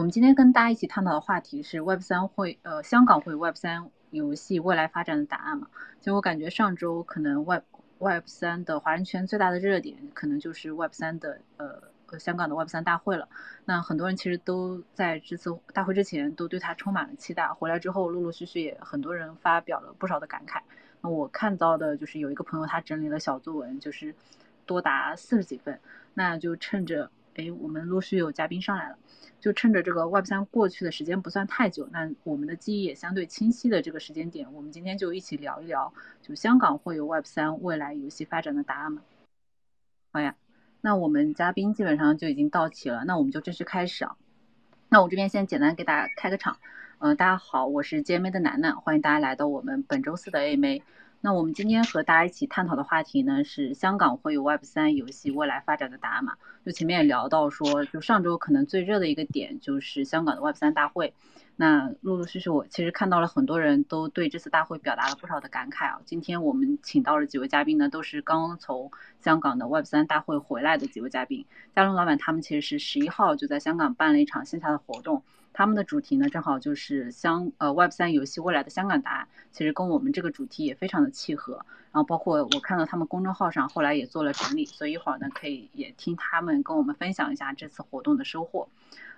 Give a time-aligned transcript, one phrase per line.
[0.00, 5.66] 我们今天跟大家一起探讨的话题是 Web 三会呃香港会 Web 三游戏未来发展的答案嘛？
[6.00, 7.64] 就我感觉上周可能 Web
[7.98, 13.28] Web 三的华人圈最大的热点可能就是 Web 三的呃香港的 Web 三大会了。
[13.66, 20.62] 那很多人其实都在这次大会之前都对它充满了期待，回来之后陆陆续续也很多人发表了不少的感慨。
[21.02, 24.14] 那我看到的就是有一个朋友他整理了小作文，就是
[24.64, 25.78] 多达四十几份。
[26.14, 28.98] 那就趁着哎我们陆续有嘉宾上来了。
[29.40, 39.00] 就趁着这个 Web 三过去的时间不算太久，那我们的记忆也相对清晰的这个时间点，我们今天就一起聊一聊，就香港会有 Web 三未来游戏发展的答案吗？
[40.12, 40.36] 好呀，
[40.82, 44.16] 那我们嘉宾基本上就已经到齐了，那我们就正式开始啊。
[44.90, 46.58] 那我这边先简单给大家开个场，
[46.98, 50.82] 嗯，大家好，我是 GMA 的楠楠，欢迎大家来到我们本周四的 AMA。
[51.22, 56.36] 那我们今天和大家一起探讨的话题呢，是香港会有 Web 三游戏未来发展的答案嘛？
[56.64, 61.12] 就前面也聊到说，就上周可能最热的一个点就是香港的 Web 三大会。
[61.56, 66.00] 那陆陆续续，我其实看到了很多人都对这次大会表达了不少的感慨啊。
[66.06, 68.90] 今天我们请到了几位嘉宾呢，都是刚刚从
[69.20, 71.44] 香港的 Web 三大会回来的几位嘉宾。
[71.76, 75.22] 嘉龙老板他们其实是十一号就在香港办了一场线下的活动。
[75.52, 81.64] 他们的主题呢，正好就是香呃 Web 三游戏未来的香港答案，其实跟我们这个主题也非常的契合。
[81.92, 88.68] 然后包括我看到他们公众号上后来也做了整理，所以一会儿呢可以也听他们跟我们分享一下这次活动的收获。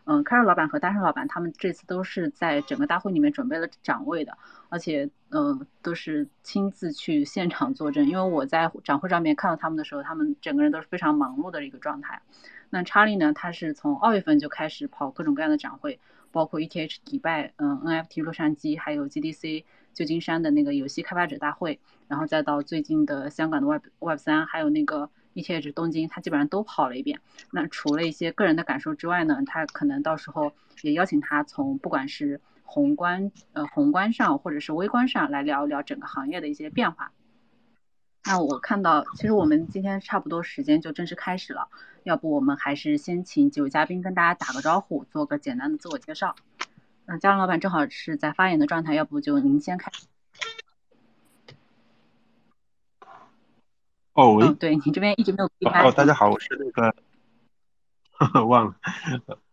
[0.05, 4.37] 嗯，凯瑞老板和大圣老板他们这次都是在整个大会里面准备了展位的，
[4.71, 8.09] 而且嗯都是亲自去现场坐镇。
[8.09, 12.23] 因为我在展会上面看到他们的时候，他们整个人都是非常忙碌的一个状态。
[12.71, 16.01] 那查理呢，他是从二月份就开始跑各种各样的展会。
[16.33, 27.21] 包括 ETH 迪拜，嗯，NFT 洛杉矶，还有 GDC 旧金山的那个游戏开发者大会，然后再到最近的香港的 Web Web 三，还有那个 ETH 东京，他基本上都跑了一遍。
[27.53, 37.13] 那除了一些个人的感受之外呢，他可能到时候也邀请他从不管是宏观呃宏观上或者是微观上来聊一聊整个行业的一些变化。
[38.25, 41.69] 那我看到，其实我们今天差不多时间就正式开始了。
[42.05, 46.35] 要不我们还是先请几位嘉宾跟大家打个招呼，做个简单的自我介绍。
[47.05, 49.91] 那，嘉龙老板正好是在发言的状态，要不就您先开。
[54.15, 54.53] 哦，喂。
[54.55, 55.47] 对你这边一直没有。
[55.71, 56.95] 哦，大家好，我是那个，
[58.47, 58.77] 忘了。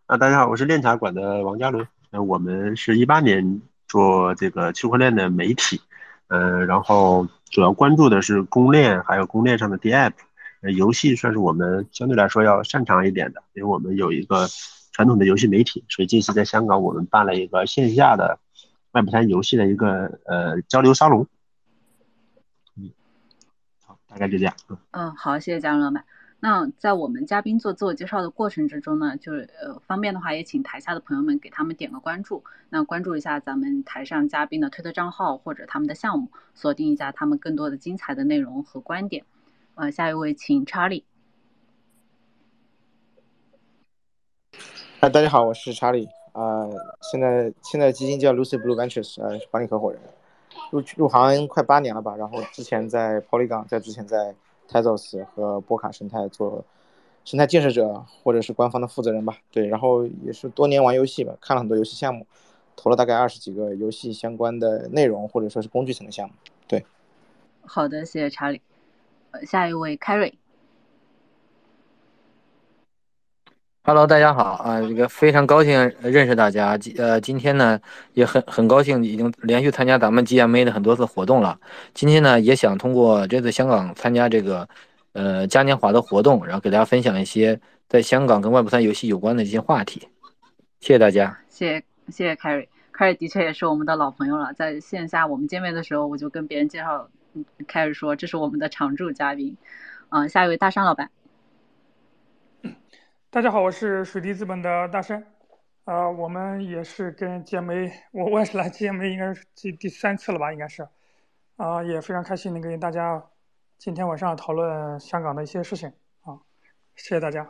[0.05, 1.87] 啊，大家好，我是链茶馆的王嘉伦。
[2.11, 5.81] 那，我们是一八年做这个区块链的媒体，
[6.29, 10.13] 呃，然后主要关注的是公链，还有公链上的 DApp。
[10.61, 14.47] 呃，游戏算是我们相对来说要擅长一点的，因为我们有一个
[14.91, 18.39] 传统的游戏媒体，所以这次在香港我们办了一个线下的
[18.91, 21.27] Web 三游戏的一个呃交流沙龙。
[22.75, 22.91] 嗯，
[23.85, 24.53] 好，大概就这样。
[24.91, 26.03] 嗯，好，谢谢嘉荣老板。
[26.41, 39.25] 那在我们嘉宾做自我介绍的过程之中呢，就是呃方便的话也请台下的朋友们给他们点个关注，那关注一下咱们台上嘉宾的推特账号或者他们的项目，锁定一下他们更多的精彩的内容和观点。
[39.75, 41.03] 呃，下一位请查理。
[45.01, 46.07] 嗨，大家好，我是查理。
[46.31, 46.69] 啊，
[47.01, 49.99] 现在现在基金叫 Lucy Blue Ventures，呃，管理合伙人。
[50.71, 52.15] 入入行快八年了吧？
[52.15, 54.35] 然后之前在 Polygon，在之前在
[54.69, 56.63] Tezos 和波卡生态做
[57.25, 59.37] 生态建设者，或者是官方的负责人吧。
[59.51, 62.25] 对，然后也是多年玩游戏吧，看了很多游戏项目，
[62.75, 66.33] 投了大概二十几个游戏相关的内容或者说是工具层的项目。
[66.67, 66.85] 对。
[67.61, 68.61] 好的，谢谢查理。
[69.31, 70.38] 呃下一位 Carry。
[73.81, 76.77] Hello，大家好啊，这个非常高兴认识大家。
[76.97, 77.79] 呃，今天呢
[78.13, 81.57] 也很很高兴，已经连续参加咱们 GMA 的很多次活动了。
[81.93, 84.67] 今天呢也想通过这次香港参加这个
[85.13, 90.07] 呃嘉年华的活动，然后给大家分享一些在香港跟 Web 三游戏有关的一些话题。
[90.81, 91.39] 谢谢大家。
[91.47, 94.53] 谢谢谢谢 Carry，Carry 的确也是我们的老朋友了。
[94.53, 97.09] 在线下我们见面的时候，我就跟别人介绍。
[97.67, 99.55] 开始说，这是我们的常驻嘉宾，
[100.09, 101.09] 嗯，下一位大山老板。
[103.31, 105.23] 大家好，我是水滴资本的大山，
[105.85, 110.87] 呃，我们也是跟 GM，我我也是来 GM，应该是第第三次了吧，应该是，
[111.55, 113.23] 啊，也非常开心能跟大家
[113.77, 115.89] 今天晚上讨论香港的一些事情，
[116.21, 116.41] 啊，
[116.95, 117.47] 谢谢大家。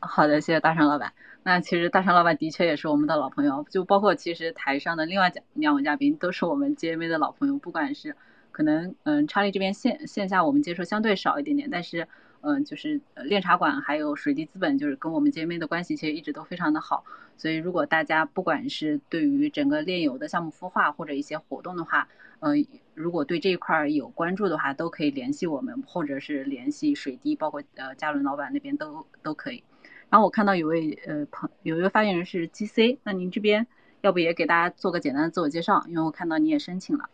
[0.00, 1.12] 好的，谢谢大山老板。
[1.44, 8.16] 那其实大山老板的确也是我们的老朋友，就包括其实台上的另外两位嘉宾都是我们 GMA 的老朋友，不管是。
[8.50, 12.06] 可能嗯，查理这边线线下我们接触相对少一点点，但是
[12.44, 17.04] 嗯，就是链茶馆还有水滴资本，就是跟我们 GMA 的关系其实一直都非常的好。
[17.38, 22.06] 所以如果大家不管是对于整个炼油的项目孵化或者一些活动的话，
[22.40, 22.52] 呃，
[22.94, 29.64] 如果对这一块有关注的话，都可以联系我们，或者是联系水滴，包括呃嘉伦老板那边都都可以。
[30.10, 33.66] 然后我看到有位呃朋有一位发言人是 GC，那您这边
[34.02, 35.84] 要不也给大家做个简单的自我介绍？
[35.88, 37.08] 因为我看到你也申请了。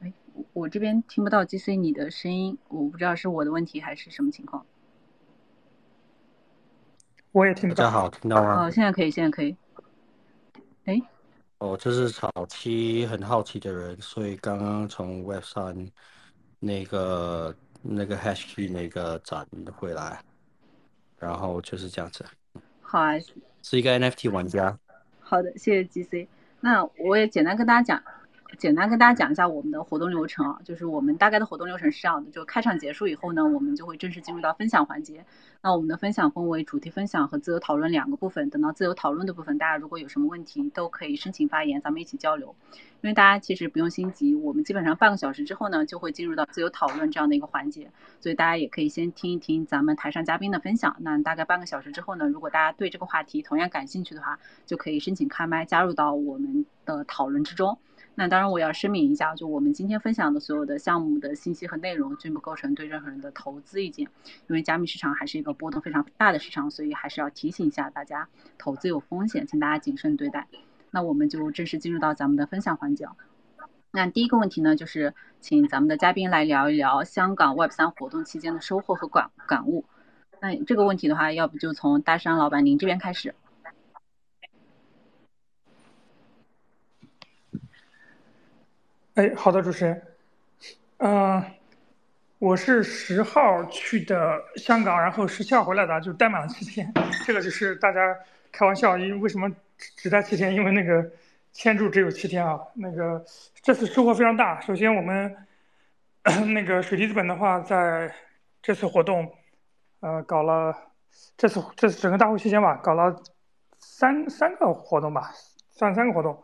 [0.00, 0.12] 哎，
[0.58, 4.66] 我这边听不到 GC 你的声音，我不知道是我的问题还是什么情况。
[7.30, 7.84] 我也听不到。
[7.84, 8.64] 大家好，听到吗？
[8.64, 9.56] 哦，现在可以，现在可以。
[10.86, 11.00] 哎，
[11.58, 15.88] 哦，这是早期很好奇的人，所以刚刚从 Web 三
[16.58, 19.46] 那个那个 Hash Key 那个展
[19.76, 20.20] 回来，
[21.20, 22.24] 然后就是这样子。
[22.80, 23.12] 好啊，
[23.62, 24.76] 是一个 NFT 玩家。
[25.20, 26.26] 好的，谢谢 GC。
[26.60, 28.02] 那我也简单跟大家讲。
[28.56, 35.24] 简单跟大家讲一下我们的活动流程啊，就是我们大概的活动流程是这样的：就开场结束以后呢，我们就会正式进入到分享环节。
[35.60, 38.48] 那我们的分享分为主题分享和自由讨论两个部分。
[38.48, 42.54] 等到自由讨论的部分，大家如果有什么问题，都可以申请发言，咱们一起交流。
[43.00, 47.90] 因为大家其实不用心急，我们基本上半个小时之后呢，就会进入到自由讨论这样的一个环节，
[48.20, 50.96] 所以大家也可以先听一听咱们台上嘉宾的分享。
[51.00, 57.78] 那大概半个小时之后呢，如果大家对这个话题同样感兴趣的话，就可以申请开麦加入到我们的讨论之中。
[58.20, 64.08] 那当然，我要声明一下，就我们今天分享的所有的项目的信息和内容，均不构成对任何人的投资意见。
[64.48, 68.28] 因为加密市场还是一个波动非常大的市场，所以还是要提醒一下大家，
[68.58, 70.48] 投资有风险，请大家谨慎对待。
[70.90, 73.06] 那我们就正式进入到咱们的分享环节。
[73.92, 79.84] 那第一个问题呢，就是请咱们的嘉宾来聊一聊香港 Web 三活动期间的收获和感感悟。
[80.40, 83.36] 那这个问题的话，要不就从大山老板您这边开始。
[89.18, 90.00] 哎，好的，主持人，
[90.98, 91.42] 嗯，
[92.38, 96.94] 我是十号去的香港，然后十七号回来的，就待满了七天。
[97.26, 98.16] 这个就是大家
[98.52, 99.50] 开玩笑，因为为什么
[99.96, 100.54] 只待七天？
[100.54, 101.04] 因为那个
[101.52, 102.60] 签注只有七天啊。
[102.74, 103.24] 那个
[103.60, 104.60] 这次收获非常大。
[104.60, 105.36] 首先，我们
[106.54, 108.14] 那个水滴资本的话，在
[108.62, 109.28] 这次活动，
[109.98, 110.72] 呃，搞了
[111.36, 113.20] 这次这次整个大会期间吧，搞了
[113.80, 115.32] 三三个活动吧，
[115.70, 116.40] 算三个活动。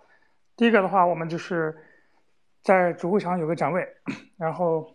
[0.56, 1.72] 第一个的话，我们就是。
[2.64, 3.87] 在主会场有个展位，
[4.38, 4.90] 然后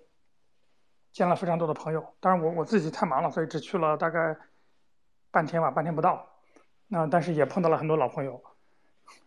[1.11, 2.03] 见了非常多的朋友。
[2.19, 4.35] 当然，我我自己太忙了，所以只去了大概
[5.29, 6.27] 半天吧，半天不到。
[6.87, 8.41] 那但是也碰到了很多老朋友。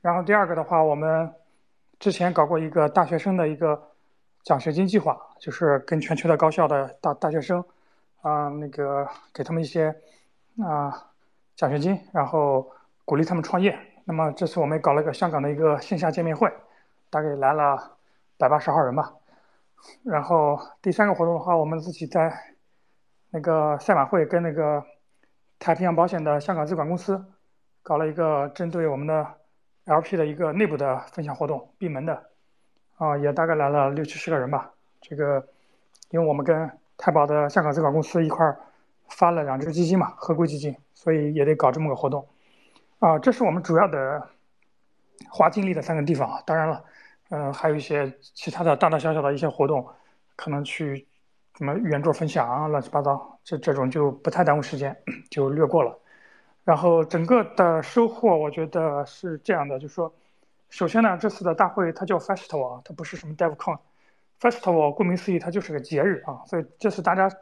[0.00, 1.32] 然后第二个的话，我们
[2.00, 3.80] 之前搞过一个大学生的一个
[4.42, 7.64] 奖学金计划，就是跟全球的高校的大大学生
[8.22, 9.94] 啊，那个给他们一些
[10.60, 11.12] 啊
[11.54, 12.68] 奖学金，然后
[13.04, 13.78] 鼓励他们创业。
[14.04, 16.52] 那么这次我们搞了一个香港的一个线下见面会，
[17.08, 17.98] 大概来了。
[18.42, 19.14] 百八十号人吧，
[20.02, 22.36] 然后第三个活动的话，我们自己在
[23.30, 24.82] 那个赛马会跟那个
[25.60, 27.24] 太平洋保险的香港资管公司
[27.84, 29.24] 搞了一个针对我们的
[29.84, 32.20] LP 的一个内部的分享活动，闭门的，
[32.96, 34.72] 啊，也大概来了六七十个人吧。
[35.00, 35.46] 这个
[36.10, 38.58] 因为我们跟太保的香港资管公司一块儿
[39.08, 42.26] 发了两只基金嘛，合规基金，所以也得搞这么个活动，
[42.98, 44.28] 啊，这是我们主要的
[45.30, 46.42] 花精力的三个地方。
[46.44, 46.82] 当然了。
[47.34, 49.88] 嗯，还有一些其他的大大小小的一些活动，
[50.36, 51.08] 可能去
[51.56, 54.94] 什么圆桌分享啊，乱七八糟，这这种就不太耽误时间，
[55.30, 55.98] 就略过了。
[56.62, 60.12] 然后整个的收获，我觉得是这样的，就是说，
[60.68, 63.78] 首先呢，这次的大会它叫 Festival 啊，它不是什么 DevCon。
[64.38, 67.36] Festival 顾名思义，它就是个节日啊，所以这次大家实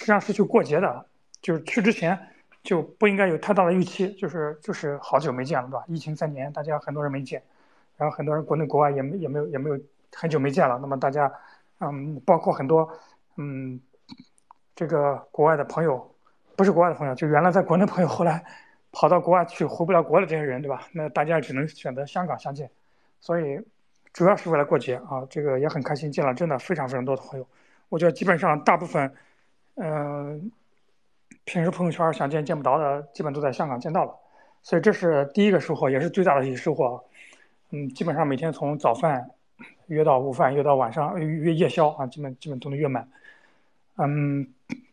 [0.00, 1.04] 际上是去过节的，
[1.42, 2.18] 就是去之前
[2.62, 5.84] 就不应该有太大的预期，就是就是好久没见了，对吧？
[5.86, 7.42] 疫情三年，大家很多人没见。
[7.96, 9.78] 然后很多人国内国外也没也没有也没有
[10.12, 11.32] 很久没见了，那么大家，
[11.80, 12.88] 嗯，包括很多，
[13.36, 13.80] 嗯，
[14.74, 16.14] 这个国外的朋友，
[16.56, 18.44] 不是国外的朋友，就原来在国内朋友，后来
[18.92, 20.86] 跑到国外去回不了国的这些人，对吧？
[20.92, 22.70] 那大家只能选择香港相见，
[23.20, 23.60] 所以
[24.12, 27.46] 主要是为了过节啊，这个也很开心，见了真的非常非常多的朋友，
[27.88, 29.12] 我觉得基本上大部分，
[29.74, 30.52] 嗯，
[31.44, 34.14] 平时朋友圈想见见不着的，基本都在香港见到了，
[34.62, 37.00] 所以这是第一个收获，也是最大的一个收获啊。
[37.74, 39.28] 嗯，基本上每天从早饭
[39.88, 43.08] 约到午饭，约到晚上约夜宵啊，基本基本都能约满。
[43.96, 44.46] 嗯，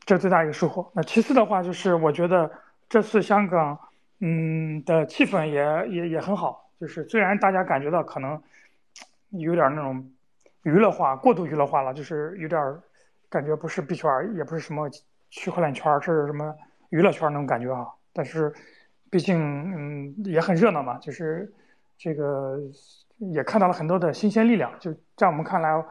[0.03, 0.89] 这最大一个收获。
[0.95, 2.51] 那其次的话，就是我觉得
[2.89, 3.77] 这次香港
[4.17, 6.71] 嗯的气氛也也也很好。
[6.79, 8.41] 就是虽然大家感觉到可能
[9.29, 10.03] 有点那种
[10.63, 12.59] 娱乐化、过度娱乐化了，就是有点
[13.29, 14.89] 感觉不是币圈，也不是什么
[15.29, 16.55] 区块链圈，是什么
[16.89, 17.87] 娱乐圈那种感觉啊。
[18.11, 18.51] 但是
[19.11, 21.53] 毕竟嗯也很热闹嘛，就是。
[22.03, 22.57] 这个
[23.19, 25.85] 也看到了很多的新鲜力量，就在我们看来，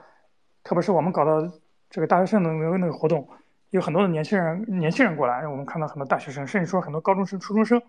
[0.65, 1.49] 特别是我们搞的
[1.89, 3.29] 这个大学生的那个那个活动，
[3.71, 7.81] 有很多的年轻人年轻人过来，我们看到很多大学生，甚至说很多高中生、初中生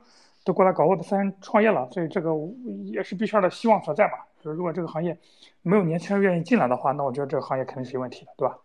[0.45, 2.29] 都过来搞 Web 三创业了，所以这个
[2.83, 4.13] 也是币圈的希望所在嘛。
[4.39, 5.17] 就是如果这个行业
[5.63, 8.55] 没有年轻人愿意进来的话，那我觉得这个行业肯定是有问题的，对吧？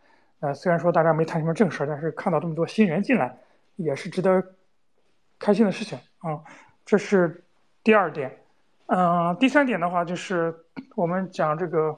[0.40, 3.34] 呃，虽然说大家没谈什么正事，但是看到这么多新人进来，
[3.76, 4.44] 也是值得
[5.38, 6.44] 开心的事情啊。
[6.84, 7.42] 这是
[7.82, 8.30] 第二点。
[8.86, 10.54] 嗯，第三点的话就是
[10.94, 11.96] 我们讲这个，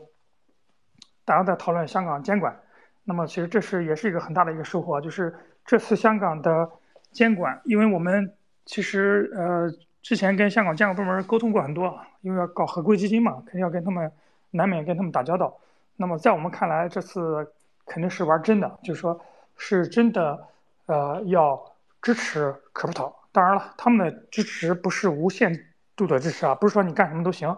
[1.25, 2.59] 大家在讨论香港监管，
[3.05, 5.35] 那么其实这是也是一个很大的一个收获，就是
[5.67, 6.71] 这次香港的
[7.13, 14.11] 监管，因为我们其实呃之前跟香港监管部门沟通过很多，因为要搞合规基金嘛，肯定要跟他们
[14.51, 15.59] 难免跟他们打交道。
[15.97, 17.53] 那么在我们看来，这次
[17.85, 19.21] 肯定是玩真的，就是说
[19.59, 20.43] 是真的
[20.87, 21.63] 呃要
[22.01, 23.13] 支持 crypto。
[23.31, 25.67] 当然了，他们的支持不是无限。
[25.99, 27.55] 度的支持啊，不是说你干什么都行，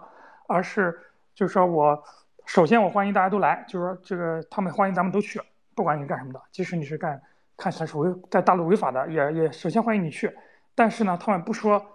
[0.47, 0.99] 而是
[1.35, 2.03] 就是说我
[2.47, 5.39] 首先我欢迎大家都来，就是说这个他们欢迎咱们都去，
[5.75, 7.21] 不管你干什么的，即使你是干
[7.55, 10.35] 看起来是违在大陆违法的，也也首先欢迎你去。
[10.73, 11.85] 但是呢，他们不说，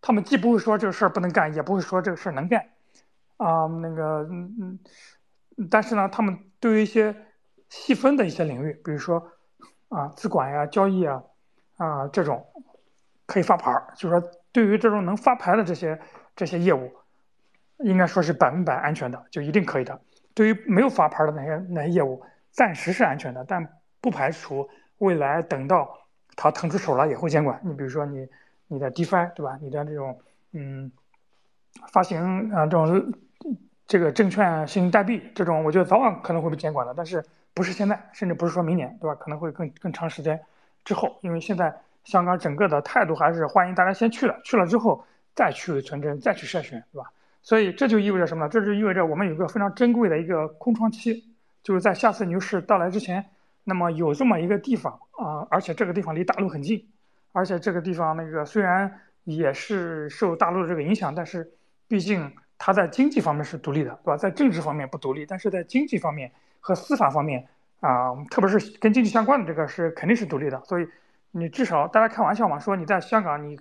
[0.00, 2.60] 他们既不会说这个事儿不能干，也不会说这个事儿能干
[3.36, 3.66] 啊。
[3.66, 4.78] 那个嗯
[5.56, 7.14] 嗯，但是呢，他们对于一些
[7.68, 9.24] 细分的一些领域，比如说
[9.88, 11.22] 啊资管呀、交易啊
[11.76, 12.44] 啊这种
[13.24, 14.30] 可以发牌儿，就是说。
[14.56, 16.00] 对于这种能发牌的这些
[16.34, 16.90] 这些业务，
[17.80, 20.00] 应该说是百分百安全的，就一定可以的。
[20.32, 23.68] 对于没有发牌的那些那些业务，暂时是安全的，但
[24.00, 25.98] 不排除未来等到
[26.36, 27.60] 他腾出手了也会监管。
[27.64, 28.26] 你比如说你
[28.66, 29.58] 你的 DeFi 对吧？
[29.60, 30.18] 你的这种
[30.52, 30.90] 嗯
[31.92, 33.12] 发行啊这种
[33.86, 37.22] 这个证券性代币这种，我觉得早晚可能会被监管的，但是
[37.52, 39.14] 不是现在，甚至不是说明年对吧？
[39.16, 40.40] 可能会更更长时间
[40.82, 41.74] 之后，因为现在。
[42.06, 47.10] 香港整个的态度还是欢迎大家先去了，去了之后再去存真，再去筛选，对吧？
[47.42, 48.48] 所以这就意味着什么呢？
[48.48, 51.24] 这就意味着我们有个非常珍贵的一个空窗期，
[51.64, 53.26] 就是在下次牛市到来之前，
[53.64, 56.88] 那么有这么一个地方啊，而且这个地方离大陆很近，
[57.32, 61.50] 而且这个地方那个虽然也是受大陆这个影响，但是
[61.88, 64.16] 毕竟它在经济方面是独立的，对吧？
[64.16, 67.48] 在政治方面不独立，但是在经济方面和司法方面
[67.80, 70.86] 啊，特别是跟经济相关的这个是肯定是独立的，所以。
[71.30, 73.58] 你至少大家开玩笑嘛，说你在香港你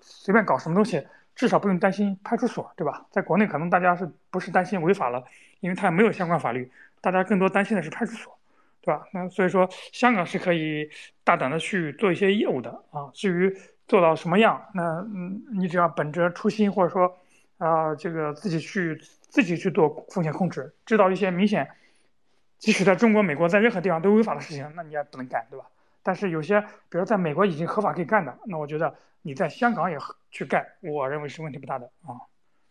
[0.00, 3.06] 随便搞什么东西，至少不用担心派出所，对吧？
[3.10, 5.24] 在国内可能大家是不是担心违法了，
[5.60, 6.70] 因为它没有相关法律，
[7.00, 8.38] 大家更多担心的是派出所，
[8.80, 9.06] 对吧？
[9.12, 10.88] 那所以说香港是可以
[11.24, 13.10] 大胆的去做一些业务的啊。
[13.12, 14.82] 至于做到什么样，那
[15.14, 17.18] 嗯，你只要本着初心，或者说
[17.58, 21.68] 啊这个自己去自己去做风险控制，知道一些明显，
[22.58, 25.66] 即使在中国、美国，在任何地方都违法的事情，那你也不能干，对吧？
[26.06, 29.98] 但是有些，比如在美国已经合法可以干的，那我觉得你在香港也
[30.30, 32.14] 去干，我认为是问题不大的啊。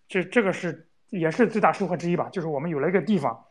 [0.08, 3.46] 这这个是也是最大收获之一吧，就是我们有了一个地方。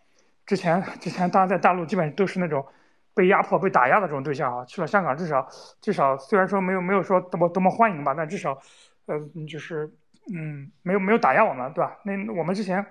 [0.46, 2.64] 之前之前大家在大陆基本都是那种
[3.12, 5.46] 被压迫、被打压的这种对象啊，去了香港至少
[5.82, 8.58] 至少虽然说没有没有说多么多么欢迎吧，但至少
[9.04, 9.92] 呃就是
[10.32, 11.98] 嗯没有没有打压我们，对吧？
[12.04, 12.84] 那我们之前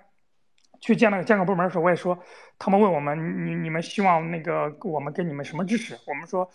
[0.80, 2.18] 去见那个监管部门的时候，我也说，
[2.60, 5.98] 他们问我们你你们希望那个我们给你们什么支持？
[6.06, 6.48] 我们说。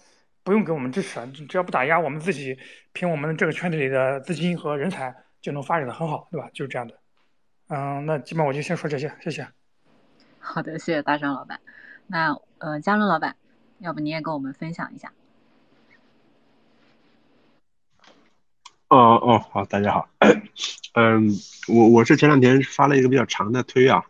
[0.48, 2.58] 不用给我们支持，只要不打压，我们自己
[2.94, 6.48] 凭我们这个圈子里的资金和人才就能发展的很好，对吧？
[6.54, 6.98] 就是这样的。
[7.66, 9.46] 嗯，那基本我就先说这些，谢谢。
[10.38, 11.60] 好的，谢谢大张老板。
[12.06, 13.36] 那呃，嘉伦老板，
[13.80, 15.12] 要不你也跟我们分享一下？
[18.88, 20.08] 哦哦，好，大家好。
[20.94, 21.28] 嗯，
[21.68, 24.02] 我我是前两天发了一个比较长的推啊，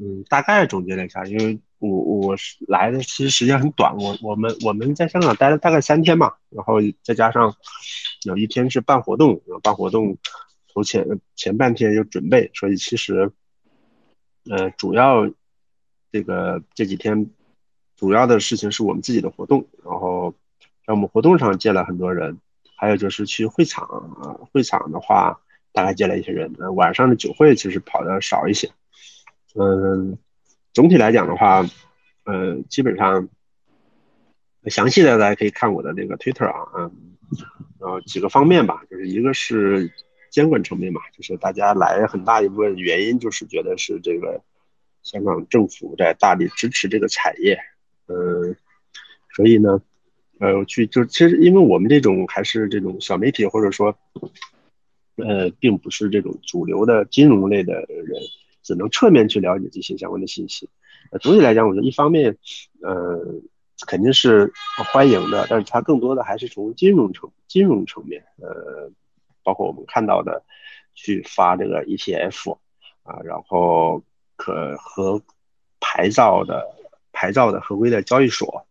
[0.00, 1.58] 嗯，大概总结了一下，因为。
[1.80, 3.96] 我我是来的，其实时间很短。
[3.98, 7.54] 我我们我们在香港待了大概三天嘛，然后再加上
[8.24, 10.18] 有一天是办活动，办活动
[10.74, 13.30] 头前前半天就准备，所以其实
[14.50, 15.30] 呃主要
[16.10, 17.30] 这个这几天
[17.94, 20.34] 主要的事情是我们自己的活动，然后
[20.84, 22.36] 在我们活动上见了很多人，
[22.74, 23.86] 还有就是去会场
[24.20, 25.38] 啊，会场的话
[25.72, 26.52] 大概见了一些人。
[26.74, 28.68] 晚上的酒会其实跑的少一些，
[29.54, 30.18] 嗯。
[30.74, 31.64] 总体来讲的话，
[32.24, 33.28] 呃，基本上
[34.66, 37.16] 详细的大家可以看我的那个 Twitter 啊，嗯，
[37.80, 39.90] 然后几个方面吧，就是一个是
[40.30, 44.40] 监管层面嘛，就是大家来很大一部分原因就是觉得是这个
[45.02, 47.58] 香港政府在大力支持这个产业，
[48.06, 48.54] 嗯，
[49.34, 49.82] 所以呢，
[50.38, 53.98] 呃，去就其实因为我们这种还是这种小媒体或者说，
[55.16, 58.22] 呃，并不是这种主流的金融类的人。
[58.68, 60.68] 只能侧面去了解这些相关的信息。
[61.10, 62.36] 呃，总体来讲，我觉得一方面，
[62.82, 63.18] 呃，
[63.86, 64.52] 肯定是
[64.92, 68.92] 欢迎的，但是它更多的还是从金融层、金融层面，呃，
[69.42, 70.44] 包括我们看到的，
[70.94, 72.58] 去发这个 ETF
[73.04, 74.04] 啊，然后
[74.36, 75.22] 可和
[75.80, 76.62] 牌照的
[77.10, 78.66] 牌照的合规的交易所，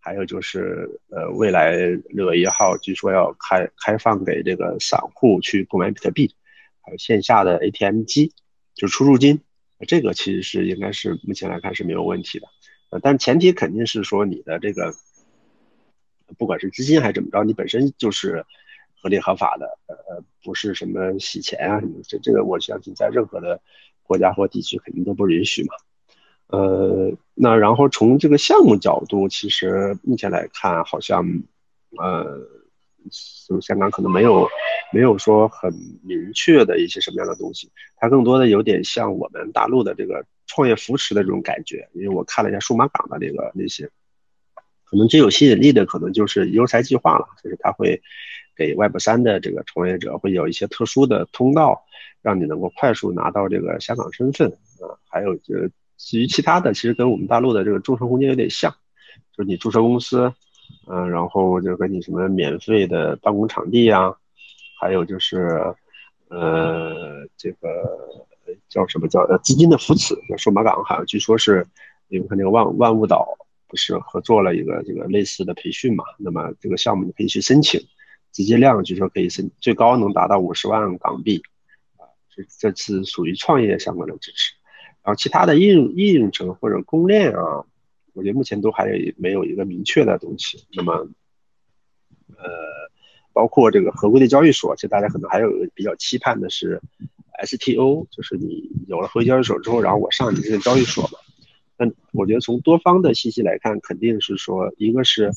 [0.00, 1.76] 还有就是呃，未来
[2.08, 6.34] 六月一号据说要开开放给这个散户去购买比特币，
[6.80, 8.32] 还有线下的 ATM 机，
[8.74, 9.40] 就是出入金，
[9.86, 12.48] 这个其实是应该是目前来看是没有问题的。
[12.90, 14.94] 呃，但前提肯定是说你的这个，
[16.38, 18.44] 不管是资金还是怎么着，你本身就是
[19.00, 23.60] 合理合法的，呃，不是什么洗钱啊什么，这这个我相信在任何的
[24.02, 25.74] 国家或地区肯定都不允许嘛。
[26.48, 31.42] 呃，那然后从这个项目角度，其实目前来看，好像，
[31.98, 32.40] 呃，
[33.48, 34.48] 就香港可能没有
[34.92, 41.88] 没有说很明确的一些什么样的东西，它更多的有点像我们大陆的这个创业扶持的这种感觉。
[41.94, 43.88] 因为我看了一下数码港的这个那些，
[44.84, 48.00] 可能最有吸引力的可能就是优才计划了，就是它会
[48.56, 51.84] 给 Web 三的这个创业者会有一些特殊的通道，
[52.22, 54.48] 让你能够快速拿到这个香港身份
[54.80, 55.54] 啊，还有就。
[55.96, 58.74] 至于其他的，其实跟我们大陆的这个众筹空间有点像，
[59.32, 60.34] 就是你注册公司，
[60.86, 64.14] 嗯，然后就给你什么免费的办公场地啊，
[64.80, 65.74] 还有就是，
[66.28, 67.68] 呃，这个
[68.68, 71.66] 叫什么叫呃资金的扶持，叫数码港，好像据说是，
[72.08, 73.26] 你们看那个万万物岛
[73.66, 76.04] 不是合作了一个这个类似的培训嘛？
[76.18, 77.80] 那么这个项目你可以去申请，
[78.30, 81.42] 资金量据说可以申最高能达到五十万港币，
[81.96, 84.52] 啊，这这次属于创业相关的支持。
[85.02, 87.64] 然后其他的应用应用层或者公链啊，
[88.14, 90.64] 我觉得目前都还有没有一个明确的东西。
[90.72, 90.92] 那么，
[92.36, 92.44] 呃，
[93.32, 96.80] 包括这个合规的交易所，其实大家可能还有比较期盼的是
[97.44, 101.18] STO，就是你有了合规交易所之后，然后我上你这个交易所嘛。
[101.76, 105.32] 但我觉得从多方的信息来看，肯定是说，一个是，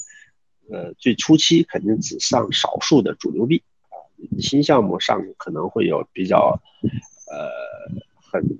[0.69, 3.98] 呃，最初期肯定只上少数的主流币啊，
[4.39, 6.62] 新项目上可能会有比较，
[7.31, 8.00] 呃，
[8.31, 8.60] 很。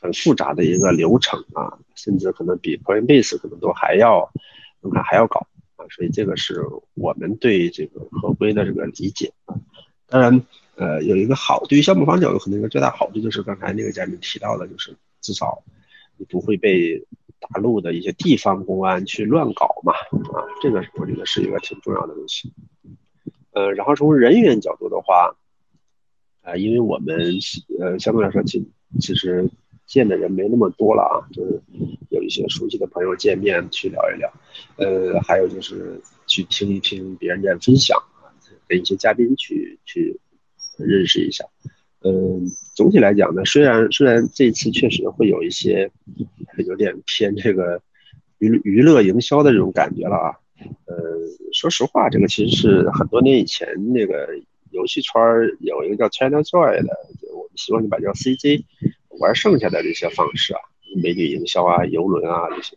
[0.00, 4.30] 很复杂的一个流程啊，甚至可能比 Coinbase 可能都还要
[4.80, 5.44] 门槛还要高
[5.76, 6.64] 啊，所以这个是
[6.94, 9.56] 我们对这个合规的这个理解啊。
[10.06, 15.64] 当然，呃，有一个好，对于项目方角度，可能一个最大好处就是刚才那个嘉宾提到的，就是至少
[16.16, 17.04] 你不会被
[17.40, 22.52] 大陆的一些地方公安去乱搞嘛啊，这个我觉得是一个挺重要的东西。
[23.50, 25.34] 呃，然后从人员角度的话，
[26.42, 27.18] 啊，因为我们
[27.80, 28.70] 呃相对来说其
[29.00, 29.50] 其实。
[29.88, 31.60] 见的人没那么多了啊，就是
[32.10, 34.30] 有一些熟悉的朋友见面去聊一聊，
[34.76, 37.98] 呃，还有就是去听一听别人的分享，
[38.68, 40.20] 跟一些嘉宾去去
[40.76, 41.46] 认识一下。
[42.04, 42.46] 嗯，
[42.76, 45.90] 总体来讲呢，虽然虽然这次确实会有一些
[46.66, 47.80] 有点偏这个
[48.38, 50.36] 娱娱乐营销的这种感觉了啊，
[50.84, 50.96] 呃，
[51.52, 54.28] 说实话，这个其实是很多年以前那个
[54.70, 55.12] 游戏圈
[55.60, 56.96] 有一个叫 China Joy 的，
[57.58, 58.64] 我们习惯就把叫 CJ。
[59.20, 60.60] 玩剩下的这些方式啊，
[61.02, 62.76] 美女营销啊、游轮啊这些，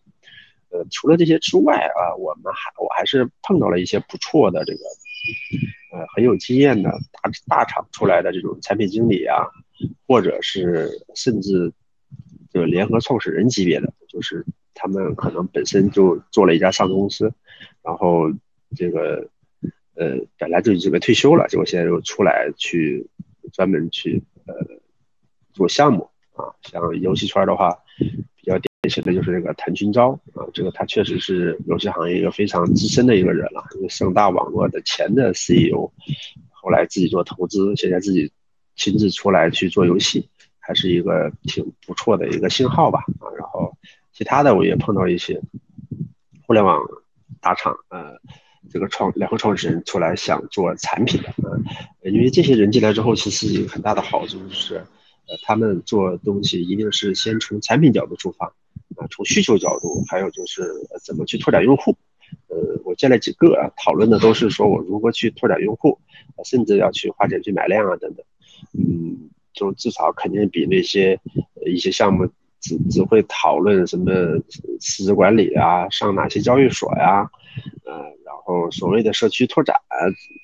[0.71, 4.79] 呃，除了这些之外啊，我们还我还是碰到了一些不错的这个，
[5.93, 9.45] 呃，很有经验的大大厂出来的这种产品经理啊，
[10.07, 11.71] 或者是甚至
[12.51, 17.31] 这个联合创始人级别的，就是他们可能本身就做了一家上市公司，
[17.83, 18.31] 然后
[18.75, 19.29] 这个
[19.93, 23.07] 呃本来就准备退休了，结果现在又出来去
[23.53, 24.55] 专门去呃
[25.53, 26.09] 做项目。
[26.33, 27.77] 啊，像游戏圈的话，
[28.37, 35.91] 比较典型的就是这个谭群钊啊，这个他确实是游戏行业一个非常资深的一个人了，因为盛大网络的前的 CEO，
[36.49, 38.31] 后来自己做投资，现在自己
[38.77, 43.27] 亲自出来去做游戏，还是一个挺不错的一个信号吧啊。
[43.37, 43.77] 然后
[44.13, 45.41] 其他的我也碰到一些
[46.47, 46.81] 互联网
[47.41, 48.13] 大厂，呃，
[48.69, 51.57] 这个创两个创始人出来想做产品的啊，
[52.03, 54.75] 因为这些人进来之后，其实一个很大的好处就是。
[55.27, 58.47] 呃他们做东西一定是先从产品角度出发，
[58.97, 60.63] 啊，从需求角度，还有就是
[61.05, 61.95] 怎么去拓展用户。
[62.47, 65.97] 呃，我见了几个啊，讨论的都是说我如何去拓展用户，
[66.43, 68.25] 甚至要去花钱去买量啊等等。
[68.73, 71.17] 嗯，就至少肯定比那些
[71.65, 72.27] 一些项目
[72.59, 74.11] 只只会讨论什么
[74.81, 77.29] 市值管理啊，上哪些交易所呀，
[77.85, 77.93] 嗯，
[78.25, 79.75] 然后所谓的社区拓展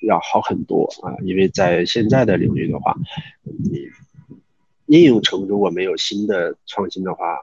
[0.06, 2.96] 要好很多啊，因为在现在的领域的话，
[3.44, 3.88] 你。
[4.90, 7.38] 应用层如果没有新的创新的话，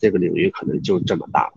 [0.00, 1.48] 这个领域可能就这么大，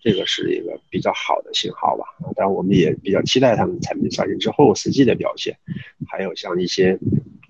[0.00, 2.06] 这个是一个比较好的信号吧。
[2.34, 5.58] 当然，我们也比较期待他们产品上线之后实际的表现。
[6.08, 6.98] 还有像一些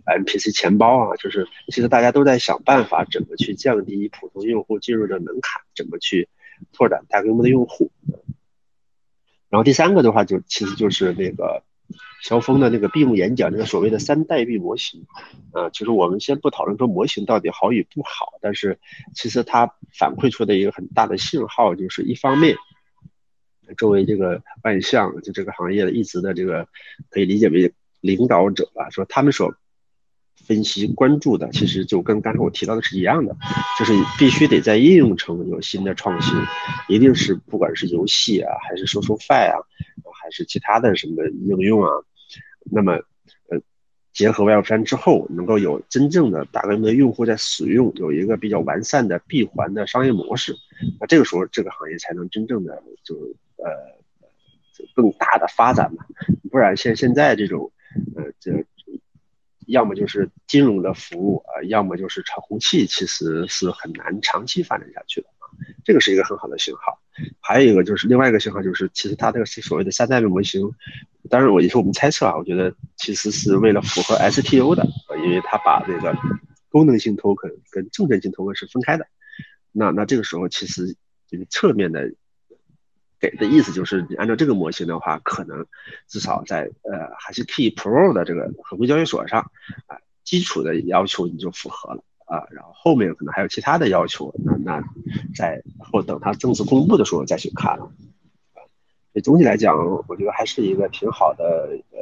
[0.04, 6.28] MPC 钱包啊，就是其实大家都在想办法怎么去降低普通用户进入的门槛，怎么去
[6.72, 7.88] 拓展大规模的用户。
[9.50, 11.62] 然后第三个的话，就其实就是那个。
[12.22, 15.06] 肖峰的那个闭幕演讲，那个所谓的三代币模型，
[15.52, 18.78] 啊，其实我们先不讨论说模型到底好与不好，但是
[19.14, 22.54] 其实它反馈出的一个很大的信号，就是一方面，
[23.78, 26.68] 作为这个万象就这个行业的一直的这个
[27.08, 29.54] 可以理解为领导者吧，说他们所
[30.50, 33.36] 分析关注的，其实就跟刚才我提到的是一样的，
[33.78, 36.36] 就是必须得在应用层有新的创新，
[36.88, 39.54] 一定是不管是游戏啊，还是 SocialFi 啊，
[40.20, 41.88] 还是其他的什么应用啊，
[42.68, 42.94] 那么
[43.48, 43.60] 呃
[44.12, 50.56] 结合 Web 三之后，能够有真正的大规模的用户在使用，有一个比较完善的闭环的商业模式，
[50.98, 53.14] 那这个时候这个行业才能真正的就
[53.62, 53.70] 呃
[54.96, 56.04] 更大的发展嘛，
[56.50, 57.70] 不然像现在这种
[58.16, 58.64] 呃这。
[59.70, 65.48] 要么就是金融的服务啊，要么就是炒空气，其实是很难长期发展下去的啊。
[65.84, 66.98] 这个是一个很好的信号。
[67.40, 70.70] 还有一个就是另外一个信号，就是其实它这个所谓的三代目模型，
[71.28, 74.86] 当然我也是我们猜测啊，我觉得其实是为了符合 STO 的，
[75.24, 76.14] 因为它把这个
[76.68, 79.06] 功能性 token 跟证券性 token 是分开的。
[79.72, 80.96] 那那这个时候其实
[81.28, 82.12] 这个侧面的。
[83.20, 85.66] 给的意思就是，你按照这个模型的话，可能
[86.08, 89.50] 至少在呃还是 Key Pro 的这个合规交易所上
[89.86, 94.82] 啊，基础的要求你就符合了啊，然后后面可能还有其他的要求，那那
[95.36, 97.92] 在或等它正式公布的时候再去看了。
[99.12, 99.20] 所以。
[99.20, 99.76] 总体来讲，
[100.08, 101.98] 我觉得还是一个挺好的呃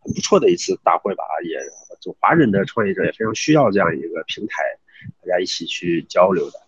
[0.00, 1.58] 很不错的一次大会吧，也
[2.00, 4.62] 就华人的创业者也非常需要这样一个平台，
[5.20, 6.67] 大家一起去交流的。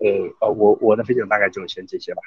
[0.00, 0.08] 呃
[0.40, 2.22] 呃，我我的分享大概就先这些吧。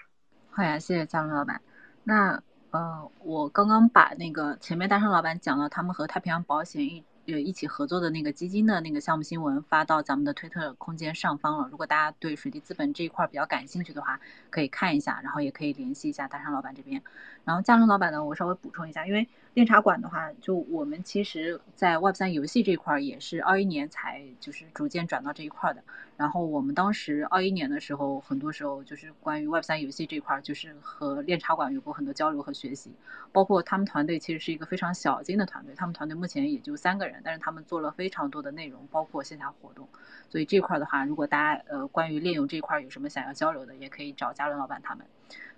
[0.50, 1.62] 好呀，谢谢张老板。
[2.04, 11.68] 那呃，我刚刚把那个前面大圣老板讲了他们和太平洋保险一呃一起合作的那个基金的那个项目新闻发到咱们的推特空间上方了。
[11.72, 17.02] 如果大家对水滴资本这一块比较感兴趣的话，可以看一下，然后也可以联系一下大圣老板这边。
[17.46, 25.84] 然后嘉伦老板呢，我稍微补充一下，因为练茶馆的话，就我们其实在 Web 三游戏这块也是二一年才就是逐渐转到这一块的。
[26.16, 32.92] 然后我们当时二一年的时候，很多时候就是关于 Web 三游戏这块，就是和练茶馆有过很多交流和学习。
[33.32, 39.88] 包括他们团队其实是一个非常小精的团队，他们团队目前也就三个人，但是他们做了非常多的内容，包括线下活动。
[40.30, 45.06] 所以这块的话，如果大家呃关于炼油这一块有什么想要交流的，也可以找嘉伦老板他们。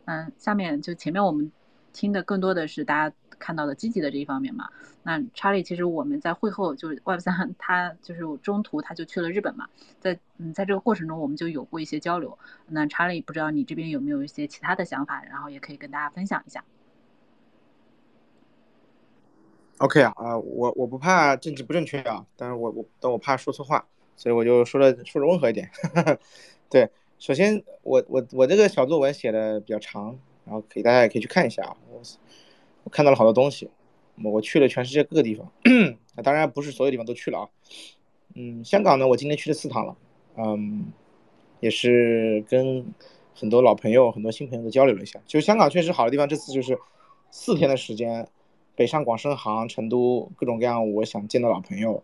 [0.05, 1.51] 嗯，下面就前面我们
[1.95, 3.15] 听的更多的是大家。
[3.37, 4.69] 看到的积极的这一方面嘛，
[5.03, 9.67] 那查理其实我们在会后就是 Web 三，他就是中途他就去了日本嘛，
[9.99, 12.39] 在嗯在这个过程中我们就有过一些交流。
[12.69, 16.63] 那查理不知道你这边有没有一些其他的想法，然后也可以跟大家分享一下。
[19.79, 25.69] OK 啊啊，我我不怕政治不正确啊，但是我我但我怕说错话，所以我就说的说的温和一点。
[26.71, 31.75] 对，首先我我我这个小作文写的比较长，然后可以大家也可以去看一下啊。
[31.91, 32.01] 我
[32.83, 33.69] 我看到了好多东西，
[34.23, 35.51] 我去了全世界各个地方，
[36.15, 37.49] 那当然不是所有地方都去了啊。
[38.35, 39.97] 嗯，香港呢，我今天去了四趟了，
[40.37, 40.85] 嗯，
[41.59, 42.85] 也是跟
[43.33, 45.19] 很多老朋友、很多新朋友都交流了一下。
[45.25, 46.77] 就香港确实好的地方，这次就是
[47.31, 48.27] 四天的时间，
[48.75, 52.03] 北上广深杭、成都各种各样我想见的老朋友，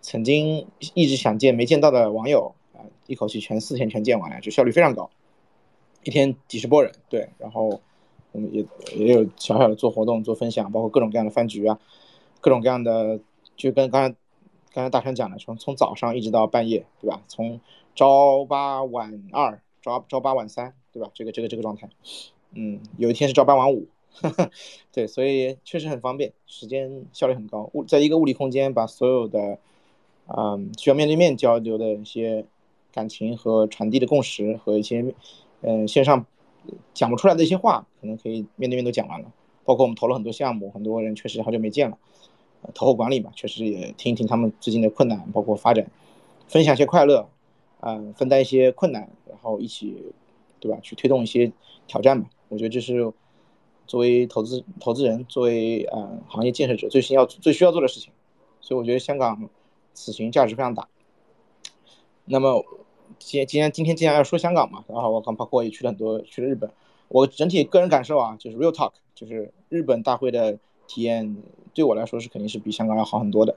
[0.00, 5.10] 曾经一直想见没见到的网友啊，一口气全四天全见完了，就效率非常高，
[6.08, 7.80] 一天几十波人，对，然后。
[8.30, 8.62] 我们也
[8.94, 11.80] 也有小小的做活动、做分享，包括各种各样的饭局啊，
[12.42, 13.18] 各种各样的，
[13.56, 14.14] 就跟刚才
[14.70, 17.22] 刚才大山讲的，从从早上一直到半夜，对吧？
[17.26, 17.58] 从
[17.94, 21.10] 朝八晚二，朝朝八晚三，对吧？
[21.14, 21.88] 这个这个这个状态，
[22.52, 23.86] 嗯，有一天是朝八晚五，
[24.92, 27.70] 对，所以确实很方便，时间效率很高。
[27.72, 29.58] 物在一个物理空间，把所有的，
[30.26, 32.44] 嗯，需要面对面交流的一些
[32.92, 35.14] 感情和传递的共识和一些，
[35.62, 36.26] 嗯，线上。
[36.92, 39.32] 讲不出来的一些话，可能可以面对面都讲完了。
[39.64, 41.96] 包括我们投了很多项目，很多人确实好久没见了。
[42.74, 45.90] 投后管理嘛，确实也听一听他们最近的困难，包括发展，
[46.46, 47.26] 分享一些快乐，
[47.80, 50.12] 嗯，分担一些困难，然后一起，
[50.60, 50.78] 对吧？
[50.82, 51.50] 去推动一些
[51.86, 52.28] 挑战吧。
[52.48, 53.10] 我觉得这是
[53.86, 58.12] 作为投资投资人，作为呃行业建设者最需要最需要做的事情。
[58.60, 59.48] 所以我觉得香港
[59.94, 60.86] 此行价值非常大。
[62.26, 62.62] 那么。
[63.18, 66.70] 今今天今天既然要说香港嘛，然后我刚包括也去了很多，去了日本。
[67.08, 71.36] 我整体个人感受啊，就是 real talk，就是日本大会的体验
[71.72, 73.56] 对我来说是肯定是比香港要好很多的，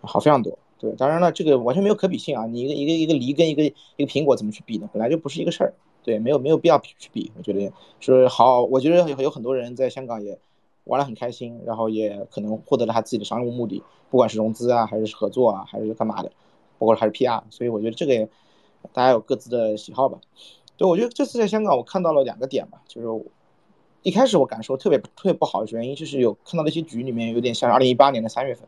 [0.00, 0.58] 好非常多。
[0.80, 2.44] 对，当然了，这个完全没有可比性啊。
[2.46, 4.90] 你一个一个一个梨跟一个一个苹果怎么去比呢？
[4.92, 5.74] 本来就不是一个事儿。
[6.02, 7.30] 对，没有没有必要去比。
[7.38, 10.36] 我觉得是好，我觉得有很多人在香港也
[10.82, 16.32] 玩得很开心，然后也可能获得了他自己的商务目的，不管是融资啊，还是合作啊，还是干嘛的，
[16.80, 17.44] 包括还是 PR。
[17.50, 18.28] 所以我觉得这个也。
[18.92, 20.18] 大家有各自的喜好吧，
[20.76, 23.24] 对，我觉得这次在香港我看到了两个点吧，就是
[24.02, 28.66] 一开始我感受特别特别不好的原因就是有看到那些局里面有点像二零一八年的三月份，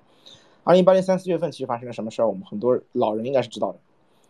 [0.62, 3.78] 二零一八年三四月份其实发生了什么事儿，我们很多老人应该是知道的，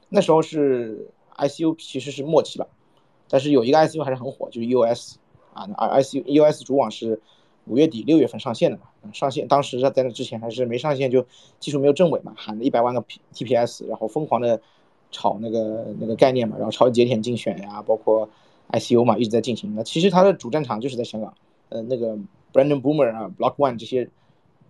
[0.09, 2.67] 那时候是 ICU 其实是末期吧，
[3.29, 5.17] 但是有一个 ICU 还是很火，就是 EOS
[5.53, 7.21] 啊，那 ICU US 主网是
[7.67, 11.27] 五月底六月份上线的嘛，上线当时在那之前还是没上线，就
[11.61, 14.61] 技术没有正轨嘛，喊了一百万个 TPS，然后疯狂的
[15.15, 18.29] 炒那个那个概念嘛，然后超级节点竞选呀，包括
[18.73, 19.75] ICU 嘛一直在进行。
[19.77, 21.33] 那其实它的主战场就是在香港，
[21.69, 22.17] 呃，那个
[22.53, 24.11] Brandon Boomer 啊，Block One 这些。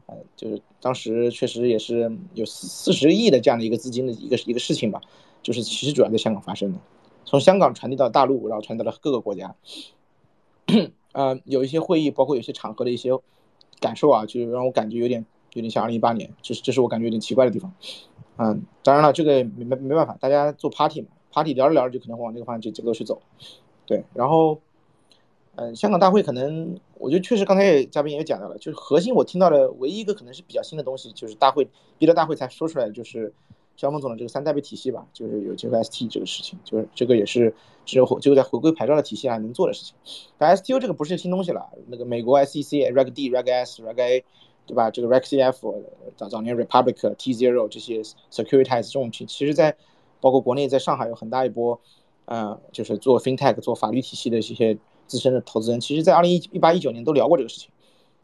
[0.06, 5.00] 呃，就是当时确实也是有四四十亿的这样的一个资金的一个一个事情吧，
[5.42, 6.78] 就是其实主要在香港发生的，
[7.24, 9.56] 从香港传递到大陆，然后传到了各个国家。
[11.12, 13.12] 呃，有一些会议，包括有些场合的一些
[13.80, 17.72] 感受啊，就让我感觉有点有点像二零一八年，这是这是我感觉有点奇怪的地方。
[18.36, 23.20] 嗯，当然了，这个没没没办法，大家做 party 嘛，party 聊着聊着就可能往这个方向就节奏去走。
[23.86, 24.60] 对，然后。
[25.56, 33.32] 嗯，香港大会可能，我觉得确实刚才也嘉宾也讲到了，就是核心我听到的唯一一个可能是比较新的东西，就是大会逼着大会才说出来，就是
[33.76, 39.94] 肖峰总的这个三代币体系吧，就是有这个 ST 这个事情，就是这个也是只有只有在回归牌照的体系下能做的事情。
[40.36, 44.24] 但 STO 这个不是新东西了，那个美国 SEC Reg D、Reg S、Reg A，
[44.66, 44.90] 对吧？
[44.90, 45.82] 这个 Reg CF
[46.16, 49.76] 早早年 Republic T Zero 这些 Securitize 这种其实在
[50.20, 51.80] 包括国内在上海有很大一波，
[52.24, 54.78] 呃，就是做 FinTech 做法律体系的这些。
[55.06, 57.68] 资深的投资人，其实，在二零一一八一九年都聊过这个事情。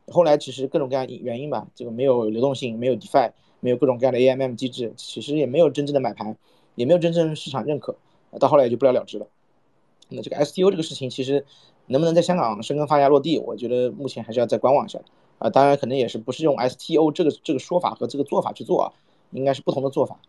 [0.09, 6.35] 后来其实各种各样原因吧，这个没有流动性，没有 DeFi，没有各种各样的 AMM 机制，其实也没有真正的买盘，
[6.76, 7.94] 也没有真正市场认可。
[8.38, 9.26] 到后来也就不了了之了。
[10.09, 11.44] 那这个 STO 这个事情，其实
[11.88, 14.98] 能不能在香港生根发芽落地，我觉得目前还是要再观望一下。
[15.40, 18.92] 啊，当然可能也是不是用 STO 这个这个说法和这个做法去做啊，
[19.33, 20.20] 应该是不同的做法。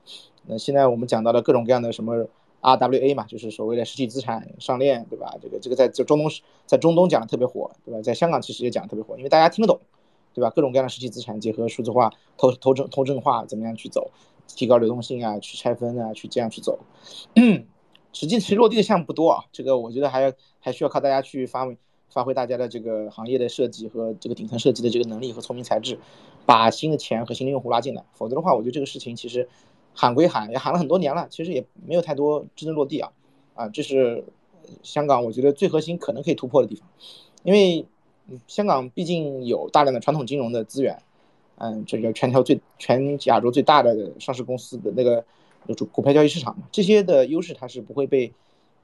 [0.47, 2.27] 那现在我们讲到了各种各样的什么。
[2.63, 5.35] RWA 嘛，就是所谓的实体资产上链，对吧？
[5.41, 6.29] 这个这个在这中东
[6.67, 7.99] 在中东讲的特别火，对吧？
[8.03, 9.81] 在香港其实也讲的特别火，因为大家听得懂，
[10.35, 10.51] 对吧？
[10.51, 14.11] 各种各样的实体资产结合数字化、投投证、投证化，怎么样去走，
[14.45, 16.77] 提高流动性啊，去拆分啊，去这样去走。
[18.13, 21.65] 实际其实落地的项目不多啊，这个我觉得还要还需要靠大家去发
[22.11, 25.97] 发挥大家的这个行业的设计和这个顶层设计的这个能力和聪明才智，
[26.45, 28.05] 把新的钱和新的用户拉进来。
[28.13, 29.49] 否则的话，我觉得这个事情其实。
[29.93, 33.11] 喊归喊，也喊了很多年了，其实也没有太多真正落地啊，
[33.55, 34.23] 啊，这是
[34.83, 36.87] 香港我觉得最核心可能可以突破的地方，
[37.43, 37.85] 因为
[38.47, 40.97] 香港毕竟有大量的传统金融的资源，
[41.57, 45.25] 嗯，这个全球最全亚洲最大的上市公司的那个
[45.67, 48.31] 股股票交易市场嘛，这些的优势它是不会被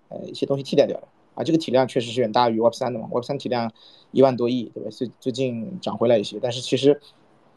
[0.09, 1.07] 呃一些东西替代掉的
[1.38, 3.71] 啊，这个体量确实是远大于 Web 三的嘛，Web 三体量
[4.12, 4.89] 一万多亿，对吧？
[4.89, 7.00] 最最近涨回来一些，但是其实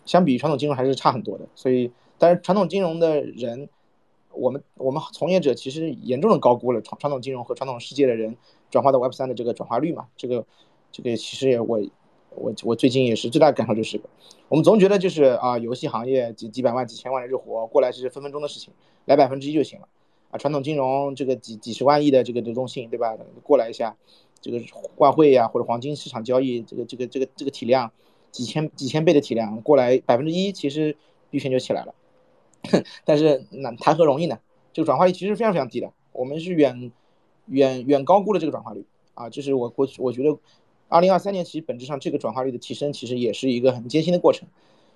[0.04, 1.90] 相比于传统金融还是差很多的，所以。
[2.22, 3.66] 但是传统金融的人，
[4.34, 8.36] 我们我们从业者其实严重的高估了传传统金融和传统世界的人
[8.70, 10.44] 转化到 Web 三的这个转化率嘛，这个
[10.92, 11.80] 这个其实也我
[12.28, 13.98] 我我最近也是最大的感受就是，
[14.50, 18.74] 我们总觉得就是啊游戏行业几几百万几千万的日活过来是分分钟的事情，
[19.06, 19.88] 来百分之一就行了
[20.30, 23.16] 啊传统金融这个几几十万亿的这个流动性对吧？
[23.42, 23.96] 过来一下，
[24.40, 24.60] 这个
[24.96, 27.90] 外汇呀或者黄金市场交易这个这个这个这个体量
[28.30, 30.96] 几千几千倍的体量过来百分之一，其实
[31.30, 31.94] 币圈就起来了。
[33.04, 34.38] 但是那谈何容易呢？
[34.72, 36.92] 这个转化率其实非常非常低的，我们是远
[37.46, 39.28] 远远高估了这个转化率啊！
[39.28, 40.38] 这是我我我觉得，
[40.88, 44.46] 二零二三年其实本质上这个转化率的提升其实也是一个很艰辛的过程，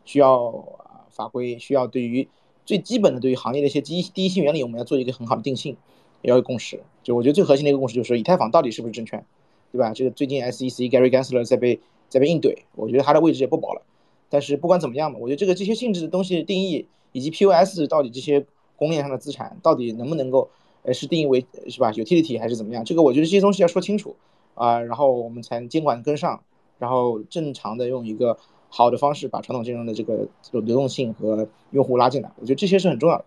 [0.05, 0.47] 需要
[0.79, 2.29] 啊法规，需要对于
[2.65, 5.77] 最基本的对于行业的一些第一第一性原理，我们要做一个很好的定性，
[6.23, 6.81] 也要有共识。
[7.03, 9.25] 就我觉得最核心的一个共识就是以太坊到底是不是证券，
[9.73, 9.93] 对吧？
[9.93, 13.83] 这个最近 SEC Gary Gensler 在被在被硬怼，我觉得他的位置也不保了。
[14.29, 16.87] 但是不管怎么样嘛，我觉得这个这些性质的东西定义。
[17.17, 20.51] 以及 POS 到底这些供应链上的资产到底能不能够，
[20.83, 22.85] 呃，是定义为是吧？utility 还是怎么样？
[22.85, 24.17] 这个我觉得这些东西要说清楚
[24.57, 26.43] 啊，然后我们才监管跟上，
[26.81, 28.37] 然后正常的用一个
[28.77, 32.33] 好的方式把传统金融的这个流动性和用户拉进来。
[32.41, 33.25] 我觉得这些是很重要的。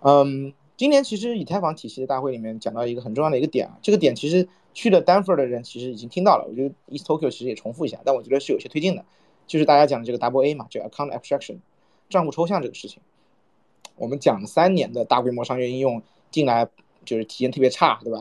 [0.00, 9.04] 嗯，今年其实以太坊体系的大会里面讲到一个很重要的一个点啊，这个点其实去了丹佛的人其实已经听到了，我觉得 East Tokyo 其实也重复一下，但我觉得是有些推进的，
[9.46, 11.58] 就是大家讲的这个 Double A 嘛，叫 Account Abstraction。
[12.10, 13.00] 账户抽象这个事情，
[13.94, 16.66] 我们讲三年的大规模商业应用进来，
[17.04, 18.20] 就是体验特别差，对吧？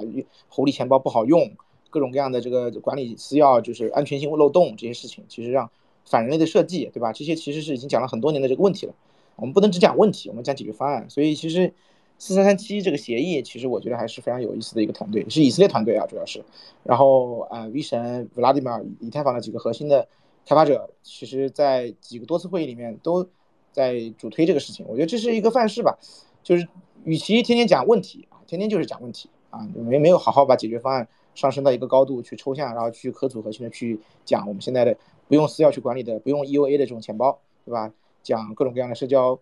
[0.49, 1.49] 狐狸钱包不好用，
[1.89, 5.71] 各种各样的这个管理私钥就是安全性漏洞这些事情，其实让
[6.07, 7.13] 反人类的设计，对吧？
[7.13, 8.93] 这些其实是已经讲了很多年的这个问题了。
[9.35, 11.07] 我们不能只讲问题，我们讲解决方案。
[11.07, 11.71] 所以其实
[12.17, 16.43] 四三三七这个协议，其实我觉得还是非常有意思的一个团队，是以色列团队啊，主要是。
[16.83, 20.07] 然后啊，V 神、Vladimir 以太坊的几个核心的
[20.47, 23.29] 开发者，其实在几个多次会议里面都。
[23.69, 25.99] 在主推这个事情，我觉得这是一个范式吧，
[26.41, 26.67] 就是
[27.03, 37.91] 与其天天讲问题啊，天天就是讲问题啊，没没有好好把解决方案上升到一个高度去抽象，然后去可组合性的去讲我们现在的不用私钥去管理的，不用 EOA 的这种钱包，对吧？
[38.23, 39.39] 讲各种各样的社交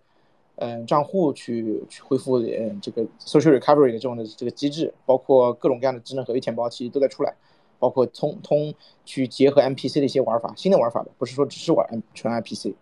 [0.58, 7.34] 嗯账户去去恢复嗯这个 social recovery 的这种的这个机制，包括各种各样的智能合约钱包其实都在出来，
[7.80, 8.72] 包括通通
[9.06, 12.76] 去结合 MPC 的一些玩法，新的玩法的，不是说只是玩纯 MPC。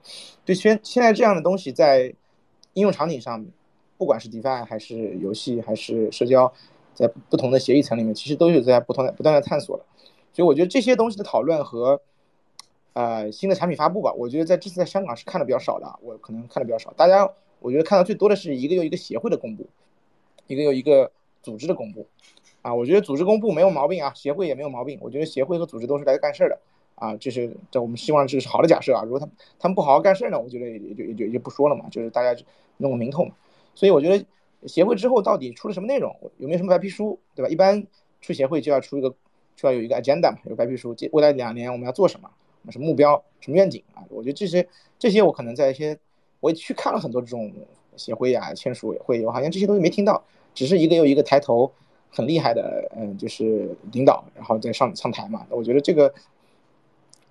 [0.43, 2.13] 对，现现在这样的东西在
[2.73, 3.45] 应用场景上，
[3.97, 6.51] 不管是 DeFi 还是游戏还是社交，
[6.93, 9.85] 在不同的协议层里面，其实都是在不同的不断的探索了。
[10.33, 12.01] 所以我觉得这些东西的讨论和。
[12.93, 16.93] 呃，新的产品发布吧，我觉得在这次在香港是看的比较少的，我可能看的比较少。
[16.93, 17.27] 大家，
[17.59, 19.67] 我觉得看到最多的是一个又一个协会的公布，
[20.45, 22.05] 一个又一个组织的公布。
[22.61, 24.99] 啊，我觉得组织公布没有毛病啊，协会也没有毛病。
[25.01, 26.59] 我觉得协会和组织都是来干事儿的。
[26.95, 29.01] 啊，这是这我们希望这是好的假设啊。
[29.03, 29.27] 如果他
[29.57, 32.39] 他们不好好干事儿呢，我觉得也就也就也就不说了嘛，就是大家
[32.77, 33.33] 弄个名头嘛。
[33.73, 34.23] 所以我觉得
[34.67, 37.49] 协会之后到底出了什么内容，有没有什么白皮书，对吧？
[37.49, 37.85] 一般
[38.21, 39.09] 出协会就要出一个，
[39.55, 42.29] 就要有一个 agenda 嘛，有白皮书，未来两年我们要做什么。
[42.71, 44.03] 什么目标，什么愿景啊？
[44.09, 45.97] 我觉得这些这些我可能在一些，
[46.39, 47.51] 我也去看了很多这种
[47.95, 50.23] 协会啊，签署会，我好像这些东西没听到，
[50.53, 51.71] 只是一个又一个抬头
[52.09, 55.45] 很厉害的，嗯，就是领导，然后再上上台嘛。
[55.49, 56.13] 我觉得这个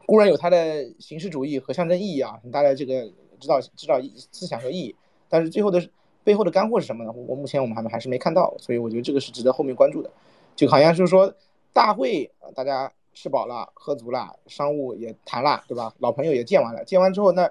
[0.07, 4.97] 固然有它的形式主义和象征意义啊，大家这个知道知道思想和意义，
[5.29, 5.89] 但是最后的
[6.25, 7.13] 背后的干货是什么呢？
[7.13, 10.11] 我目前我们还还是没看到，所以我觉得这个是值得后面关注的。
[10.55, 11.35] 就好像就是说
[11.73, 12.93] 大会，大家。
[13.15, 15.95] 吃饱了，喝足了，商务也谈了，对吧？
[15.99, 17.51] 老朋友也见完了，见完之后，那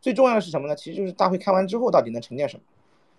[0.00, 0.74] 最重要的是什么呢？
[0.74, 2.62] 其实就是大会开完之后到底能沉淀什么，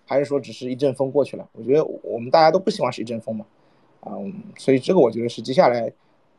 [0.06, 1.48] 还是说只是一阵风过去了？
[1.54, 3.46] 我觉得我们大家都不希望是一阵风嘛，
[4.06, 5.92] 嗯，所以这个我觉得是接下来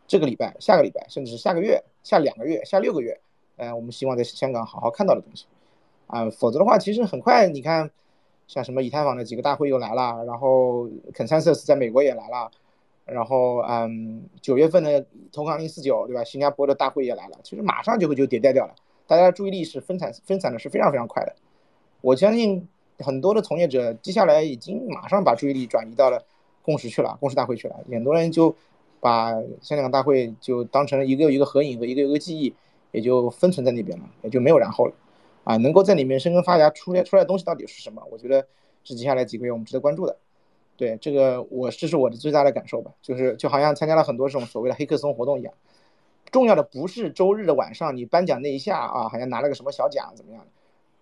[0.06, 3.20] 这个礼拜、下个礼拜，甚至是下个月、下两个月、下六个月，
[3.56, 5.46] 呃，我们希望在香港好好看到的东西，
[6.06, 7.90] 啊，否则的话，其实很快你看，
[8.46, 12.50] 像什么以太坊的几个大会又来了，然后 Consensus 在美国也来了。
[13.12, 16.22] 然后，嗯，九月份的投行零四九，对吧？
[16.24, 18.74] 新加坡的大会也来了，其实马上就会就迭代掉了。
[19.06, 21.34] 大家的注意力是分散分散的是非常非常快的。
[22.02, 22.68] 我相信
[22.98, 26.22] 很多的从业者接下来已经马上把注意力转移到了
[26.62, 27.76] 共识去了，共识大会去了。
[27.90, 28.54] 很多人就
[29.00, 32.54] 把香港大会就当成一个又一个合影和一个又一个记忆，
[32.92, 34.92] 也就封存在那边了，也就没有然后了。
[35.44, 38.02] 啊，能够在里面生根发芽出来出来的东西到底是什么？
[38.10, 38.46] 我觉得
[38.84, 40.14] 是接下来几个月我们值得关注的。
[40.78, 45.52] 对这个，我这是我的最大的感受吧，就是就好像参加了很多这种所谓的黑客松活动一样，
[46.30, 50.46] 重要的不是周日的晚上你颁奖那一下啊，好像拿了个什么小奖怎么样的？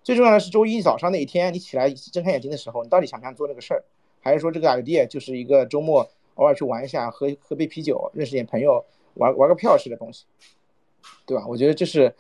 [0.03, 3.85] 最重要的是周一早上那一天，你起来睁开眼睛的时候，你到底想不想做那个事儿？
[4.23, 8.85] 还是说这个 idea 就是一个周末偶尔去玩一下，喝喝杯啤酒，认识点朋友，
[9.15, 10.25] 玩玩个票式的东西，
[11.27, 11.45] 对吧？
[11.47, 12.15] 我觉得这是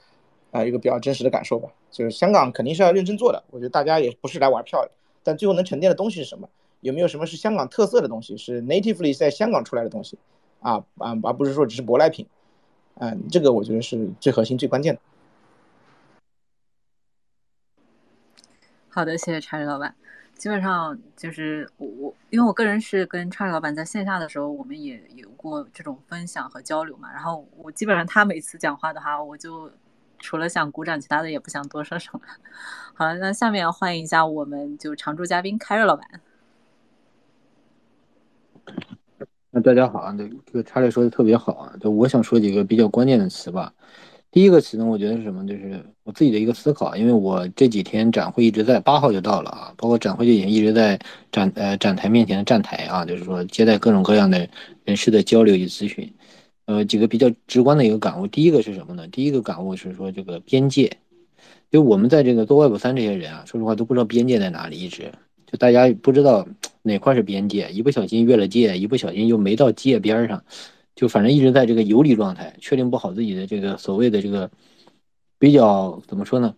[0.50, 1.70] 啊一个比较真实的感受吧。
[1.90, 4.90] 就是香港肯定是要认真做的，我觉得大家也不是来玩票的，
[5.22, 6.48] 但最后能沉淀的东西是什么？
[6.86, 10.16] 有没有什么是香港特色的东西，是 natively 在香港出来的东西，
[10.60, 12.24] 啊啊，而不是说只是舶来品，
[12.94, 15.00] 嗯，这个我觉得是最核心、最关键的。
[18.88, 19.94] 好的，谢谢查理老板。
[20.36, 27.10] 基本上就是我我，因为我个人是跟查理老板在线下的时候，我们也有过这种分享和交流嘛。
[27.10, 29.70] 然后我基本上他每次讲话的话，我就
[30.18, 32.20] 除了想鼓掌，其他的也不想多说什么。
[32.94, 36.06] 好了，那下面欢迎一下我们就常驻嘉宾凯瑞老板。
[39.50, 43.72] 那大家好啊，这这个查理说的特别好啊，就我想说几个比较关键的词吧。
[44.30, 45.46] 第一个词呢，我觉得是什么？
[45.46, 50.98] 就是我自己的一个思考，因为我这几天展会一直在，八号就到了啊，包括展会就已经一直在
[51.32, 54.46] 展呃展台面前的站台啊，就是说接待各种各样的
[54.84, 56.12] 人士的交流与咨询。
[56.66, 59.06] 呃，几个比较直观的一个感悟，第一个是什么呢？
[59.08, 60.98] 第一个感悟是说这个边界，
[61.70, 65.12] 就我们在这个做 Web 三这些人啊，说实话都不知道边界在哪里，一直
[65.46, 66.46] 就大家不知道。
[66.82, 67.68] 哪块是边界？
[67.72, 70.44] 一不小心越了界，一不小心又没到界边上，
[70.94, 74.48] 就反正一直在这个游离状态，确定不好自己的这个所谓的这个
[75.36, 76.54] 比较怎么说呢？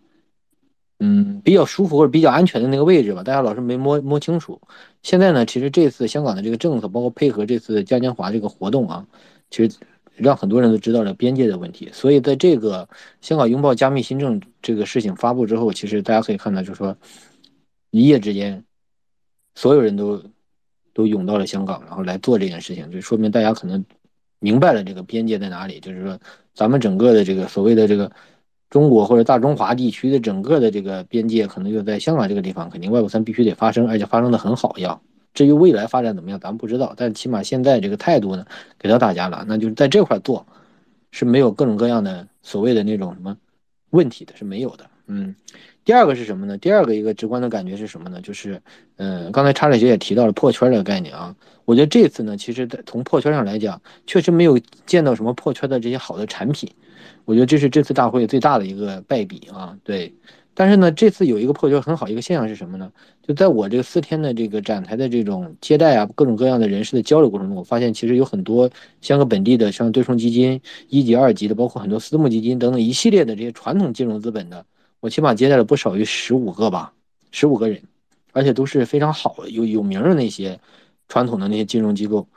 [0.99, 4.61] 嗯，比较舒服或者比较安全的那个位置吧，大家老是没摸摸清楚。
[5.01, 9.07] 现在呢，其实这次香港的这个政策，包括配合这次嘉年华这个活动啊，
[9.49, 9.77] 其实
[10.15, 11.89] 让很多人都知道了边界的问题。
[11.91, 12.87] 所以在这个
[13.19, 16.95] 香港拥抱加密新政这个事情发布之后，其实大家可以看到，就是说
[17.89, 18.63] 一夜之间。
[19.55, 20.21] 所有人都
[20.93, 23.83] 都涌到了香港，然后来做这件事情，就说明大家可能
[24.39, 25.79] 明白了这个边界在哪里。
[25.79, 26.19] 就是说，
[26.53, 28.11] 咱们整个的这个所谓的这个
[28.69, 35.01] 中国或者大中华地区的整个的这个边界，可能就在香港这个地方，肯定外部三必须得发生，而且发生的很好要。
[35.33, 38.45] 至于未来发展怎么样，咱们不知道，但起码现在这个态度呢，
[38.77, 40.45] 给到大家了，那就是在这块做
[41.11, 43.37] 是没有各种各样的所谓的那种什么
[43.91, 44.85] 问题的，是没有的。
[45.07, 45.35] 嗯。
[45.85, 46.57] 第二个是什么呢？
[46.57, 48.21] 第二个一个直观的感觉是什么呢？
[48.21, 48.61] 就是，
[48.97, 51.35] 嗯，刚才查理学也提到了破圈这个概念啊。
[51.65, 56.69] 我觉得这次呢，其实从破圈上来讲，确实没有见到什么破圈的这些好的产品。
[57.25, 59.77] 我觉得这是这次大会最大的一个败笔啊。
[59.83, 60.13] 对，
[60.53, 62.91] 但是呢，这次有一个破圈很好一个现象是什么呢？
[63.21, 68.69] 就在我这个四天的这个展台的这种接待啊，各种各样的人士的交流过程中，我发现其实有很多
[69.01, 74.65] 香港本地的，像对冲基金一级、二级的，包括很多私募基金等等一系列的这些传统金融资本的，
[74.99, 76.93] 我起码接待了不少于十五个吧，
[77.31, 77.81] 十五个人，
[78.33, 80.59] 而且都是非常好有有名的那些
[81.07, 82.27] 传统的那些金融机构，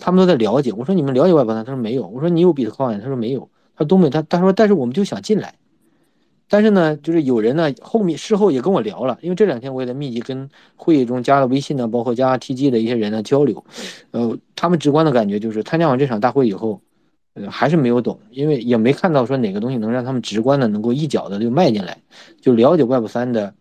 [0.00, 0.72] 他们都在了解。
[0.72, 1.64] 我说你们了解外包三？
[1.64, 2.06] 他说没有。
[2.06, 2.98] 我说你有比特币？
[3.00, 3.48] 他说没有。
[3.74, 5.54] 他东北他他说但是我们就想进来。
[6.48, 13.64] 但是呢，就是有人呢，后面事后也跟我聊了，因为这两天我也在密集跟会议中加了微信呢，包括加 TG 的一些人呢交流，
[14.10, 16.82] 呃，他们直观的感觉就是参加完这场大会以后，
[17.34, 21.98] 呃，还是没有懂，因为也没看到说哪个东西能让他们直观的能够一脚的就迈进来，
[22.40, 23.54] 就了解 Web 三的，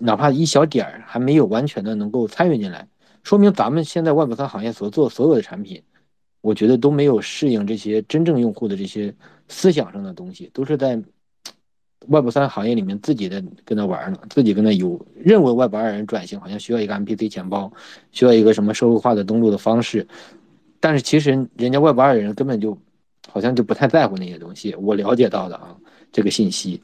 [0.00, 2.88] 哪怕一小点儿还没有完全的能够参与进来，
[3.22, 5.82] 说明咱们现在 Web 三行业所做所有的产品，
[6.40, 9.14] 我觉得都没有适应这些真正用户的这些
[9.48, 11.02] 思想上的东西，都是在。
[12.08, 17.70] Web 三行业里面自己的跟他玩呢，自己跟他有认为 Web 二人转型好像需要一个 MPC 钱包，
[18.10, 20.08] 需要一个什么社会化的登录的方式，
[20.80, 22.76] 但是其实人家 Web 二人根本就
[23.28, 24.74] 好像就不太在乎那些东西。
[24.74, 25.76] 我了解到的啊，
[26.10, 26.82] 这个信息。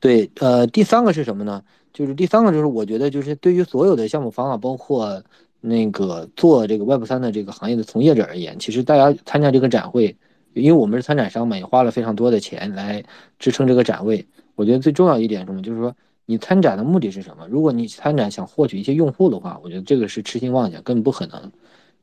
[0.00, 1.62] 对，呃，第三个是什么呢？
[1.92, 5.22] 就是第三个就是我觉得就是对于所有的项目方啊，包括
[5.60, 10.16] 那个做这个 Web 三的这个行业的从业者而言，其实大家参加这个展会。
[10.52, 13.02] 因为我们是参展商嘛，也花了非常多的钱来
[13.40, 14.24] 支撑这个展位。
[14.54, 15.92] 我觉得最重要一点什么，就是说
[16.26, 17.44] 你参展的目的是什么？
[17.48, 21.50] 如果你参展想获取一些用户的话，我觉得这个是痴心妄想，根本不可能。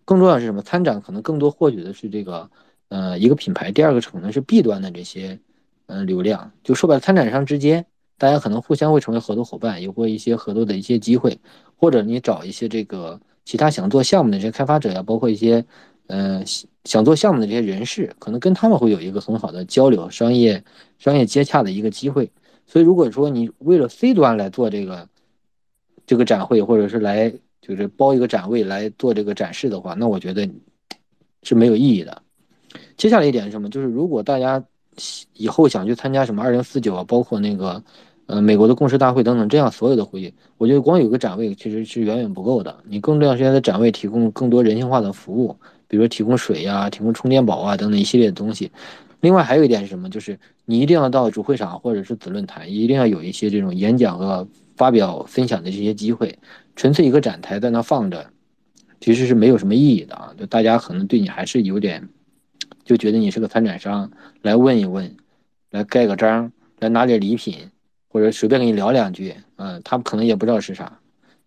[0.05, 0.61] 更重要是什么？
[0.61, 2.49] 参展可能更多获取的是这个，
[2.89, 3.71] 呃，一个品牌。
[3.71, 5.39] 第二个可能是 B 端的这些，
[5.87, 6.51] 呃，流量。
[6.63, 7.85] 就说白了，参展商之间，
[8.17, 11.39] 大家可能互相会成为合作伙伴，有过一些合作的一些机会，
[11.75, 15.65] 或者你找一些这个其他想做项目的这些开发者呀，包括一些。
[16.07, 16.43] 嗯，
[16.83, 20.61] 想做项目的这些人士，可能跟他们会有一个很好的交流、商业、
[20.99, 22.29] 商业接洽的一个机会。
[22.67, 25.07] 所以，如果说你为了 C 端来做这个
[26.05, 30.49] 这个展会，或者是来就是包一个展位来做这个展示的话，那我觉得
[31.43, 32.21] 是没有意义的。
[32.97, 33.69] 接下来一点是什么？
[33.69, 34.63] 就是如果大家
[35.33, 37.81] 以后想去参加什么二零四九啊，包括那个
[38.25, 42.75] 呃美国的共识大会等等这样所有的会议，我觉得光有个展位其实是远远不够的。
[42.85, 45.55] 你更重要是在展位提供更多人性化的服务。
[45.87, 48.71] 比如说提供水呀，提供充电宝啊等等一系列的东西。
[49.19, 50.09] 另外还有一点是什么？
[50.09, 54.47] 就是你一定要到主会场或者是子论坛，一定要有一些这种演讲和
[54.81, 56.39] 发表分享的这些机会。
[56.75, 58.31] 纯粹一个展台在那放着，
[58.99, 60.33] 其实是没有什么意义的啊！
[60.35, 62.09] 就大家可能对你还是有点，
[62.83, 64.09] 就觉得你是个参展商，
[64.41, 65.15] 来问一问，
[65.69, 67.69] 来盖个章，来拿点礼品，
[68.07, 70.97] 或者随便跟你聊两句，嗯，他们可能也不知道是啥。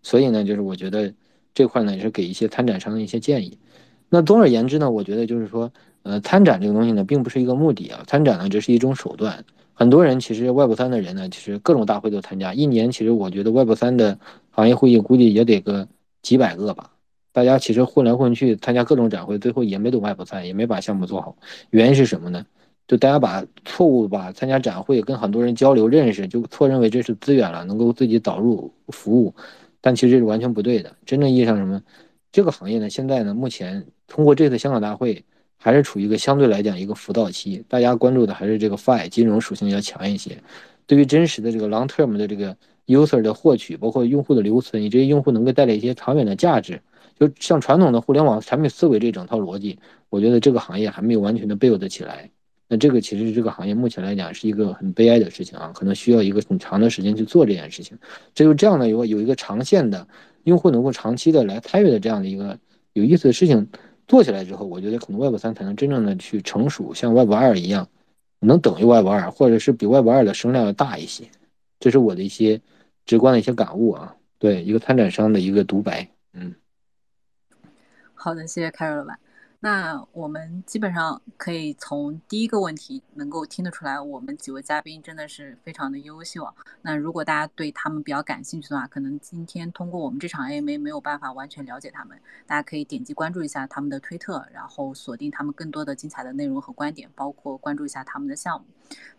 [0.00, 1.12] 所以呢，就是我觉得
[1.54, 3.58] 这块呢也是给一些参展商的一些建议。
[4.10, 5.72] 那总而言之呢，我觉得就是说，
[6.04, 9.44] 呃，参展这个东西呢，并不是一个目的啊，参展呢，只是一种手段。
[9.74, 14.18] 很多人其实 Web 三的人呢，其实各种大会都参加，一年其实我觉得 Web 三的
[14.50, 15.86] 行业会议估计也得个
[16.22, 16.90] 几百个吧。
[17.32, 21.36] 大家其实混来混去参加各种展会，最后也没懂 Web 三，也没把项目做好。
[21.70, 22.46] 原因是什么呢？
[22.86, 29.34] 就大家把错误把参加展会跟很多人交流认识，就错认为这是资源了，能够自己导入服务，
[29.80, 30.94] 但其实这是完全不对的。
[31.04, 31.82] 真正意义上什么？
[32.30, 35.24] 这个行业呢，现在呢，目前通过这次香港大会，
[35.64, 40.36] 还是处于一个相对来讲一个浮躁期，大家关注的还是这个 Fi 金融属性要强一些。
[40.86, 42.54] 对于真实的这个 Long Term 的这个
[42.86, 46.78] User 的获取，包括用户的留存，以及用户能够带来一些长远的价值，
[47.18, 49.78] 就像传统的互联网产品思维这整套逻辑，
[50.10, 52.28] 我觉得这个行业还没有完全的 build 起来。
[52.68, 57.96] 那这个其实这个行业目前来讲是一个很悲哀的事情啊，可能需要一个很长的时间去做这件事情。
[58.34, 60.06] 只有这样的有有一个长线的。
[60.44, 62.58] 用户能够长期的来参与的这样的一个
[62.92, 63.66] 有意思的事情
[64.06, 67.88] 做起来之后，我觉得可能 Web 三才能真正的去成熟，像 Web 二一样，
[68.40, 71.28] 能等于 Web 二，或者是比 Web 二的声量要大一些。
[71.80, 72.60] 这是我的一些
[73.06, 76.08] 直观的一些感悟啊，对一个参展商的一个独白。
[76.32, 76.54] 嗯，
[78.14, 79.18] 好的，谢谢凯瑞老板。
[79.64, 86.46] 那我们基本上可以从第一个问题能够听得出来，我们几位嘉宾真的是非常的优秀。
[86.82, 98.66] 那如果大家对他们比较感兴趣的话，可能今天通过我们这场 AMA 没有办法完全了解他们，大家可以点击关注一下他们的推特，然后锁定他们更多的精彩的内容和观点，包括关注一下他们的项目。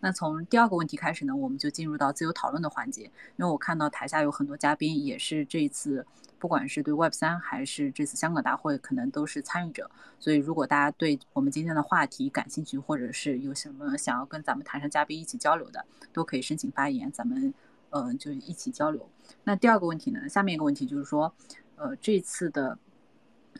[0.00, 3.02] 那从第二个问题开始呢，我们就进入到自由讨论的环节，
[3.36, 6.06] 因为我看到台下有很多嘉宾也是这一次。
[6.38, 9.90] 不管是对 Web 三还是这次香港大会，可能都是参与者。
[10.20, 17.52] 所以，如果大家对我们今天的话题感兴趣，或者是有什么想要跟咱们台上嘉宾一起交流的，都可以申请发言，咱们
[17.88, 19.08] 嗯就一起交流。
[19.44, 20.28] 那第二个问题呢？
[20.28, 21.34] 下面一个问题就是说，
[21.76, 22.78] 呃，这次的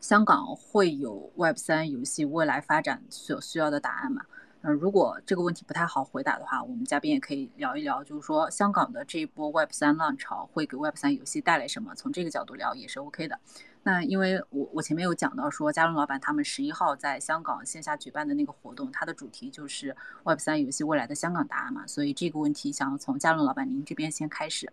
[0.02, 4.26] 香港会有 Web 三游戏未来发展所需要的答案吗？
[4.66, 11.94] 嗯，如果这个问题不太好回答的话，我们嘉宾也可以聊一聊，就是说香港的这一波 Web 三浪潮会给 Web 三游戏带来什么？
[11.94, 13.38] 从这个角度聊也是 OK 的。
[13.84, 19.94] 那因为我我前面有讲到说，嘉伦老板他们十一号在香港线下举办的那个活动，它的主题就是
[20.24, 24.72] Web 三游戏未来的香港答案嘛，所以这个问题想要从嘉伦老板您这边先开始。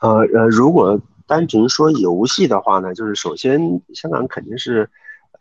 [0.00, 4.90] 呃呃，如果单纯说游戏的话呢，就是首先香港肯定是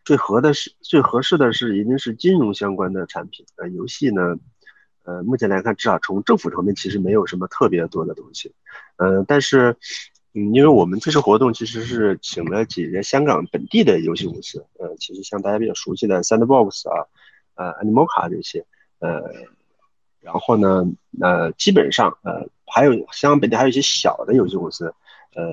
[0.03, 3.45] 最合的是最合适的是一定是金融相关的产品。
[3.57, 4.37] 呃，游戏呢，
[5.03, 8.53] 呃，目前来看，至少从政府层面其实没有什么特别多的东西。
[8.97, 9.77] 嗯，但是。
[10.33, 17.05] 嗯，因为我们这次活动其实是请了几家香港本地的游戏公司，呃，其实像大家比较熟悉的 Sandbox 啊，
[17.55, 18.65] 呃，Animoca 这些，
[18.99, 19.21] 呃，
[20.21, 20.85] 然后呢，
[21.19, 24.93] 呃，基本上，呃，还有香港本地还有一些小的游戏公司，
[25.35, 25.43] 呃，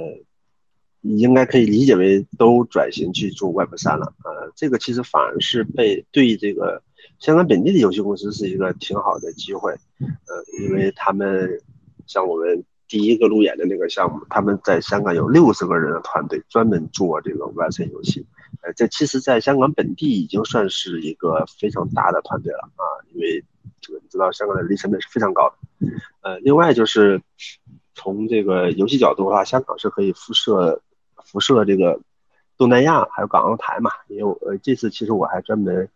[1.01, 6.83] 你应该可以理解为都转型去做 Web 三了，呃，这个其实反而是被对这个
[7.19, 11.61] 香港本地的游戏公司是一个挺好的机会，呃，因为他们
[12.07, 12.65] 像我们。
[12.91, 18.27] 第一个路演的那个项目，他们在香港有六十个人的团队，专门做这个 Web 三游戏。
[18.63, 23.45] 呃，这其实，在香港本地已经算是一个非常大的团队了啊，因为
[23.83, 25.87] 这个你知道，香港的人力成本是非常高的。
[26.23, 27.21] 呃，另外就是
[27.95, 30.81] 从这个游戏角度的话，香港是可以辐射
[31.31, 32.01] 辐射这个
[32.57, 33.91] 东南亚，还有港澳台嘛。
[34.09, 35.89] 因为呃，这次其实我还专门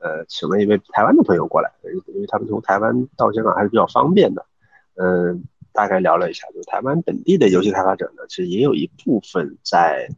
[0.00, 1.70] 呃请了一位台湾的朋友过来，
[2.14, 4.46] 因为他们从台湾到香港还是比较方便的。
[4.96, 5.44] 嗯。
[5.76, 10.08] 大概聊了一下，就台湾本地的游戏开发者呢，其实也有一部分在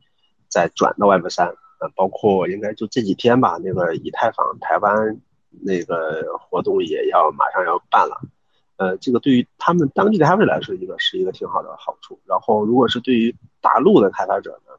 [0.50, 1.46] 在转到 Web 三，
[1.80, 5.18] 呃，包括应该就这几天吧，那个以太坊台湾
[5.62, 8.20] 那个活动也要马上要办了，
[8.76, 12.20] 呃，这个对于他们当地的开发者来说，一个是一个挺好的好处。
[12.26, 14.72] 然后，如果是对于大陆的开发者呢，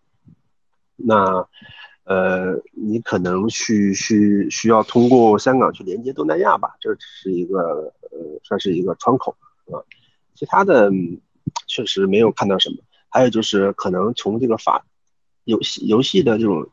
[0.96, 1.48] 那
[2.04, 9.36] 呃，你可能需需需要通过香港去连接东南亚吧，这是一个呃，算是一个窗口
[9.66, 9.82] 啊。
[10.36, 10.92] 其他的
[11.66, 12.78] 确实没有看到什么，
[13.10, 14.86] 还有就是可能从这个法
[15.44, 16.70] 游戏游戏的这种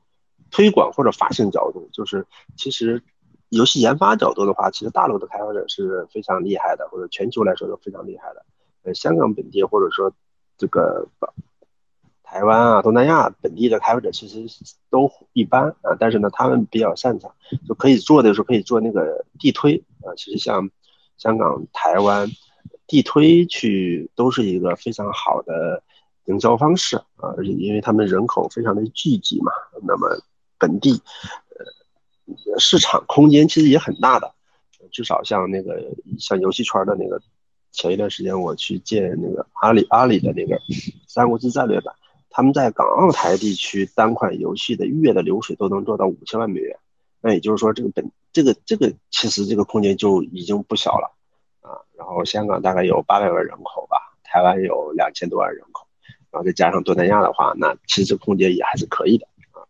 [0.50, 3.02] 推广或者发行角度，就是其实
[3.49, 8.45] 游戏研发角度的话，其实大陆的开发者是非常厉害的，或者全球来说都非常厉害的。
[8.82, 10.12] 呃，香港本地或者说
[10.59, 11.09] 这个
[12.22, 14.47] 台湾啊、东南亚本地的开发者其实
[14.90, 17.34] 都一般啊，但是呢，他们比较擅长，
[17.68, 20.14] 就可以做的时候可以做那个地推啊。
[20.16, 20.70] 其实像
[21.16, 22.28] 香港、台湾。
[22.86, 25.82] 地推去都是一个非常好的
[26.26, 29.51] 营销方式啊，而且因为他们人口非常的聚集嘛，
[29.86, 30.07] 那么
[30.59, 31.64] 本地呃
[32.58, 34.34] 市场空间其实也很大的，
[34.90, 35.82] 至少像那个
[36.18, 37.20] 像游戏圈的那个，
[37.72, 40.56] 前一段时间我去见那个阿里阿里的那个
[41.06, 41.94] 《三国志战略版》，
[42.30, 46.78] 他们在港澳台地区单款游戏的月的流水都能做到五千万美元，
[47.20, 51.14] 那也就是说这个本这个这个其实这个空间就已经不小了。
[51.60, 55.86] 啊，然后香港大概有八百万人口吧，台湾有两千多万人口，
[56.30, 59.64] 然后再加上东南亚的话，那其实空间也还是可以的啊。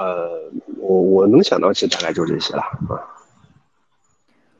[0.00, 2.96] 呃，我我能想到其实大概就这些了啊。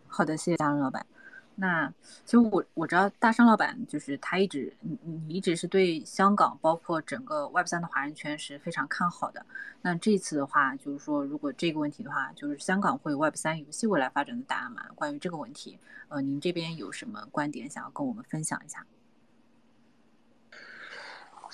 [0.06, 1.06] 好的，谢谢大张老板。
[1.54, 1.90] 那
[2.24, 9.44] 其实我我知道大商老板就是他一直你你一直是对香港包括整个 Web 三的华人圈是非常看好的。
[9.82, 14.84] 那这次的话，就是说如果这个问题的话，就是香港会 Web 三游戏未来发展的答案嘛？
[14.94, 15.78] 关于这个问题，
[16.08, 18.84] 呃，您这边有什么观点想要跟我们分享一下？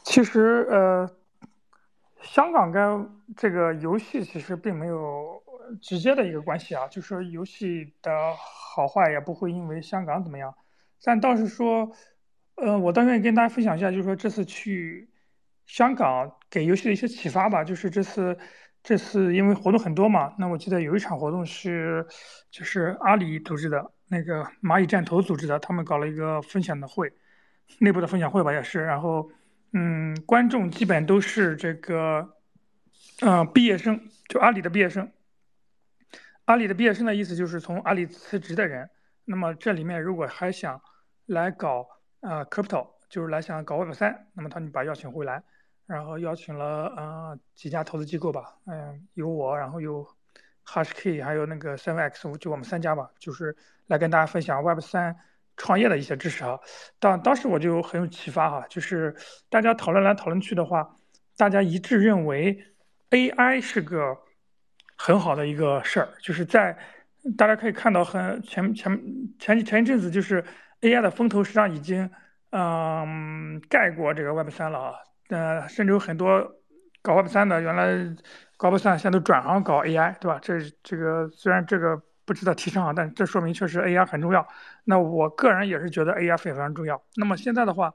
[0.03, 1.11] 其实呃，
[2.27, 5.43] 香港跟这个游戏其实并没有
[5.81, 8.11] 直接的一个关系啊，就是游戏的。
[8.77, 10.55] 好坏也不会因为香港怎么样，
[11.03, 11.91] 但倒是说，
[12.57, 15.09] 呃，我倒愿意跟大家分享一下，就是说这次去
[15.65, 17.65] 香港给游戏的一些启发吧。
[17.65, 18.37] 就是这次，
[18.83, 22.07] 这次因为活动很多嘛，那我记得有一场活动是，
[22.51, 27.11] 就是阿里组织的那个蚂蚁战投组织的，他们搞了一个分享的会，
[27.79, 28.83] 内部的分享会吧也是。
[28.85, 29.31] 然后，
[29.79, 32.35] 嗯，观众基本都是这个，
[33.21, 35.13] 嗯，毕业生，就阿里的毕业生。
[36.47, 38.89] 阿里的毕业生的意思就是从阿里辞职的人。
[39.27, 40.81] 那么这里面如果还想
[41.27, 41.87] 来搞
[42.21, 45.43] 呃 crypto，就是来想搞 Web 三，那么他们把邀请回来，
[45.85, 50.09] 然后邀请了呃几家投资机构吧，嗯，有我，然后有
[50.65, 53.55] HashK，还有那个 Seven X，就我们三家吧，就是
[53.89, 55.15] 来跟大家分享 Web 三
[55.57, 56.59] 创业的一些知识哈。
[56.99, 59.15] 当当时我就很有启发哈，就是
[59.49, 60.89] 大家讨论来讨论去的话，
[61.37, 62.59] 大家一致认为
[63.11, 64.19] AI 是个。
[64.99, 66.75] 很好的一个事儿，就是在
[67.37, 68.99] 大家可以看到，很前前
[69.39, 70.43] 前前一阵子，就是
[70.81, 72.11] AI 的风头实际上已经
[72.49, 74.95] 嗯盖过这个 Web 三了啊，
[75.29, 76.51] 呃，甚至有很多
[77.03, 77.95] 搞 Web 三的原来
[78.57, 80.39] 搞不算现在都转行搞 AI，对吧？
[80.41, 84.47] 这这个虽然这个不值得提倡啊，但这说明确实 AI 很重要。
[84.85, 87.01] 那我个人也是觉得 AI 非常重要。
[87.15, 87.95] 那么现在的话，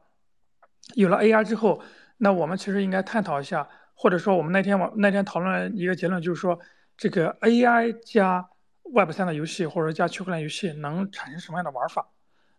[0.96, 1.84] 有了 AI 之后，
[2.18, 6.58] 那我们其实应该探讨一下，或者说我们那天我那天讨论一个结论，就是说
[6.96, 8.50] 这个 AI 加
[8.84, 12.08] Web 三的游戏或者加区块链游戏能产生什么样的玩法？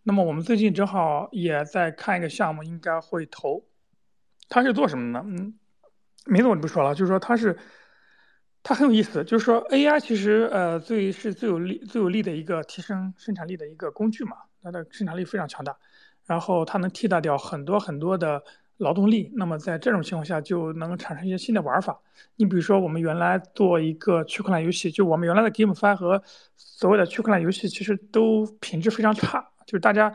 [0.02, 3.64] 那么我们最近正好也在看一个项目，应该会投。
[4.50, 5.24] 它是做什么呢？
[5.24, 5.54] 嗯，
[6.26, 7.58] 名字我就不说了，就是说它是。
[8.62, 15.76] 它很有意思，就是说 AI 其实呃最是最有利最有利的一个提升生产力的一个工具嘛，它的生产力非常强大，
[16.26, 18.42] 然后它能替代掉很多很多的
[18.76, 22.00] 劳动力，那么在这种情况下就能产生一些新的玩法。
[22.36, 26.22] 你比如说我们原来做一个区块链游戏，就我们原来的 GameFi 和
[26.56, 30.14] 所谓的区块链游戏其实都品质非常差，就是大家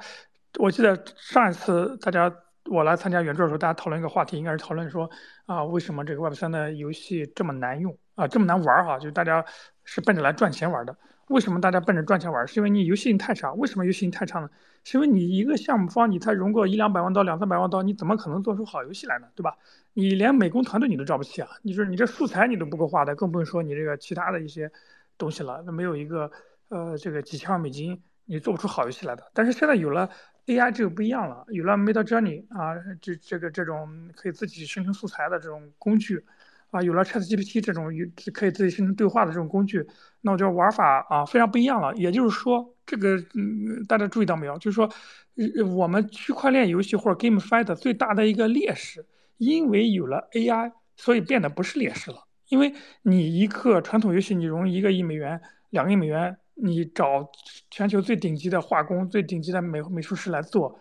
[0.58, 2.34] 我记得上一次大家。
[2.70, 5.10] 我来参加圆桌的时候，大家讨论一个话题，应该是讨论说
[5.46, 8.98] 啊，为什么这个 Web 三的游戏这么难用啊，这么难玩哈？
[8.98, 9.46] 就大家
[9.86, 10.98] 是奔着来赚钱玩的。
[11.28, 12.48] 为什么大家奔着赚钱玩？
[12.48, 13.54] 是因为你游戏性太差。
[13.54, 14.50] 为什么游戏性太差呢？
[14.84, 19.28] 是因为你一个项目方，你才融过一两百万刀、两三百万刀，你怎么可能做出好游戏来呢？
[19.36, 19.56] 对吧？
[19.94, 21.50] 你连美工团队你都招不起啊！
[21.62, 24.72] 你说你这素材你都不够画的，更不用说你这个其他的一些
[25.18, 25.62] 东西了。
[25.66, 26.32] 那没有一个
[26.70, 29.30] 呃这个几千万美金，你做不出好游戏来的。
[29.34, 30.10] 但是现在有了。
[30.48, 36.24] AI 这个不一样了，有了 Midjourney 啊，这这个这种可以自己生成素材的这种工具，
[36.70, 37.88] 啊，有了 ChatGPT 这种
[38.34, 39.86] 可以自己生成对话的这种工具，
[40.22, 41.96] 那我觉得玩法啊非常不一样了。
[41.96, 44.58] 也就是说，这个嗯，大家注意到没有？
[44.58, 44.90] 就是说，
[45.36, 49.06] 呃我们区块链游戏或者 GameFi 的最大的一个劣势，
[49.38, 52.18] 因为有了 AI，所以变得不是劣势了。
[52.50, 55.42] 因为你一个传统游戏，你融一个亿美元、
[55.72, 56.38] 两个亿美元。
[56.60, 57.30] 你找
[57.70, 60.80] 全球最顶级的画工、最顶级的美美术师来做，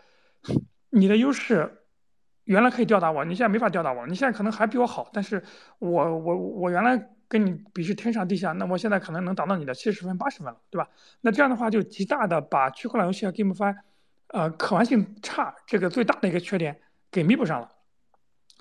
[0.89, 1.71] 你的优势
[2.47, 4.05] 原来可以吊打我，你现在没法吊打我。
[4.07, 5.41] 你现在可能还比我好，但是
[5.79, 10.89] 我我我原来跟你比是天上地下，那我现在可能能达到你的七十分、八十分了，对吧？
[11.21, 13.77] 那这样的话就极大的把区块链游戏和 GameFi，
[14.29, 16.79] 呃，可玩性差这个最大的一个缺点
[17.11, 17.71] 给弥补上了。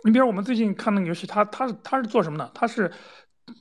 [0.03, 2.51] 你比如我们最近看那个游戏，它它它是做什么呢？
[2.53, 2.91] 它是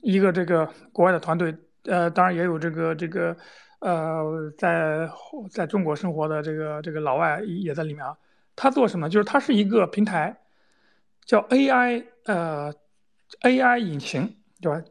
[0.03, 1.55] 一个这个国外的团队。
[1.87, 3.37] 呃，当然也有这个这个，
[3.81, 5.07] 呃，在
[5.51, 8.17] 在中国生活的这个这个老外也在里面啊。
[8.57, 9.09] 他做什么？
[9.09, 10.37] 就是他是一个平台，
[11.25, 12.73] 叫 AI 呃
[13.43, 14.83] AI 引擎，对吧？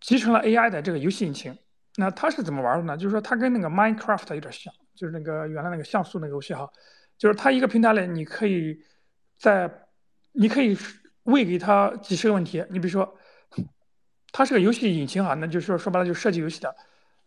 [0.00, 1.56] 集成了 AI 的这个游戏引擎。
[1.96, 2.96] 那它是怎么玩的呢？
[2.96, 6.70] 就是说它跟那个 Minecraft 有点像，就是那个原来那个像素那个游戏哈。
[7.18, 8.82] 就是它一个平台里，你可以
[9.38, 9.70] 在
[10.32, 10.76] 你可以
[11.24, 12.64] 喂给它几十个问题。
[12.70, 13.16] 你比如说。
[14.34, 16.74] 它是个游戏引擎啊，那就是说说白了就设计游戏的。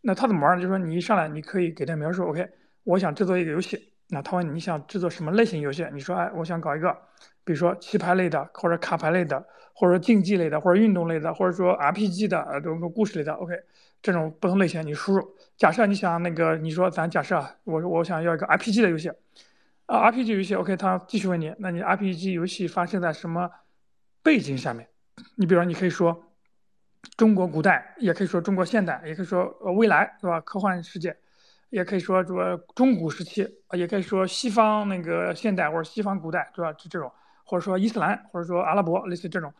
[0.02, 0.64] 那它怎么玩呢？
[0.64, 2.50] 就是说你一上来你可以给它描述，OK，
[2.84, 3.94] 我想制作一个游戏。
[4.10, 5.88] 那他问你想制作什么类型游戏？
[5.94, 6.96] 你说哎，我想搞一个，
[7.44, 9.44] 比如说棋牌类的，或者卡牌类的，
[9.74, 13.54] 或者竞技类的，或者运动类的，或者说 RPG 的，呃，这种故事类的，OK，
[14.02, 15.36] 这种不同类型你输入。
[15.58, 19.10] 假设你想那个，你说咱假设啊，我我想要一个 RPG 的游戏，
[19.88, 23.50] 啊，RPG 游戏，OK，他继续问你，那你 RPG 游戏发生在什么
[24.22, 24.88] 背景下面？
[25.36, 26.22] 你比如说你可以说。
[27.18, 30.42] 中国古代也可以说中国现代，也可以说呃未来，是吧？
[30.42, 31.16] 科幻世界，
[31.70, 36.72] 也可以说说中古时期，也可以说西方那个现代或者西方古代，对吧？
[36.74, 37.12] 就这种，
[37.46, 39.54] 或者说伊斯兰，或者说阿拉伯，类似这种。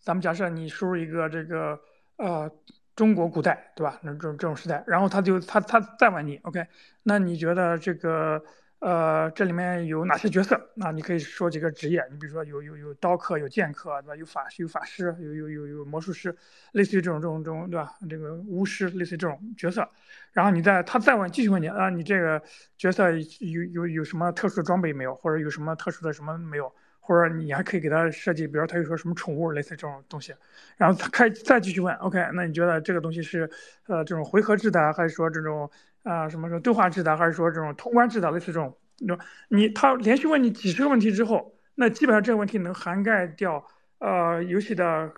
[0.00, 1.78] 咱们假设你输入一个这个
[2.16, 2.50] 呃
[2.96, 3.98] 中国古代，对吧？
[4.02, 6.66] 那这种这种时代，然后他就他他再问你，OK，
[7.02, 8.42] 那你觉得这个？
[8.82, 10.60] 呃，这里面有哪些角色？
[10.74, 14.16] 那你可以说几个职业，你比如说有有有刀客，有剑客，对吧？
[14.16, 16.34] 有法有法师，有有有有魔术师，
[16.72, 17.94] 类似于这种这种这种，对吧？
[18.10, 19.88] 这个巫师，类似于这种角色。
[20.32, 22.42] 然后你再他再问继续问你啊，你这个
[22.76, 25.14] 角色有有有什么特殊装备没有？
[25.14, 26.74] 或者有什么特殊的什么没有？
[26.98, 30.34] 或者你还可以给他设计，比如他有说什么宠物，类似这种东西。
[30.76, 33.48] 然后他开再继续问，OK，那你觉得这个东西是
[33.86, 35.70] 呃这种回合制的，还是说这种？
[36.02, 43.64] 啊，什么什么对话制的，还是说这种通关制的，类似这种，你你他连续问你几十个问题之后，那基本上这个问题能涵盖掉
[43.98, 45.12] 呃游戏的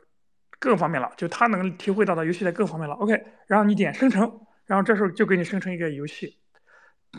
[0.59, 2.95] 各方面了，就他能体会到的游戏的各方面了。
[2.97, 6.39] OK，然后你点生成，然后这时候就给你生成一个游戏。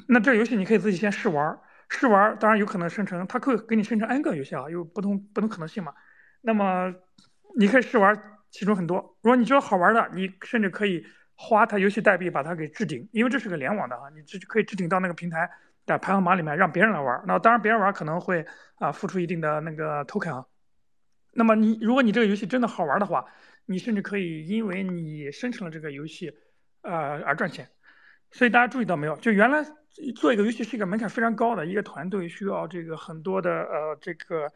[0.07, 1.59] 那这游戏你可以自己先试玩，
[1.89, 5.93] 试玩当然有可能生成，它可以给你生成 N 个游戏啊，有不同不同可能性嘛。
[6.41, 6.93] 那么
[7.57, 8.15] 你可以试玩
[8.51, 11.03] 其中很多，如果你觉得好玩的，你甚至可以。
[11.35, 15.49] 花它游戏代币把它给置顶，因为这是个联网的啊，你这就可以置顶到那个平台
[15.85, 17.23] 的排行榜里面，让别人来玩。
[17.27, 20.45] 那当然别人玩可能会啊付出一定的那个 token 啊。
[21.33, 23.25] 那么你如果你这个游戏真的好玩的话，
[23.65, 26.33] 你甚至可以因为你生成了这个游戏，
[26.81, 27.67] 呃而赚钱。
[28.31, 29.15] 所以大家注意到没有？
[29.17, 29.63] 就原来
[30.15, 34.51] 做一个游戏是一个门槛非常高的，一个团队需要这个很多的呃这个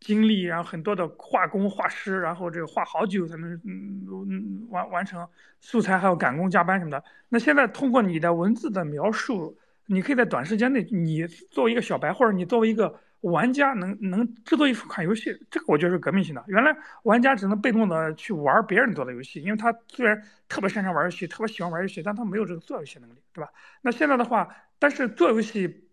[0.00, 5.26] 精力，然后很多的画工、画师，然后这个画好久才能嗯完完成
[5.60, 7.02] 素材，还有赶工加班什么的。
[7.28, 9.56] 那现在通过你的文字的描述，
[9.86, 16.42] 你可以在短时间内，你作为一个小白，或者你作为一个玩家，能能制作一款游戏，这个我觉得是革命性的。
[16.48, 23.50] 原来玩家只能被动的去玩别人做的游戏，因为他虽然特别擅长玩游戏，特别喜欢玩游戏，但他没有这个做游戏能力，对吧？
[23.82, 25.88] 那现在的话，但是做游戏，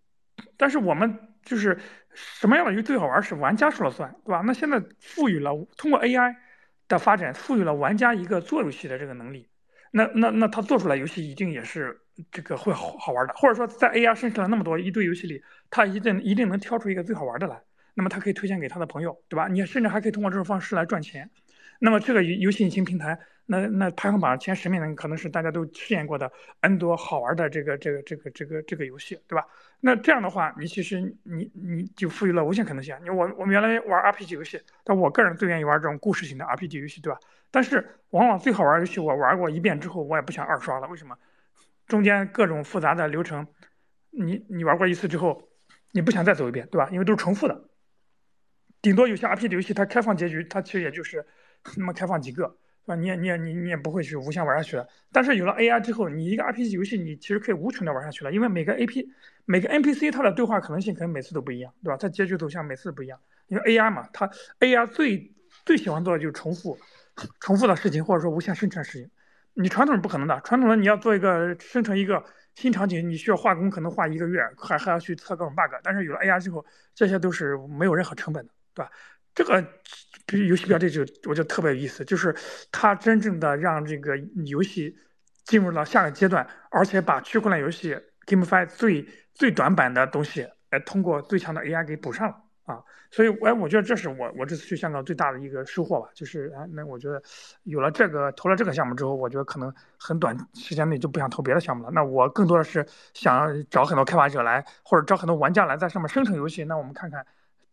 [0.56, 1.80] 但是我们就是
[2.14, 4.42] 什么样的游戏最好玩是玩家说了算，对吧？
[4.46, 6.36] 那现在赋予了通过 AI
[6.90, 9.48] 的发展，赋予了玩家一个做游戏的这个能力，
[9.92, 11.98] 那那那他做出来游戏一定也是
[12.30, 17.62] 这个会好好玩的，或者说在 AI 生成了那么多一堆游戏里，他一定一定能挑出一个最好玩的来，
[17.94, 19.48] 那么他可以推荐给他的朋友，对吧？
[19.48, 21.30] 你甚至还可以通过这种方式来赚钱。
[21.80, 26.32] 那么这个游戏引擎平台，那那排行榜前十名的可能是大家都试验过的
[26.62, 29.46] N 多好玩的这个这个这个这个这个游戏，对吧？
[29.80, 32.98] 那这样的话，你其实你你就赋予了无限可能性。
[33.04, 37.20] 你我我们原来玩 RPG 游戏，但我个人最愿意玩这种故事型的 RPG 游戏，对吧？
[37.52, 40.88] 但是往往最好玩游戏我玩过一遍之后，我也不想二刷了。
[40.88, 41.18] 为什么？
[41.88, 43.48] 中间各种复杂的流程，
[44.12, 45.50] 你你玩过一次之后，
[45.92, 46.90] 你不想再走一遍，对吧？
[46.92, 47.70] 因为都是重复的。
[48.82, 51.26] 顶多有些 RPG 游戏它开放结局，它其实也就是。
[51.76, 52.56] 那么开放几个，
[52.94, 52.96] 啊？
[52.96, 54.88] 你也你也你你也不会去无限玩下去的。
[55.12, 58.32] 但是有了 AI 之后，你一个 RPG 游戏，你其实可以无穷的玩下去了。
[58.32, 59.08] 因为每个 AP
[59.46, 61.98] 每个 NPC 它的对话可能性可能每次都不一样，对吧？
[61.98, 63.20] 它结局走向每次不一样。
[63.48, 64.30] 因为 AI 嘛，它
[64.60, 65.34] AI 最
[65.66, 66.78] 最喜欢做的就是重复
[67.40, 69.10] 重复的事情，或者说无限生成事情。
[69.54, 72.24] 你传统是不可能的，传统的你要做一个生成一个
[72.54, 75.74] 新场景，你需要画工，可能画一个月，还还要去测各种 bug。
[75.82, 76.64] 但是有了 AI 之后，
[76.94, 78.92] 这些都是没有任何成本的，对吧？
[79.38, 82.36] 这个游戏标这就我觉得特别有意思，就是
[82.72, 84.18] 它真正的让这个
[84.48, 84.98] 游戏
[85.46, 92.36] 进入到下个阶段，而且把区块链游戏 GameFi 最最短板的东西，哎，通过最强的 AI 给补上了
[92.66, 92.84] 啊！
[93.12, 97.22] 所以，哎，我觉得这是我我这次去香港最大的一个收获吧，就是哎，那我觉得
[97.64, 101.92] 有了这个投了这个项目之后，我觉得可能很短时间内就不想投别的项目了。
[101.92, 106.66] 那我更多的是想找很多开发者来，或者找很多玩家来在上面生成游戏。
[106.66, 107.24] 那我们看看。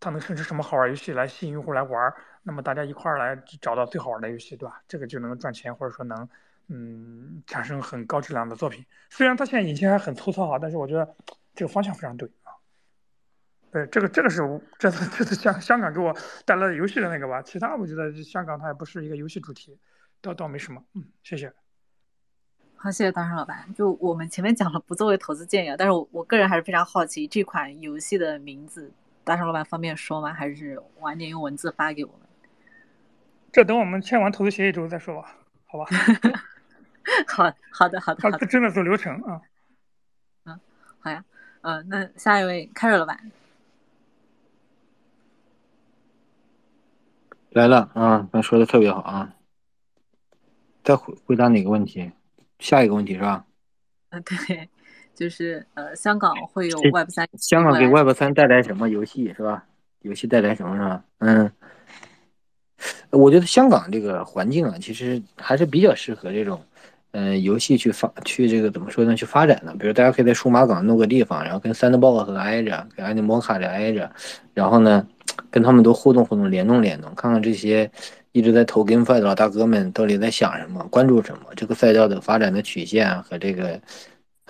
[0.05, 2.13] 它能生成什么好玩游戏来吸引用户来玩？
[2.43, 4.83] 那么大家一块儿来找到最好玩的游戏，对吧？
[4.87, 6.29] 这个就能赚钱，或者说能，
[6.69, 8.85] 嗯，产生很高质量的作品。
[9.09, 11.17] 虽然它现在引擎还很粗糙啊，但是我觉得
[11.55, 12.53] 这个方向非常对啊。
[13.73, 14.43] 对，这个这个是
[14.79, 17.41] 这次这次香香港给我带来的游戏的那个吧。
[17.41, 19.79] 其他我觉得香港它也不是一个游戏主题，
[20.21, 20.85] 倒倒没什么。
[20.93, 21.51] 嗯，谢谢。
[22.77, 23.73] 好，谢谢大圣老板。
[23.73, 28.93] 就我们前面讲了不作为投资建议，但是我我个人还是非常好奇这款游戏的名字。
[29.25, 30.33] 大圣老板方便说吗？
[30.33, 32.21] 还是晚点用文字发给我们？
[33.51, 35.87] 这等我们签完投资协议之后再说吧，好吧？
[37.29, 38.31] 好好的好的。
[38.39, 39.41] 他真的走流程啊。
[40.45, 40.61] 嗯，
[40.99, 41.25] 好呀。
[41.63, 43.31] 嗯，那下一位开瑞老板
[47.51, 49.35] 来了啊，他说的特别好啊。
[50.83, 52.13] 再回回答哪个问题？
[52.59, 53.47] 下一个问题是吧？
[54.11, 54.69] 嗯，对。
[55.15, 59.65] 就是呃，香港会有 Web 三，香港给 Web 三带来什么游戏是吧？
[60.03, 61.03] 游戏带来什么是吧？
[61.19, 61.51] 嗯，
[63.11, 66.61] 我觉得香港这个环境啊，其实还是比较适合这种
[67.13, 69.15] 嗯游戏去发去这个怎么说呢？
[69.15, 69.75] 去发展的。
[69.77, 74.11] 比如大家可以在数码港弄个地方，然后跟 Sandbox 挨着，跟 Animoca 的挨着，
[74.53, 75.07] 然后呢
[75.51, 77.91] 跟他们都互动互动，联动联动，看看这些
[78.33, 83.81] 一直在投 GameFi 的老大哥们到底在想什么，关注什么，这个赛道的发展的曲线和这个。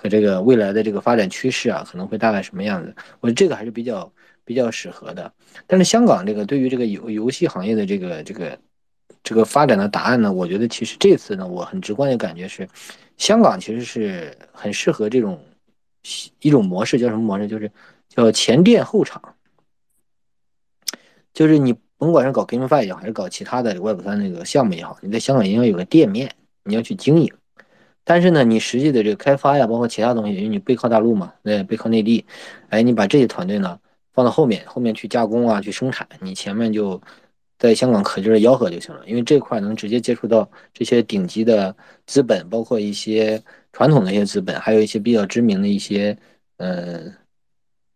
[0.08, 2.94] 这个未来的这个发展趋势啊，可能会大概什么样子？
[3.20, 4.12] 我觉得这个还是比较
[4.44, 5.32] 比较适合的。
[5.66, 8.58] 但是香港这个对于这个游游戏行业的这个这个
[9.22, 12.68] 这个发展的答案呢，我觉得其实这次呢，我很直观的感觉是，
[13.16, 15.42] 香港其实是很适合这种
[16.40, 17.48] 一种模式，叫什么模式？
[17.48, 17.70] 就是
[18.08, 19.34] 叫前店后厂，
[21.32, 26.30] 就是你甭管是搞 GameFi 也好，还是搞其他的 Web 三那个项目也好，你在香港一定要有个店面，
[26.64, 27.32] 你要去经营。
[28.04, 32.24] 但是呢，你实际的这个开发呀，包括其他东西，因为你背靠大陆嘛，对，背靠内地，
[32.68, 33.78] 哎，你把这些团队呢
[34.12, 37.00] 放到后面，后面去加工啊，去生产，你前面就
[37.58, 41.74] 在香港可劲儿吆喝就行了，因为这块能直接接触到这些顶级的
[42.06, 43.42] 资本，包括一些
[43.72, 46.16] 传统的一些资本，还有一些比较知名的一些，
[46.58, 47.12] 嗯。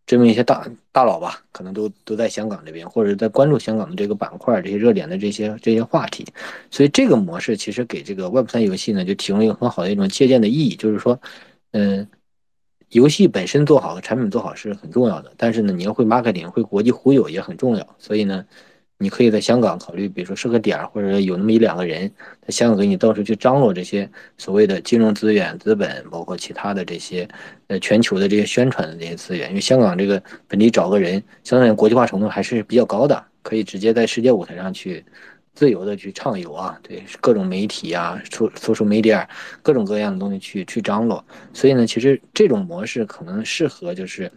[0.09, 6.25] 这么一些大大佬吧，可能都都在香港这边，或者在关注香港的这个板块、这些热点的这些这些话题，
[6.71, 11.21] 所以这个模式其实给这个 Web 三游戏呢，就提供一个很好的一种借鉴的意义，就是说，
[11.73, 12.09] 嗯，
[12.89, 18.47] 游戏本身做好和产品做好是很重要的，但是呢，你要会 marketing，会国际忽悠也很重要，所以呢。
[19.01, 22.11] 你可以在香港考虑，比如说设个点儿，或者有那么一两个人
[22.43, 27.29] 在香港给你到处去张罗这些所谓的金融资源、资本，包括其他的这些
[27.69, 29.51] 呃全球的这些宣传的这些资源。
[29.51, 35.05] 因为香港这个本地找个人，相当于国际化程度还是比较高的可以直接在世界舞台上去
[35.55, 39.25] 自由的去畅游啊，对各种媒体啊、social social media
[39.63, 41.25] 各种各样的东西去去张罗。
[41.53, 44.29] 所以呢，其实这种模式可能适合就是，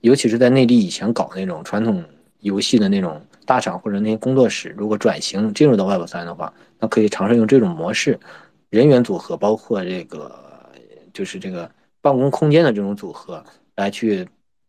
[0.00, 2.02] 尤其是在内地以前搞那种传统
[2.40, 8.20] 游戏的那种大厂或者那些工作室，如果转型进入到 Web 三的话，那可以尝试用这种模式，
[8.68, 10.70] 人员组合包括这个
[11.14, 11.68] 就是这个
[12.02, 13.42] 办公空间的这种组合
[13.74, 14.28] 来去。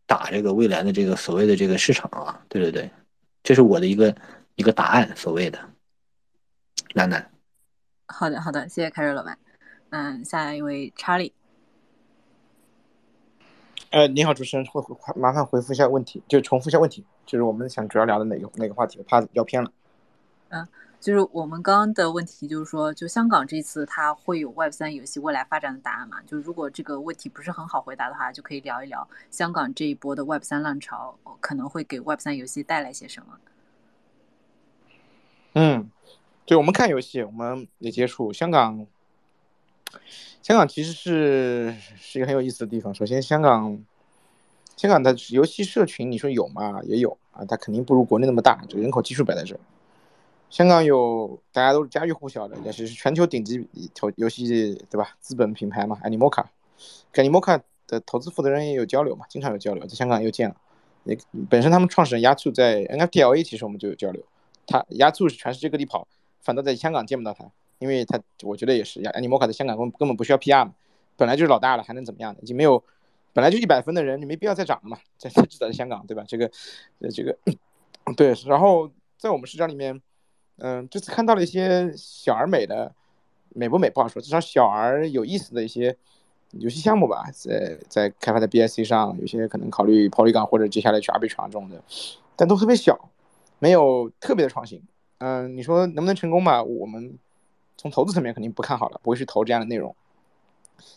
[0.10, 2.90] 打这个未来的这个所谓的这个市场啊，对对对，
[3.44, 4.16] 这是我的一个
[4.56, 5.60] 一个答案，所谓的，
[6.96, 7.30] 楠楠。
[8.08, 9.38] 好的好的，谢谢凯瑞老板。
[9.92, 11.32] 嗯，下一位查理。
[13.90, 14.82] 呃，你好，主持人，会
[15.16, 19.72] 麻烦回复一下问题，就重复一下问题，就是我们想主要聊的哪个哪个话题，怕聊偏了。
[20.50, 20.68] 嗯。
[21.00, 26.22] 就是我们刚刚的问题，就是说，就香港这次它会有 Web 三游戏未来发展的答案嘛？
[26.24, 33.40] 就如果这个问题不是很好回答的话，就可以聊一聊香港这一波的 Web 三浪潮可能会给 Web 三游戏带来些什么。
[35.54, 35.90] 嗯，
[36.46, 38.86] 对，我们看游戏，我们也接触香港。
[40.42, 42.94] 香港其实是是一个很有意思的地方。
[42.94, 43.84] 首先，香港
[44.76, 46.80] 香港的游戏社群，你说有吗？
[46.84, 49.60] 也有啊，它肯定不如国内那么大，这个人口基数摆在这儿。
[50.50, 55.16] 香港有大家都是家喻户晓的，也是全球顶级投游戏对吧？
[55.20, 56.46] 资本品牌嘛，Animoca，
[57.12, 60.56] 跟 Animoca 的投资负责人也有交流嘛，经常有交流，在香港又见了。
[61.04, 61.18] 也
[61.50, 64.24] 本身他们创始人压促在 NFTLA，其实我们就有交流。
[64.66, 66.08] 他压促是全世界各地跑，
[66.42, 67.46] 反倒在香港见不到他，
[67.80, 70.74] 因为他我觉得也是，Animoca 在香港根根本不需要 PR 嘛，
[71.18, 72.36] 本来就是老大了，还能怎么样？
[72.42, 72.84] 已经没有
[73.34, 76.24] 本来就一百分的人，你没必要再涨了嘛，在 至少在香港对吧？
[76.28, 76.50] 这个
[77.12, 77.38] 这个
[78.16, 80.02] 对，然后在我们视角里面。
[80.62, 82.94] 嗯，这次看到了一些小而美的，
[83.56, 85.96] 美不美不好说，至少小而有意思的一些
[86.52, 91.82] 游戏项目吧，在在开发在 BSC 上，有些可能考虑 Polygon 或者接下来去 Arbitrum 这种的，
[92.36, 93.10] 但都特别小，
[93.60, 94.84] 没有特别的创新。
[95.20, 96.62] 嗯，你说能不能成功吧？
[96.62, 97.18] 我们
[97.80, 99.96] 从投资层面肯定不看好了，不会去投这样的内容。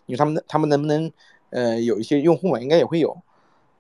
[0.07, 1.12] 你说他们他们能不能
[1.51, 2.59] 呃有一些用户嘛？
[2.59, 3.16] 应该也会有，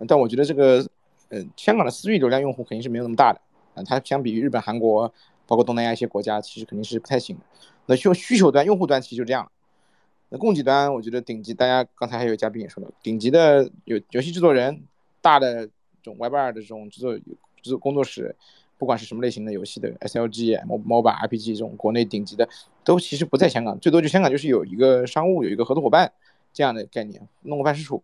[0.06, 0.86] 但我觉得这个
[1.30, 3.40] 呃香港的私域流量用户肯定是没有那么大的，
[3.74, 5.12] 啊，它相比于日本、韩国。
[5.44, 7.42] 包括东南亚一些国家，其实肯定是不太行的。
[7.84, 9.50] 那需需求端、用户端其实就这样。
[10.30, 14.84] 那供给端，我觉得顶级，大家刚才还有嘉宾也说了，顶级的有游戏制作人，
[15.20, 15.72] 大的这
[16.04, 17.24] 种 Web 二的这种制作制
[17.64, 18.34] 作工作室，
[18.82, 22.48] 不管是什么类型的游戏的 SLG、MOBA、RPG 这种国内顶级的，
[22.82, 26.10] 都其实不在香港，最多就香港就是有一个商务，有一个合作伙伴
[26.52, 28.02] 这样的概念，弄个办事处。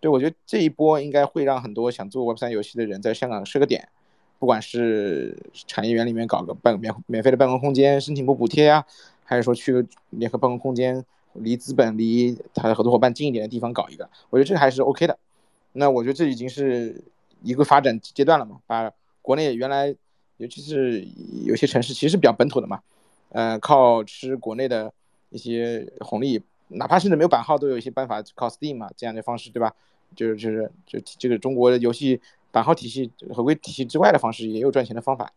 [0.00, 3.90] 对我觉得这一波应该会让很多想做 Web 三游戏的人在香港设个点。
[4.38, 5.36] 不管是
[5.66, 8.86] 产业园里面搞个办免免费的办公空间，申请波补贴呀，
[9.22, 11.04] 还是说去联合办公空间，
[11.34, 15.18] 离资本、离他的合作伙伴近一点的地方搞一个，我觉得这还是 OK 的。
[15.72, 17.04] 那我觉得这已经是
[17.42, 18.90] 一个发展阶段了嘛，把
[19.22, 19.92] 国内原来，
[20.38, 21.06] 尤其是
[21.44, 22.80] 有些城市其实是比较本土的嘛，
[23.30, 24.92] 呃，靠吃国内的
[25.30, 29.74] 一些红利，哪怕甚至没有版号，都有一些办法靠 Steam 嘛这样的方式，对吧？
[30.14, 32.20] 就是就是就这个中国的游戏。
[32.52, 35.30] 版号体系合规体系之外的方式也有赚钱的方法，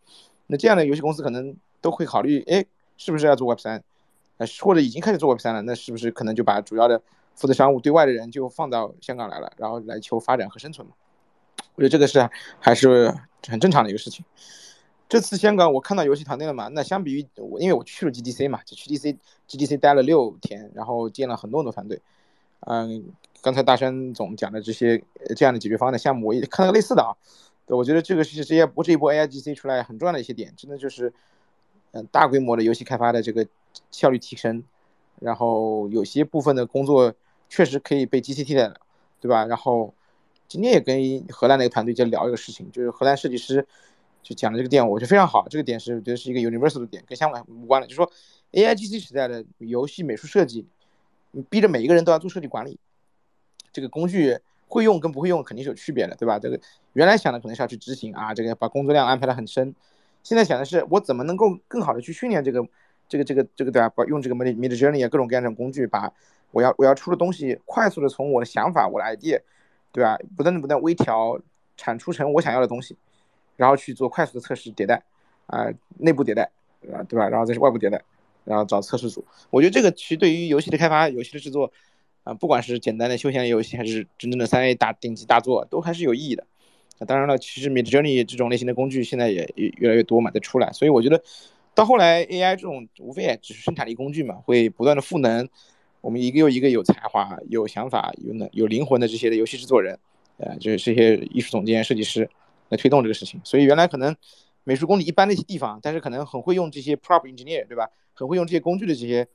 [0.47, 2.63] 那这样的游戏公司可能都会考虑，哎，
[2.97, 3.83] 是不是要做 Web 三？
[4.37, 7.01] 呃，或者已经开始做 Web 三了，那是不是可能就把主要的
[7.35, 10.93] 负责商务对外的人就放到香港来了，然后来求发展和生存嘛？
[11.75, 12.29] 我觉得这个是
[12.61, 13.13] 还是
[13.49, 14.23] 很正常的一个事情。
[15.09, 16.69] 这次香港我看到游戏团队了嘛？
[16.69, 19.17] 那相比于我，因为我去了 GDC 嘛，就去 GDC
[19.49, 22.01] GDC 待了六天，然后见了很多很多团队，
[22.61, 23.11] 嗯。
[23.41, 25.01] 刚才大山总讲的这些
[25.33, 27.15] 这样的解决方案的项目，我也看到类似的啊。
[27.65, 31.13] 对，我觉得这个是这些不这一波 AIGC 出来很重要的一些点，真的就是，
[31.91, 33.47] 嗯，大规模的游戏开发的这个
[33.91, 34.61] 效率提升，
[35.21, 37.13] 然后有些部分的工作
[37.47, 38.75] 确实可以被机器替代了，
[39.21, 39.45] 对吧？
[39.45, 39.93] 然后
[40.49, 43.65] 今天也跟荷兰那个团队在聊一个事情，就是荷兰设计师
[44.21, 48.11] 就讲的这个点，我觉得非常好，这个点是我觉得是一个 universal 的点，跟香港无关的，就是说
[48.51, 50.65] AIGC 时代的游戏美术设计，
[51.31, 52.79] 你逼着每一个人都要做设计管理。
[53.71, 56.37] 这个工具会用跟不会用肯定是有区别的，对吧？
[56.37, 56.59] 这个
[56.93, 59.73] 原来想的可能是要去执行啊，这个把工作量安排的很深。
[60.21, 62.67] 现在想的是我怎么能够更好的去训练这个
[63.07, 63.89] 这个这个这个对吧？
[63.89, 66.11] 把用这个 Mid Mid Journey 啊各种各样的工具，把
[66.51, 69.39] 我要我要出的东西快速的从我的想法我的 idea，
[69.91, 70.17] 对吧？
[70.35, 71.39] 不断的不断微调
[71.77, 72.97] 产出成我想要的东西，
[73.59, 75.03] 然后去做快速的测试迭代
[75.45, 76.49] 啊，内部迭代
[76.91, 77.27] 啊，对吧？
[77.27, 78.01] 然后再是外部迭代，
[78.45, 79.23] 然后找测试组。
[79.49, 81.71] 我觉得这个其实对于游戏的开发、游戏的制作。
[82.25, 86.45] 啊，不管是简单的休闲游戏，还是真正的三 A 大顶级大作，都还是有意义的。
[86.99, 90.69] 那当然了，其实 Mid Journey 这种类型的工具现在也越越来越多嘛，在出来。
[90.73, 91.23] 所以我觉得，
[91.73, 95.47] 到后来 AI 这种无非也只是生产力工具嘛，会不断的赋能
[96.01, 99.97] 我们一个又一个有才华、有想法、有能有灵魂的这些的游戏制作人，
[100.37, 102.29] 呃，就是这些艺术总监、设计师
[102.69, 103.39] 来推动这个事情。
[103.43, 104.15] 所以原来可能
[104.63, 107.89] 美术功底一般的一些地方，但是可能很会用这些 prop engineer，对吧？
[108.13, 109.27] 很会用这些工具的这些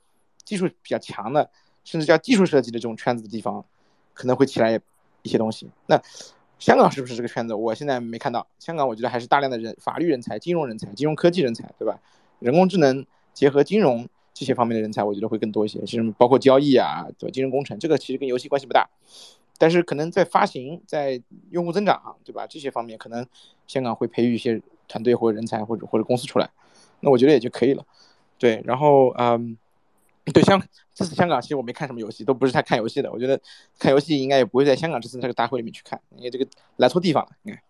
[0.44, 1.50] 技术比较强的，
[1.84, 3.64] 甚至叫技术设计的这种圈子的地方，
[4.12, 4.78] 可能会起来
[5.22, 5.70] 一些东西。
[5.86, 6.00] 那
[6.58, 7.54] 香港是不是这个圈子？
[7.54, 8.46] 我现在没看到。
[8.58, 11.98] 香港我觉得还是大量的人，法律人才、金融人才、金融科技人才，对吧？
[12.40, 15.80] 人工智能结合金融这些方面的人才，我觉得会更多一些。
[15.80, 17.32] 其实包括交易啊，对吧？
[17.32, 18.88] 金融工程这个其实跟游戏关系不大，
[19.58, 22.46] 但是可能在发行、在用户增长，对吧？
[22.46, 23.26] 这些方面可能
[23.66, 26.50] 香港会培育一些团队或者人才或者或者公司出来，
[27.00, 27.84] 那我觉得也就可以了。
[28.38, 29.56] 对，然后嗯，
[30.32, 30.60] 对香
[30.92, 33.10] 这次香港其实我没看什么游戏，都不是太看游戏的。
[33.10, 33.40] 我觉得
[33.78, 36.46] 看游戏应该也不会在香港这次这个大会里面去看，因为这个
[36.76, 37.30] 来错地方了。
[37.44, 37.62] 应该。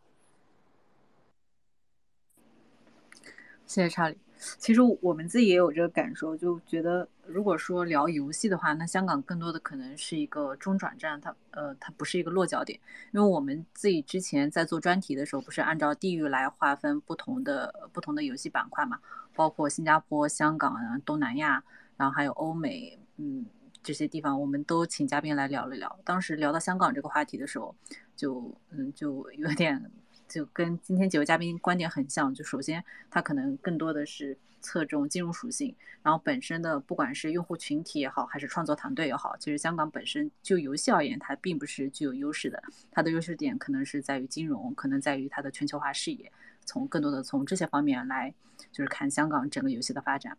[3.67, 4.24] 谢谢查理。
[4.59, 12.79] 其实我们自己也有这个感受，就觉得如果说聊游戏的话，那香港更多的可能是一个中转站，它呃它不是一个落脚点。
[13.13, 18.99] 因为我们自己之前在做专题的时候，不是按照地域来划分不同的不同的游戏板块嘛？
[19.35, 21.63] 包括新加坡、香港啊、东南亚，
[21.97, 23.45] 然后还有欧美，嗯
[23.83, 25.99] 这些地方，我们都请嘉宾来聊了聊。
[26.05, 27.75] 当时聊到香港这个话题的时候，
[28.15, 29.91] 就嗯就有点。
[30.35, 35.73] 就跟今天几位嘉宾观点很像，就首先它可能更多的是侧重金融属性，
[36.03, 42.61] 然后本身的不管是用户群体也好，还是创作团队也好，其实香港本身就游戏而言，它并不是具有优势的，
[42.91, 46.33] 它的优势点可能是在于金融，可能在于它的全球化视野，
[46.65, 48.35] 从更多的从这些方面来
[48.73, 50.37] 就是看香港整个游戏的发展。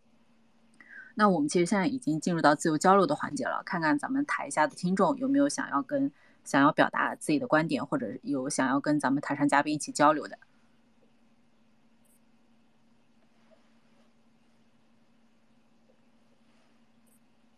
[1.14, 6.12] 那我们其实现在已经进入到自由交流的环节了，看看咱们台下的听众有没有想要跟。
[6.46, 10.38] 想要表达自己的观点，或者有想要跟咱们台上嘉宾一起交流的，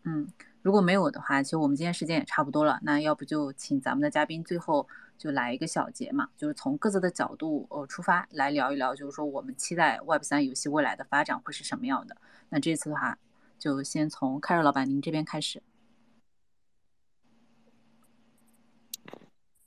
[0.04, 0.26] 嗯，
[0.62, 2.80] 如果没有的话，其实我们今天时间也差不多了。
[2.82, 12.16] 那要不就请咱们的嘉宾最后就来一个小结嘛，就是从各自的角度呃出发来聊一聊，就是说我们期待 Web 三游戏未来的发展会是什么样的。
[12.48, 13.18] 那这次的话，
[13.58, 15.62] 就先从凯瑞老板您这边开始。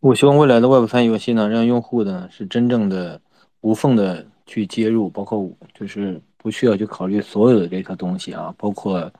[0.01, 3.21] 我希望未来的 Web 三游戏呢，让用户呢是真正的
[3.61, 9.11] 无缝的去接入，包括就是不需要去考虑所有的这个东西啊，包括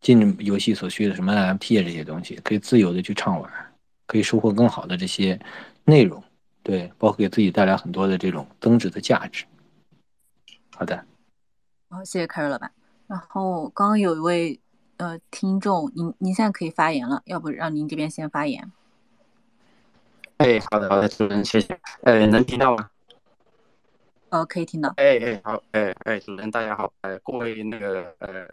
[0.00, 3.48] 进游戏所需的什么 NFT 啊这些东西，可以自由的去畅玩，
[4.08, 5.40] 可以收获更好的这些
[5.84, 6.20] 内容，
[6.64, 9.44] 对，包括给自己带来很多的这种增值的价值。
[10.74, 11.04] 好的，
[11.88, 12.68] 好，谢谢凯瑞老板。
[13.06, 14.58] 然后刚刚有一位
[14.96, 18.72] 呃听众，您您现在可以发言了，要不让您这边先发言。
[20.38, 21.78] 哎，好的，好的，主任，谢谢。
[22.02, 22.90] 呃，能听到吗？
[24.28, 24.92] 呃，可以听到。
[24.98, 28.46] 哎哎，好，哎哎，主任大家好，呃，各位那个呃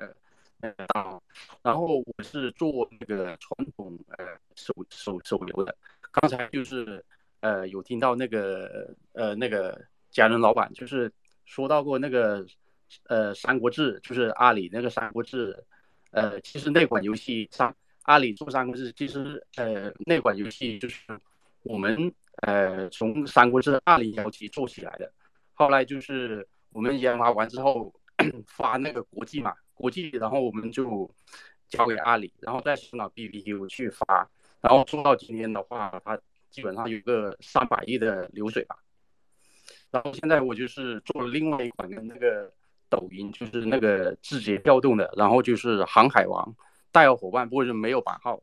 [0.61, 1.19] 呃大。
[1.61, 4.25] 然后我是做那个传统呃
[4.55, 5.75] 手手手游的。
[6.09, 7.03] 刚才就是
[7.41, 9.77] 呃有听到那个呃那个
[10.09, 11.11] 家人老板就是
[11.43, 12.45] 说到过那个
[13.07, 15.51] 呃《三国志》，就是阿里那个《三国志》。
[16.11, 21.01] 呃，其实那款游戏上阿里做《三国志》，其实呃那款游戏就是。
[21.63, 25.11] 我们呃从三国志二零幺七做起来的，
[25.53, 27.93] 后来就是我们研发完之后
[28.45, 31.09] 发那个国际嘛，国际，然后我们就
[31.69, 34.29] 交给阿里，然后在香港 BBQ 去发，
[34.61, 38.77] 然后做到今天的话，它基本上有个三百亿的流水吧。
[39.89, 42.51] 然后现在我就是做了另外一款跟那个
[42.89, 46.53] 抖音，就是那个字节跳动的，然后就是航海王
[46.91, 48.41] 带有伙伴，不过是没有版号，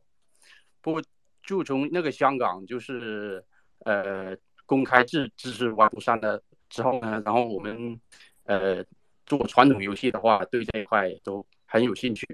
[0.81, 1.03] 不过。
[1.43, 3.45] 就从那个香港，就是
[3.81, 4.37] 呃
[4.67, 8.01] 公开支支持玩不上的之后呢，然后我们
[8.45, 8.85] 呃
[9.27, 12.27] 做传统游戏的话，对这一块都很有兴趣，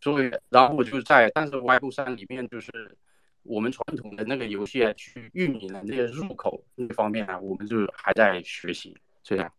[0.00, 2.96] 所以然后就在，但是 Web 三里面就是
[3.42, 9.52] 我们传统的那个游戏去运营的那些入口那方面啊，我们就还在学习这样。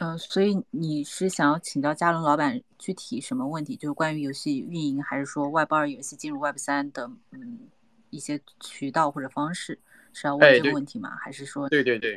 [0.00, 3.74] 嗯，所以你是想要请教嘉伦老板具体什么问题？
[3.74, 7.68] 就是关于游戏运营，还是说 Web 二游戏进入 Web 三的嗯
[8.10, 9.76] 一些渠道或者方式？
[10.12, 11.16] 是要问这个问题吗？
[11.20, 11.68] 还是说？
[11.68, 12.16] 对对对，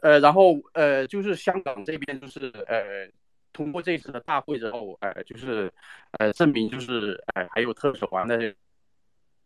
[0.00, 3.10] 呃，然后呃，就是香港这边就是呃，
[3.52, 5.72] 通过这次的大会之后，呃，就是
[6.18, 8.54] 呃，证明就是呃，还有特首玩的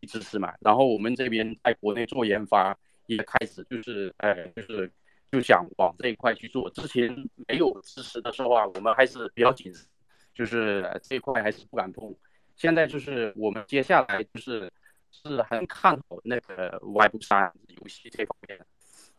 [0.07, 0.53] 支持嘛。
[0.59, 4.91] 然后我们这边在国内做研发也开始就是呃，就是。
[5.33, 6.69] 就想往这一块去做。
[6.69, 7.09] 之前
[7.47, 9.83] 没有支持的时候啊，我们还是比较谨慎，
[10.31, 12.15] 就是这一块还是不敢碰。
[12.55, 14.71] 现在就是我们接下来就是
[15.09, 18.59] 是很看好那个 Web 三游戏这方面，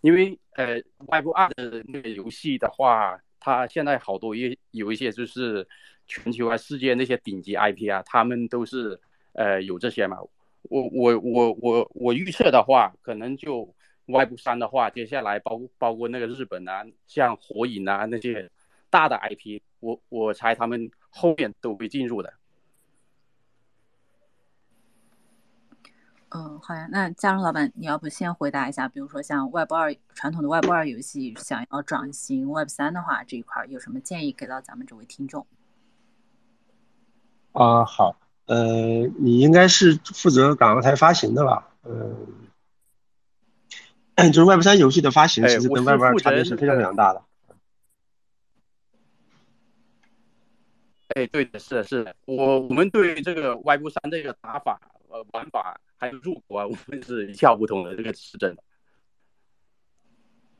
[0.03, 5.67] 因为呃 Web 二的那个游戏的话，它现在好多也有一些就是
[6.07, 9.01] 全球啊、世界那些顶级 IP 啊，他们都是
[9.33, 10.19] 呃有这些嘛。
[10.63, 13.75] 我我我我我预测的话，可能就。
[14.07, 18.51] Web 三的话，接下来包包括那个日本啊，像火影啊那些
[18.91, 22.35] 大的 IP，我我猜他们后面都会进入的。
[26.31, 26.89] 嗯，好呀。
[26.91, 35.47] 那嘉荣老板，你要不先回答一下，比如说像 Web 二传统的 Web 二游戏想要转型 Web 三的话，这一块有什么建议给到咱们这位听众？
[37.53, 41.69] 啊，好，呃，你应该是负责港澳台发行的吧？
[41.85, 42.27] 嗯，
[44.33, 47.23] 就是 Web 三游戏的发行，其实跟 Web 二差别是非常非常大的。
[51.09, 58.63] 哎，对的，是的，是的，我我们对这个 Web 三这个打法、呃玩法还有入口啊，我们是一窍不通的，这个是真的。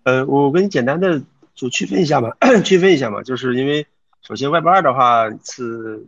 [0.05, 1.23] 呃，我跟你简单的
[1.55, 3.87] 就区分一下嘛， 区分一下嘛，就是因为
[4.21, 6.07] 首先 Web 二的话是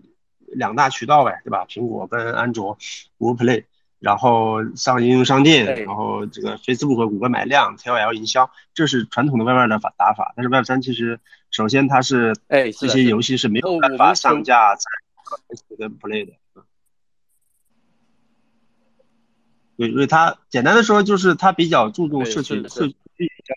[0.49, 1.67] 两大渠道呗，对吧？
[1.67, 2.79] 苹果跟安卓
[3.19, 3.65] ，Google Play，
[4.07, 10.33] 然后上应用商店，然后这个 Facebook 和谷歌买量，KOL 营销，这是传统的 Web 二的法打法。
[10.37, 11.19] 但是 Web 三其实
[11.51, 14.83] 首先它是，哎，这些游戏是没有办法上架在
[15.49, 16.35] Facebook 跟 Play 的。
[19.77, 23.55] 对，因为它简单的说就是它比较注重社区社区营销，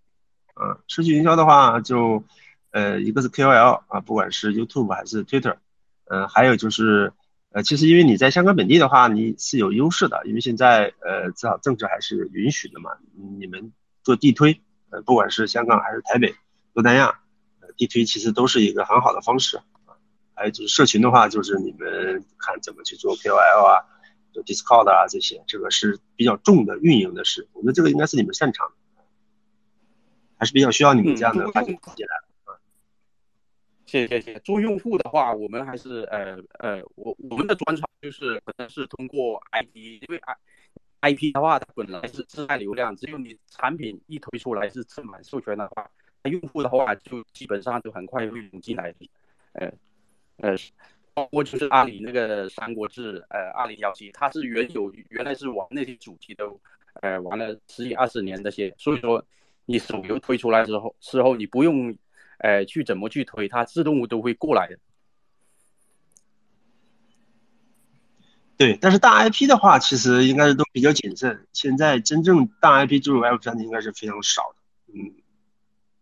[0.64, 2.24] 嗯，社区营销的话就，
[2.72, 5.58] 呃，一个是 KOL 啊，不管是 YouTube 还是 Twitter，
[6.06, 7.14] 嗯，还有就是，
[7.52, 12.92] 呃，其实因为你在香港本地的话，你是有优势的，因为现在呃至少政治还是允许的嘛，
[13.40, 13.72] 你们
[14.04, 16.36] 做地推，呃，不管是香港还是台北、
[16.74, 17.20] 东南亚，
[17.62, 19.64] 呃，地推其实都是一个很好的方式啊。
[20.36, 23.86] 还有就是社群的话，就是你们看怎么去做 KOL 啊。
[24.32, 28.76] 做 Discord 啊，这些这个是比较重的运营的事，我觉得这个应该是你们擅长的，
[30.38, 32.29] 还是比较需要你们这样的发行进来的啊。
[33.90, 34.40] 谢谢谢。
[34.42, 40.18] 做用户的话，我们还是呃呃，我我们的专长就是可能是通过 IP，因为
[41.00, 45.90] I IP 的话，它本来是自带流量，只有你产品一推出来是正版授权的话，
[46.24, 48.94] 那用户的话就基本上就很快会涌进来，
[49.54, 49.72] 呃
[50.38, 50.56] 呃。
[51.16, 56.50] 包括就是阿里那个《三国志》呃，二零幺七，它是原有原来是玩那些主题的，
[57.02, 59.22] 呃，玩了十几二十年这些，所以说
[59.66, 61.94] 你手游推出来之后，之后你不用，
[62.40, 64.78] 呃，去怎么去推，它自动都会过来的。
[68.58, 71.48] 对，但是大 IP 的话，其实应该是都比较谨慎。
[71.54, 74.94] 现在真正大 IP 进入 Web 三的应该是非常少的。
[74.94, 75.14] 嗯，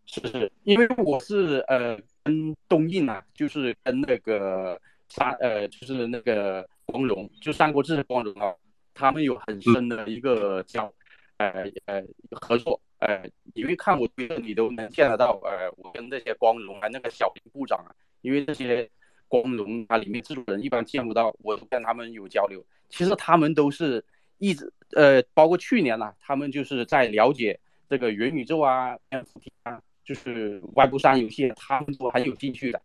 [0.06, 4.80] 是是，因为我是呃跟东映啊，就是跟那个。
[5.10, 8.52] 三呃，就是那个光荣，就三国志的光荣啊，
[8.92, 10.92] 他们有很深的一个交，
[11.38, 18.88] 呃呃合作，呃，因为看我推的你都能见得到，呃，我跟那些光荣啊，那个小林部长啊，因为这些
[19.28, 22.64] 光荣它里面制作人一般见不到，我跟他们有交流。
[22.88, 24.04] 其实他们都是
[24.38, 27.58] 一直呃，包括去年呐，他们就是在了解
[27.88, 32.80] 这个元宇宙啊、NFT 啊，就是外部三游戏，他们都很有兴趣的。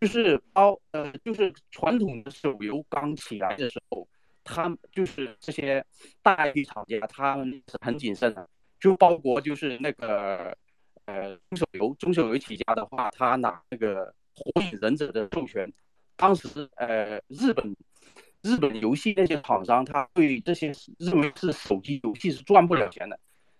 [0.00, 4.06] 就是包呃，就是传统的手游刚起来的时候，
[4.44, 5.84] 他们就是这些
[6.22, 8.48] 大 IP 厂家，他们是很谨慎的。
[8.78, 10.54] 就包括就是那个
[11.06, 15.72] 呃中手游，中手游起家的话，他拿那个火影忍者的授权，
[16.16, 17.74] 当时呃日本
[18.42, 23.18] 日本游戏那些厂商，他对这些认为是手机游戏是赚不了钱的，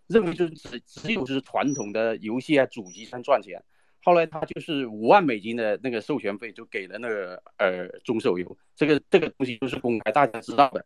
[0.09, 3.64] 认为就是只只有是传统的游戏啊主机上赚钱。
[4.05, 10.84] 后来他就是五万美金的那个授权费，就给了那个呃中手游，这个这个东西就是公开大家知道的。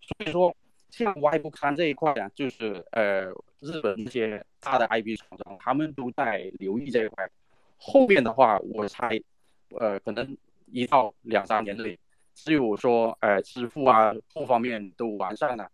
[0.00, 0.56] 所以说，
[0.90, 3.26] 像 Y 不刊这一块啊，就是呃
[3.60, 7.30] 日本那些大的 IP 厂商，他们都在留意这一块。
[7.76, 9.20] 后面的话，我猜，
[9.78, 10.36] 呃，可能
[10.66, 11.98] 一到两三年内，
[12.34, 15.70] 只有说呃支付啊各方面都完善了，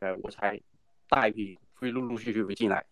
[0.00, 0.60] 呃，我才
[1.08, 2.84] 大 IP 会陆陆续续会进来。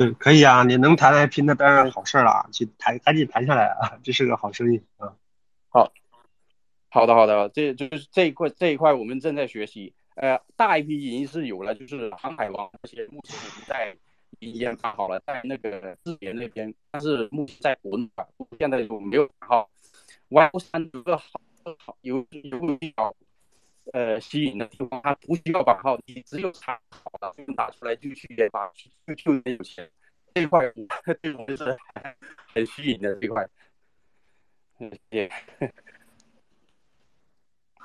[0.00, 5.14] 对，可以啊，你能谈 IP 那当然好事了，去谈赶紧谈下来啊，这是个好生意啊。
[5.68, 5.92] 好，
[6.88, 9.92] 好的好的，这就是这一块这一块我们正在学习。
[10.14, 13.94] 呃，大 IP 已经是有了，就是《航海王》那些目前已经在
[14.38, 18.24] 研发好了，在那个日联那边，但是目前在国内啊，
[18.58, 19.68] 现在就没有版号。
[20.30, 21.38] Y 三有个好
[21.76, 23.14] 好有有个比较
[23.92, 28.70] 呃吸引的地方，他不需要版号，你只有查好了打出来就去研发，
[29.06, 29.90] 就就那有钱。
[30.34, 30.72] 这块，
[31.22, 31.76] 这种就是
[32.54, 33.48] 很吸引的这块。
[34.78, 35.28] 嗯，对。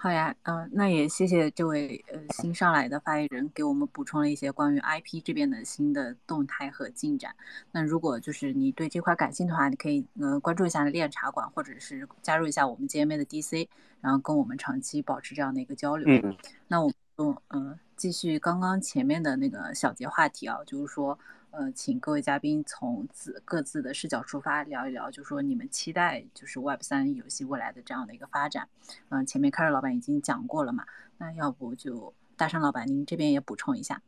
[0.06, 7.36] 好呀，嗯，那也谢谢这位呃新上来的发言人给我们补充了一些关于 IP 这边的新的动态和进展。
[7.72, 13.68] 那如果就是你对这块感兴趣的话，你可以呃关注一下练茶馆，或者是加入一下我们 GMA 的 DC，
[14.00, 16.08] 然后跟我们长期保持这样的一个交流。
[16.08, 16.38] 嗯。
[16.68, 21.18] 那我嗯嗯，继续刚刚前面的那个小节话题啊，就是说，
[21.58, 28.68] 呃，请各位嘉宾从自各自的视角出发聊一聊，就说你们期待就是 Web 三游戏未来的这样的一个发展。
[29.08, 30.86] 嗯，前面开瑞老板已经讲过了嘛，
[31.18, 34.02] 那要不就大山老板您这边也补充一下。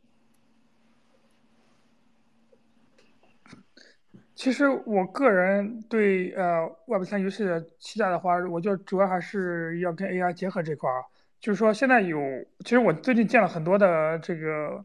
[4.34, 11.02] 其实我个人对呃 Web 三游戏的期待的话，我就主要还是要跟 AI 结合这块儿。
[11.40, 12.18] 就是说，现在有，
[12.60, 14.84] 其实我最近见了很多的这个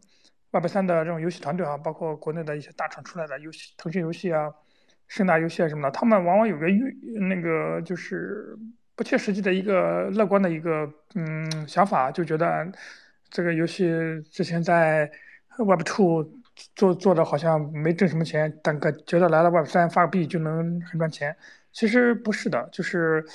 [0.54, 4.50] Web 三的这种游戏团队啊，包括国内的一些大厂出来的游戏，腾讯游戏啊、
[5.08, 6.96] 盛大游戏啊什么的，他们往往有个预
[7.28, 8.58] 那个就是
[8.96, 12.72] 不切实际的一个乐观的一个嗯想法，就觉得
[13.30, 13.90] 这个游戏
[14.32, 15.12] 之前在
[15.58, 16.24] Web Two
[16.76, 21.36] 做做的好像没挣什么钱，但个觉得来了 Web 三发个币就能很赚钱。
[21.72, 23.26] 其实不是的，就是。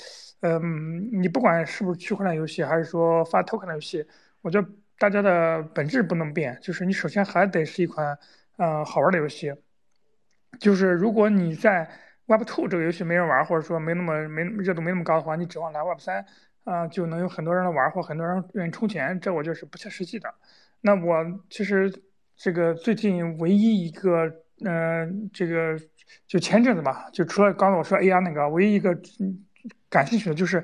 [0.41, 4.05] 嗯，你不管是不是区块链游戏，还是说发 token 的游戏，
[4.39, 4.65] 我觉得
[4.99, 8.15] 大家的本质不能变，就是你首先还得是一款
[8.57, 9.51] 呃好玩的游戏。
[10.59, 11.89] 就是如果你在
[12.27, 16.25] Web Two 这个游戏没人玩，或者说没那么没热度没那么高的话，你指望来 Web 三
[16.65, 20.31] 啊就能有很多人来玩，或很多人愿意充钱，这我就是不切实际的。
[20.81, 21.91] 那我其实
[22.35, 24.31] 这个最近唯一一个
[24.65, 25.79] 嗯这个
[26.27, 28.95] 就前阵子吧，就除了刚才我说 AR 那个，唯一一个。
[29.89, 30.63] 感兴趣的就是，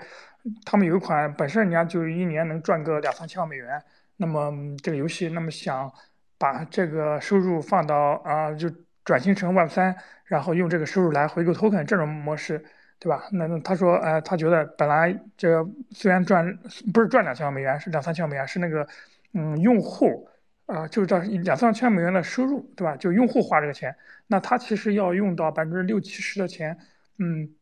[0.66, 3.84] 他们有一款本身人家就一年能赚个两三千万美元，
[4.18, 4.52] 那么
[4.82, 5.92] 这个游戏，那么想
[6.38, 8.70] 把这个收入放到啊，就
[9.04, 12.64] 转型成 Web 三，然后用这个收入来回购 token 这种模式，
[13.00, 13.28] 对吧？
[13.32, 16.58] 那那他说，呃，他觉得本来这虽然赚
[16.94, 18.88] 不是赚两千万美元，是两三千美元，是那个
[19.34, 20.28] 嗯用户
[20.66, 22.96] 啊，就是这两三千美元的收入，对吧？
[22.96, 23.96] 就用户花这个钱，
[24.28, 26.78] 那他其实要用到百分之六七十的钱，
[27.18, 27.56] 嗯。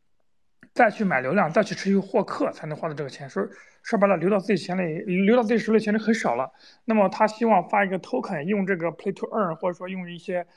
[0.73, 3.29] 再去买流量，再去持续获客，才能花到这个钱。
[3.29, 3.47] 说
[3.83, 6.49] 说白了，流到自己钱里，流到自己手里钱就很少了。
[6.85, 10.47] 那么他希望发一个 token，用这个 play to earn，或者说用一些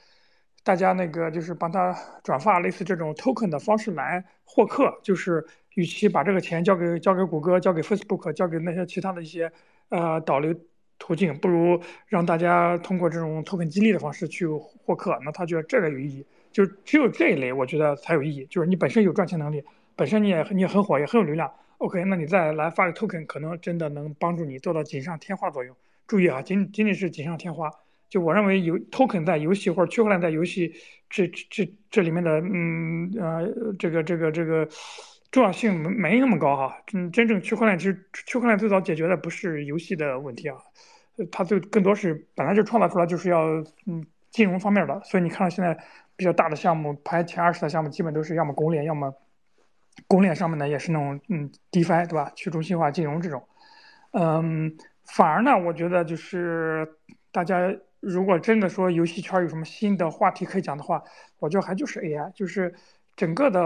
[0.63, 4.99] 大家那个就是帮他转发类似这种 token 的方式来获客。
[5.03, 5.45] 就是
[5.75, 9.51] 与其把这个钱交给交给谷歌、交给 Facebook、交给那些其他的一些
[9.89, 10.55] 呃导流
[10.99, 15.19] 途径，不如让大家通过这种 token 激励的方式去获客。
[15.25, 18.47] 那他觉得这个有意义，就只有这一类，我觉得才有意义。
[18.47, 19.65] 就是你本身有赚钱能力。
[19.97, 25.77] 本身你也你也很火，也很有流量，OK，那你再来发个 token，可能真的能帮助你做到锦上添花作用。
[26.07, 27.71] 注意啊，仅仅仅是锦上添花。
[28.09, 30.73] 就我认为，有 token 在游戏或者区块链在游戏
[31.11, 34.69] 这这这里面的，嗯呃，这个这个这个
[35.33, 36.81] 重要性没没那么高哈。
[36.93, 40.57] 嗯，真正区块链其实区块链最早解决的不是游戏的问题啊，
[41.33, 43.43] 它最更多是本来就创造出来就是要
[43.87, 45.01] 嗯金融方面的。
[45.03, 45.77] 所以你看到现在
[46.15, 49.13] 比较大的项目排前二十的项目，基本都是要么公链，要么。
[50.09, 52.31] 公链上面呢也是那种嗯，DeFi 对吧？
[52.35, 53.43] 去中心化金融这种，
[54.13, 56.89] 嗯，反而呢，我觉得就是
[57.33, 61.03] 大家如果真的说游戏圈有什么新的话题可以讲的话，
[61.39, 62.73] 我觉得还就是 AI，就是
[63.17, 63.61] 整个的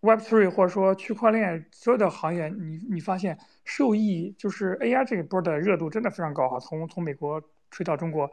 [0.00, 7.40] Web3 或者说区块链所有的行业，你你发现受益就是 AI 这一波的热度真的非常高哈，从从美国
[7.70, 8.28] 吹到中国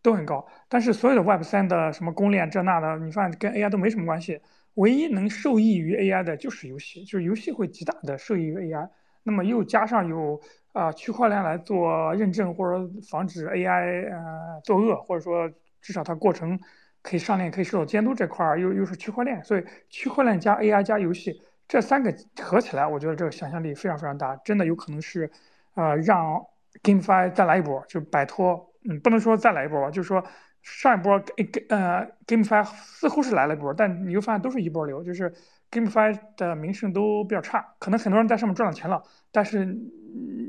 [0.00, 4.40] 都很高，但是所有的 Web3 的什么公链这那的，你发现跟 AI 都没什么关系。
[4.74, 8.88] 唯一能受益于 AI 的就是游戏，就是游戏会极大的受益于 AI。
[9.22, 10.40] 那么又加上有
[10.72, 16.58] 啊区块链来做认证或者防止 AI 呃作恶，或者说至少它过程
[17.02, 25.30] 可以上链可以受到监督这块儿又又是区块链，所以区块链加 AI 加游戏这三个合起来，我觉得这个想象力非常非常大，真的有可能是
[25.74, 26.44] 呃让
[26.82, 30.24] GameFi 再来一波，就摆脱嗯不能说再来一波吧，就是说。
[30.64, 35.30] 上一波给呃 GameFi 似乎是来了一波，但你又发现都是一波流，就是
[35.70, 39.66] GameFi 的名声都比较差，可能很多人在上面赚了钱了，但是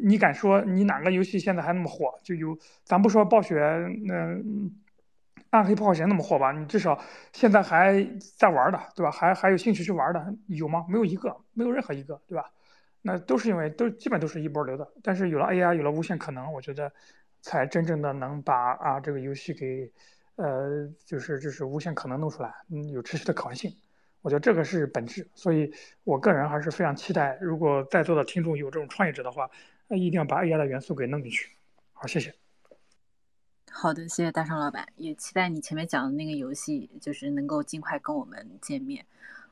[0.04, 2.18] 你敢说你哪个游戏现在还那么火？
[2.24, 3.56] 就有咱不说暴雪，
[4.06, 4.38] 那
[5.50, 6.54] 暗黑破坏神那么火吧？
[6.54, 6.98] 你至少
[7.34, 8.02] 现在还
[8.38, 9.12] 在玩的，对吧？
[9.12, 10.86] 还还有兴趣去玩的有吗？
[10.88, 12.50] 没有一个，没有任何一个，对吧？
[13.02, 16.94] 那都是因为都基本都是一波流的，但是有了 AI，有了无限可能，我觉得。
[17.46, 19.88] 才真正的能把啊这个游戏给，
[20.36, 23.72] 呃，就是就是无限可能弄出来，嗯，有持续的可玩性，
[24.24, 25.72] 我觉得这个是本质，所以
[26.04, 29.48] 我个人还是非常期待，如果在座的听众有这种创业者的话，
[29.88, 31.52] 那一定要把 AI 的元素给弄进去。
[31.94, 32.34] 好，谢谢。
[33.72, 39.06] 好的，谢谢大商老板，也期待你前面讲的那个游戏，就是能够尽快跟我们见面。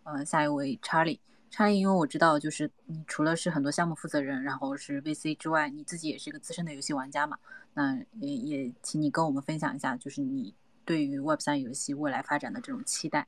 [0.04, 1.20] 呃，下一位 Charlie。
[1.54, 7.38] 差异，因为我知道，就是你除了是很多项目负责人，然后是 VC 之外，你自己也是一个资深的游戏玩家嘛。
[7.76, 10.52] 那也也请你跟我们分享一下，就是你
[10.84, 13.28] 对于 Web 三游戏未来发展的这种期待。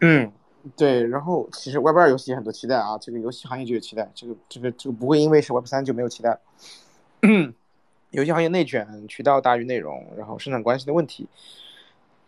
[0.00, 0.32] 嗯，
[0.74, 1.06] 对。
[1.06, 6.40] 然后其实 Web 二游戏也很多期待啊，这个游戏行业就有期待，这个这个这个不会因为是 Web 三就没有期待。
[8.10, 11.28] 游戏行业内卷、渠道大于内容，然后生产关系的问题，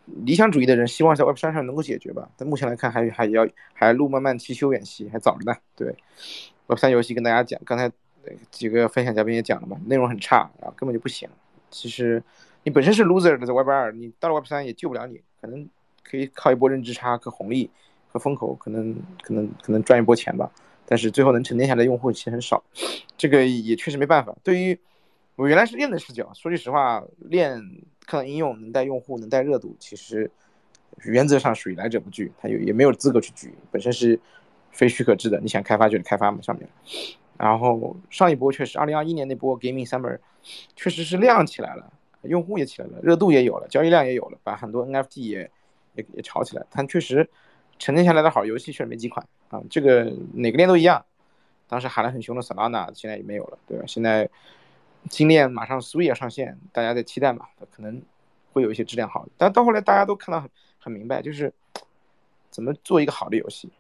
[0.07, 2.29] 理想主义的人希望在 Web 三上能够解决吧。
[2.37, 5.57] 但目前来看，还还要还路漫漫其修远兮，还早着呢。
[5.75, 5.95] 对
[6.67, 7.91] ，Web 三游戏跟大家讲，刚才
[8.51, 11.29] 几个分享嘉宾也讲了嘛，内容很差，然后根本就不行。
[11.71, 12.23] 其实
[12.63, 15.69] 你本身是 loser 的，在 Web 二，你到了 Web 三也救不了你，可能
[16.03, 17.69] 可以靠一波认知差和红利
[18.09, 20.51] 和风口，可能可能可能赚一波钱吧。
[20.89, 22.63] 但是最后能沉淀下来的用户其实很少，
[23.17, 24.33] 这个也确实没办法。
[24.45, 24.79] 对于
[25.37, 27.61] 我原来是链的视角，说句实话，链
[28.07, 30.31] 看到应用能带用户，能带热度，其实
[31.03, 34.19] 原则上属于来者不拒，它有也没有资格去拒，本身是
[34.73, 36.67] 非许可制的，你想开发就得开发嘛上面。
[37.37, 40.19] 然后上一波确实，二零二一年那波 Gaming Summer，
[40.75, 41.93] 确实是亮起来了，
[42.23, 45.51] 用户也起来了，热度也有了，交易量也有了，把很多 NFT 也
[45.97, 46.65] 也也炒起来。
[46.71, 47.29] 但确实
[47.79, 51.05] 沉淀下来的好游戏确实没几款啊，这个哪个链都一样。
[51.69, 53.85] 当时喊得很凶的 Solana 现在也没有了，对吧？
[53.87, 54.31] 现在。
[55.09, 57.47] 精炼马上 Sui 要上线，大家在期待嘛？
[57.71, 58.03] 可能
[58.53, 61.53] 会有一些质量好，但到后来大家都看到很很明白，就是
[62.51, 63.71] 怎么做一个好的游戏，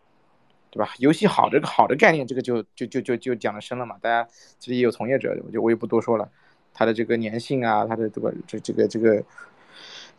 [0.71, 0.93] 对吧？
[0.99, 3.97] 游戏好这个好的概念，这个就就就就就讲的深了嘛。
[4.01, 4.29] 大家
[4.59, 6.29] 其实也有从业者，我就我也不多说了，
[6.75, 9.25] 它的这个粘性啊，它的这个这这个这个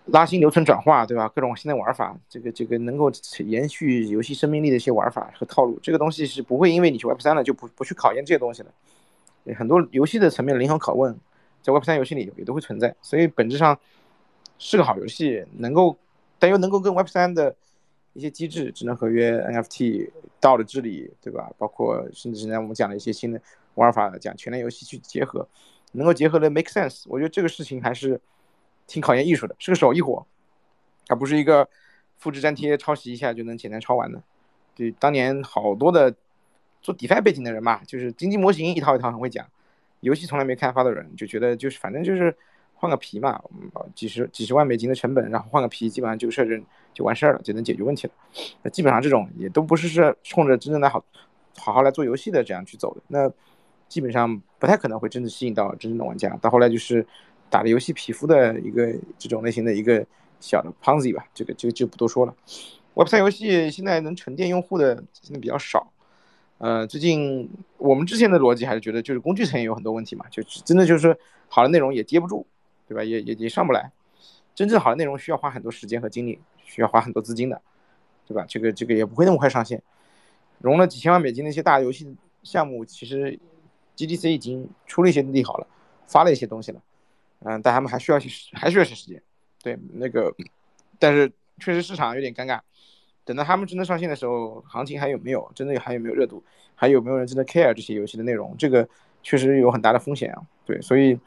[0.07, 1.29] 拉新留存转化，对吧？
[1.29, 3.11] 各种新的玩法，这个这个能够
[3.45, 8.71] 延续游戏生命力的一些玩法和套路，这个东西是不会因为你去 Web 三了就不不去考验这些东西的。
[9.53, 11.17] 很多游戏的层面的灵魂拷问，
[11.61, 13.79] 在 Web 三游戏里也都会存在，所以本质上
[14.57, 15.97] 是个好游戏，能够
[16.39, 17.55] 但又能够跟 Web 三的
[18.13, 20.09] 一些机制、智能合约、NFT、
[20.39, 21.51] 道的治理，对吧？
[21.57, 23.41] 包括甚至现在我们讲的一些新的
[23.75, 25.47] 玩法，讲全链游戏去结合，
[25.93, 27.03] 能够结合的 make sense。
[27.07, 28.19] 我觉得这个事情还是
[28.85, 30.25] 挺考验艺术的，是个手艺活，
[31.07, 31.67] 而不是一个
[32.17, 34.21] 复制粘贴、抄袭一下就能简单抄完的。
[34.75, 36.13] 对，当年好多的。
[36.87, 39.45] 做 DeFi 背景的人嘛，就是经济模型一套一套很会讲，
[39.99, 42.33] 游戏从来没开发的人就觉得就是反正就是
[42.75, 43.41] 换个皮嘛，
[43.93, 48.13] 几十几十万美金的成本，然后换个皮，基本上就设置就完事儿了，就能解决问题了。
[48.61, 51.03] 那基本上这种也都不是是冲着真正的好
[51.57, 53.29] 好好来做游戏的这样去走的，那
[53.89, 56.29] 基本上不太可能会真的吸引到真正的玩家。
[56.37, 57.05] 到后来就是
[57.49, 60.05] 打着游戏皮肤的一个这种类型的一个
[60.39, 62.33] 小的 Ponzi 吧，这个就就不多说了。
[62.93, 65.91] Web 三游戏现在能沉淀用户的现在比较少。
[66.59, 71.15] 呃，最近我们之前的逻辑还是觉得，就是工具层也有很多问题嘛，就真的就是
[71.47, 72.45] 好的内容也接不住，
[72.87, 73.03] 对吧？
[73.03, 73.91] 也也也上不来。
[74.55, 77.61] 真正好的内容需要花很多时间和精力，需要花很多资金的，
[78.25, 78.43] 对吧？
[78.47, 79.81] 这个这个也不会那么快上线。
[80.59, 83.37] 融了几千万美金的一些大游戏项目，其实
[83.95, 85.67] GDC 已经出了一些利好了，
[86.07, 86.81] 发了一些东西了。
[87.41, 89.21] 嗯，但他们还需要些还需要些时间。
[89.61, 90.33] 对，那个，
[90.97, 92.59] 但是确实市场有点尴尬。
[93.27, 95.51] 等到他们真的上线的时候，行情还有没有？
[95.53, 96.41] 真的还有没有热度？
[96.73, 98.55] 还有没有人真的 care 这些游戏的内容？
[98.57, 98.87] 这个
[99.21, 100.41] 确实有很大的风险啊。
[100.65, 101.19] 对，所以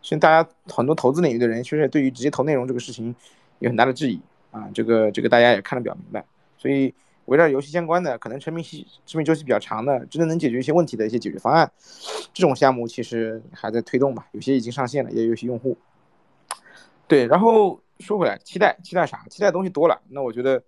[0.00, 3.12] 现在大家很多投资领域的人，确实对于直接投内容这个事情
[3.58, 4.20] 有很大的质疑
[4.52, 4.70] 啊。
[4.72, 6.24] 这个这个大家也看得比较明白。
[6.56, 6.94] 所以
[7.24, 11.68] 围绕游戏相关的，可能生命期生命周期比较长的，真的能解决一些问题的一些解决方案，
[12.32, 14.28] 这种项目其实还在推动吧。
[14.30, 15.76] 有些已经上线了，也有些用户。
[17.08, 19.26] 对，然后说回来，期待期待啥？
[19.28, 20.00] 期待东西多了。
[20.08, 20.62] 那我觉得。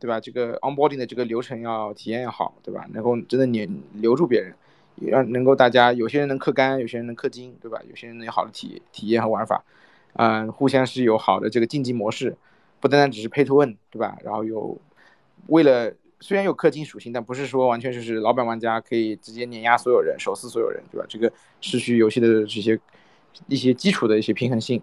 [0.00, 0.20] 对吧？
[0.20, 2.86] 这个 onboarding 的这个流程要体验要好，对吧？
[2.92, 4.54] 能够真的你留住别人，
[4.96, 7.80] 让能够大家有些人能氪肝，有些人能氪金，对吧？
[7.88, 9.64] 有些人能有好的体体验和玩法，
[10.14, 12.36] 嗯，互相是有好的这个竞技模式，
[12.80, 14.18] 不单单只是 pay to win，对吧？
[14.22, 14.76] 然后有
[15.46, 15.90] 为了
[16.20, 21.06] 虽然有氪金属性，但不是说完全就是老板玩家可以直接碾压所有人，手撕所有人，对吧？
[21.08, 22.78] 这个失去游戏的这些
[23.46, 24.82] 一些基础的一些平衡性，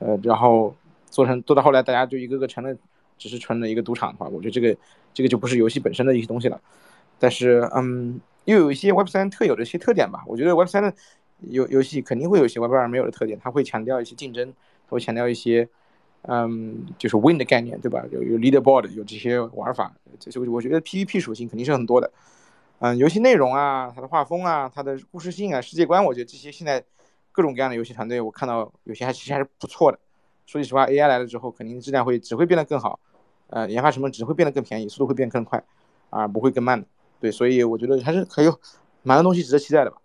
[0.00, 0.74] 呃，然后
[1.08, 2.74] 做成做到后来，大家就一个个成了。
[3.18, 4.76] 只是纯的一个赌场的话，我觉得这个
[5.14, 6.60] 这个就不是游戏本身的一些东西了。
[7.18, 10.22] 但是，嗯，又有一些 Web 三特有的一些特点吧。
[10.26, 10.92] 我觉得 Web 三的
[11.40, 14.52] 游游戏肯定会有一些 Web 二没有的特点，它会强调一些竞争，
[14.86, 15.66] 它会强调一些，
[16.22, 18.04] 嗯，就是 Win 的概念，对吧？
[18.10, 19.94] 有有 Leaderboard，有这些玩法。
[20.20, 22.12] 这是我觉得 PVP 属性肯定是很多的。
[22.80, 26.84] 嗯，游戏内容啊，它的画风啊，它的故事性啊，世界观，我觉得这些现在
[27.32, 29.98] 各种各样的游戏团队，我看到有些还其实还是不错的。
[30.46, 32.98] 说句实话，AI 来了之后，肯定质量会只会变得更好。
[33.48, 35.62] 呃，研发成本只会变得更便宜，速度会变更快，
[36.10, 36.86] 啊，不会更慢的。
[37.20, 38.60] 对，所以我觉得还是还有
[39.02, 39.98] 蛮多东西值得期待的吧。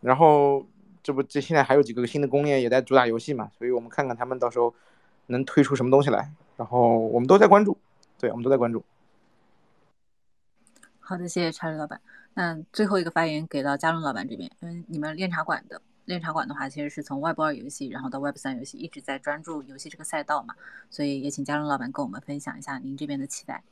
[0.00, 0.64] 然后
[1.02, 4.74] 这不这现在还有几个新的供应链也在主打游戏嘛，所以我们看看他们到时候
[5.26, 6.30] 能推出什么东西来。
[6.56, 7.76] 然后我们都在关注，
[8.18, 8.82] 对，我们都在关注。
[10.98, 12.00] 好的，谢谢查理老板。
[12.34, 15.80] 那最后一个发言给到嘉龙老板这边，因为你们炼茶馆的。
[16.08, 20.54] 练茶馆的话，其实是从 Web 二游戏，然后到 Web 三游戏，一直在专注游戏这个赛道嘛，
[20.88, 23.62] 所以也请嘉龙老板跟我们分享一下您这边的期待。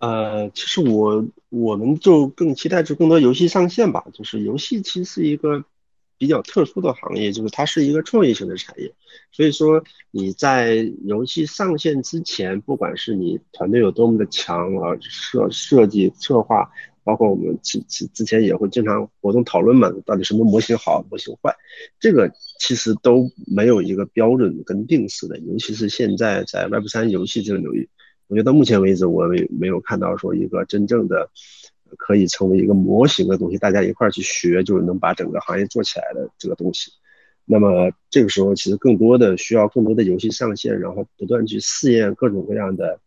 [0.00, 5.64] 呃，其实我我们就更期待着更多游戏上线吧，就是游戏其实是一个
[6.18, 8.92] 比较特殊的行业，就是它是一个创业型的产业，
[9.32, 16.70] 所以说你在游戏上线之前，不管是你团队有多么的强啊，设设计策划，
[17.04, 21.54] 包括我们之之之前也会经常活动讨论嘛，到底什么模型好，模型坏，
[22.00, 27.88] 这个其实都没有一个标准跟定式的，尤其是现在在 Web 三游戏这个领域，
[28.26, 31.30] 我觉得到目前为止，我没没有看到说一个真正的。
[31.96, 36.90] 可以成为一个模型的东西，大家一块儿去学，就能把整个行业做起来的这个东西。
[37.44, 42.98] 那么这个时候，其实更多的需要更多的游戏上线，然后不断去试验各种各样的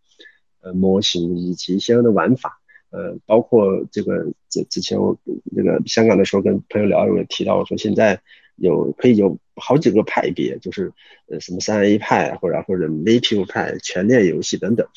[0.61, 2.61] 呃模型以及相应的玩法。
[2.89, 8.21] 呃，包括这个这之前我那个香港的时候跟朋友聊，有提到我说现在
[8.55, 10.91] 有可以有好几个派别，就是
[11.27, 14.87] 呃什么三 A 派或者或者 native 派、全链游戏等等。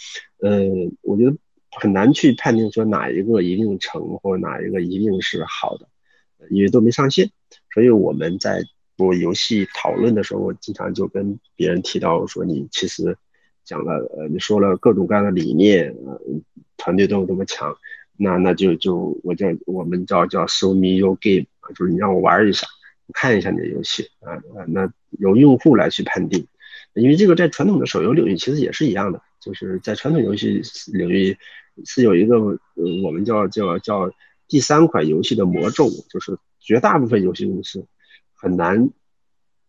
[0.40, 0.60] 呃，
[1.02, 1.36] 我觉得。
[1.72, 5.86] 很难去判定说哪一个一定成或者哪一个一定是好的，
[6.50, 7.30] 因为都没上线。
[7.72, 8.60] 所以我们在
[8.96, 13.16] 做游戏讨论的时候，我经常就跟别人提到说，你其实
[13.64, 16.20] 讲了，呃，你说了各种各样的理念，呃，
[16.80, 17.76] 团队都有多么强，
[18.16, 21.46] 那那就就我叫我们叫叫 show me your game，
[21.76, 22.66] 就是你让我玩一下，
[23.12, 26.46] 看一下你的游戏啊啊，那由用户来去判定，
[26.94, 30.62] 因为这个在传统的手游领域其实也是一样的，就是在传统游戏
[30.92, 31.36] 领域。
[31.86, 32.58] 是有一个，呃，
[33.02, 34.10] 我们叫叫叫
[34.48, 37.86] 第三款游戏的魔咒，就是绝大部分游戏公司
[38.34, 38.90] 很难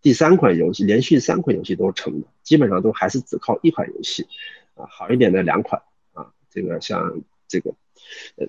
[0.02, 4.28] 第三款游戏连续三款游戏都成的，基本上都还是只靠一款游戏，
[4.74, 5.82] 啊，好一点的两款，
[6.52, 7.74] 这个像这个，
[8.36, 8.48] 呃，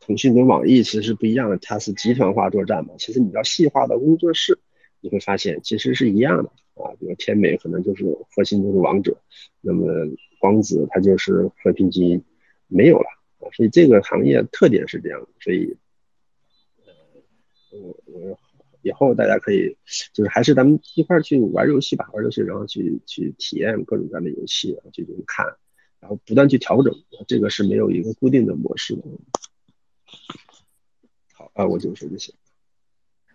[0.00, 4.58] 腾讯跟网易其实是不一样的，它是集团化作战嘛，其实你要细化到工作室，
[5.00, 6.50] 你会发现其实是一样的，
[6.82, 9.20] 啊，比如天美可能就是核心就是王者，
[9.60, 9.84] 那么
[10.38, 12.24] 光子它就是和平精英。
[12.74, 13.04] 没有了
[13.40, 15.76] 啊，所以这个行业特点是这样的，所以，
[16.86, 16.94] 呃，
[17.70, 18.38] 我我
[18.80, 19.76] 以后大家可以
[20.14, 25.44] 就是还是咱们一块儿去玩游戏吧，玩游戏然后去去体验各种各样的游戏，然后去看，
[26.02, 26.92] 然后不断去调整，
[27.28, 29.02] 这个是没有一个固定的模式的。
[31.32, 32.34] 好啊，我就说这些。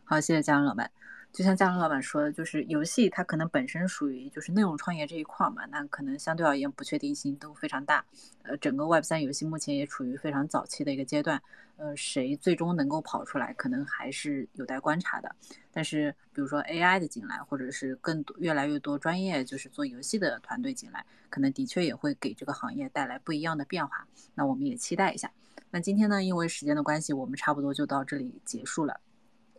[0.03, 0.91] 好，谢谢家人老板。
[1.33, 8.03] 就像嘉伦老板说的，就是游戏它可能本身属于就是内容创业这一块嘛，那可能相对而言不确定性都非常大。
[8.41, 11.39] 呃，整个 Web 三游戏目前也处于非常早期的一个阶段，
[11.75, 15.35] 呃，谁最终能够跑出来，可能还是有待观察的。
[15.71, 24.07] 但是，比如说 AI 的进来，或者是更多越来越多专业就是做游戏的团队进来，可能的确也会给这个行业带来不一样的变化。
[24.33, 25.31] 那我们也期待一下。
[25.69, 28.99] 那今天呢，因为时间的关系，我们差不多就到这里结束了。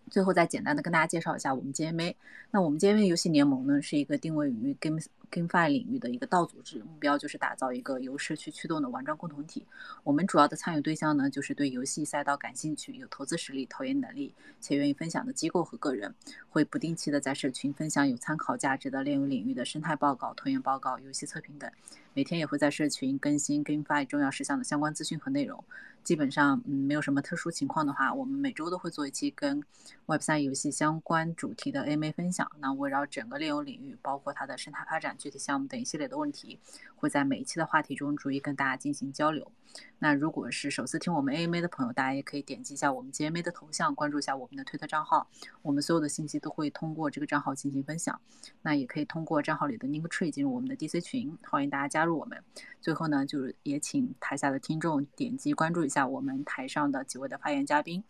[0.08, 2.14] 最后再简单的跟大家介绍一下我们 GMA。
[2.50, 9.64] 那我们 GMA 游戏联盟呢，是一个定位于 games GameFi 领域的一个道组织，目标就是打造一个由社区驱动的玩转共同体。
[10.02, 16.14] 我们主要的参与对象呢，就是对游戏赛道感兴趣、有投资实力、投研能力且愿意分享的机构和个人。
[16.48, 21.70] 会不定期的在社群分享有参考价值的炼游领域的生态报告、投研报告、游戏测评等。
[22.14, 25.62] 每天也会在社群更新 GameFi 重要事项的相关资讯和内容。
[26.02, 29.62] 基本上，嗯，没有什么特殊情况的话，我们每周都会做一期跟
[30.06, 32.50] Web 三游戏相关主题的 AMA 分享。
[32.60, 36.58] 那围绕整个炼油领域，包括它的生态发展、具体项目等一系列的问题，
[36.96, 39.50] 会在每一期的话题中逐一跟大家进行交流。
[39.98, 45.28] 那如果是首次听我们 AMA 的朋友，大家也可以点击一下我们 GMA 的头像，关注一下我们的推特账号。
[45.60, 48.18] 我们所有的信息都会通过这个账号进行分享。
[48.62, 52.42] 那也可以通过账号里的 Link Tree 进入我们的 DC 群，欢迎大家加入我们。
[52.80, 58.02] 最后呢，就是也请台下的听众点击关注一下我们台上的几位的发言嘉宾。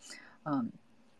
[0.44, 0.70] 嗯，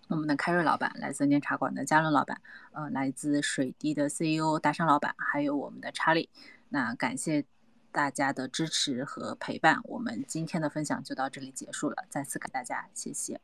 [0.09, 2.41] 我们的凯瑞老板，来自念茶馆的嘉伦老板，
[2.73, 6.29] 呃，来自水滴的 CEO 大山老板，还有我们的查理。
[6.69, 7.45] 那感谢。
[7.91, 12.05] 大家的支持和陪伴，我们今天的分享就到这里结束了。
[12.11, 13.41] 再次给大家，谢谢。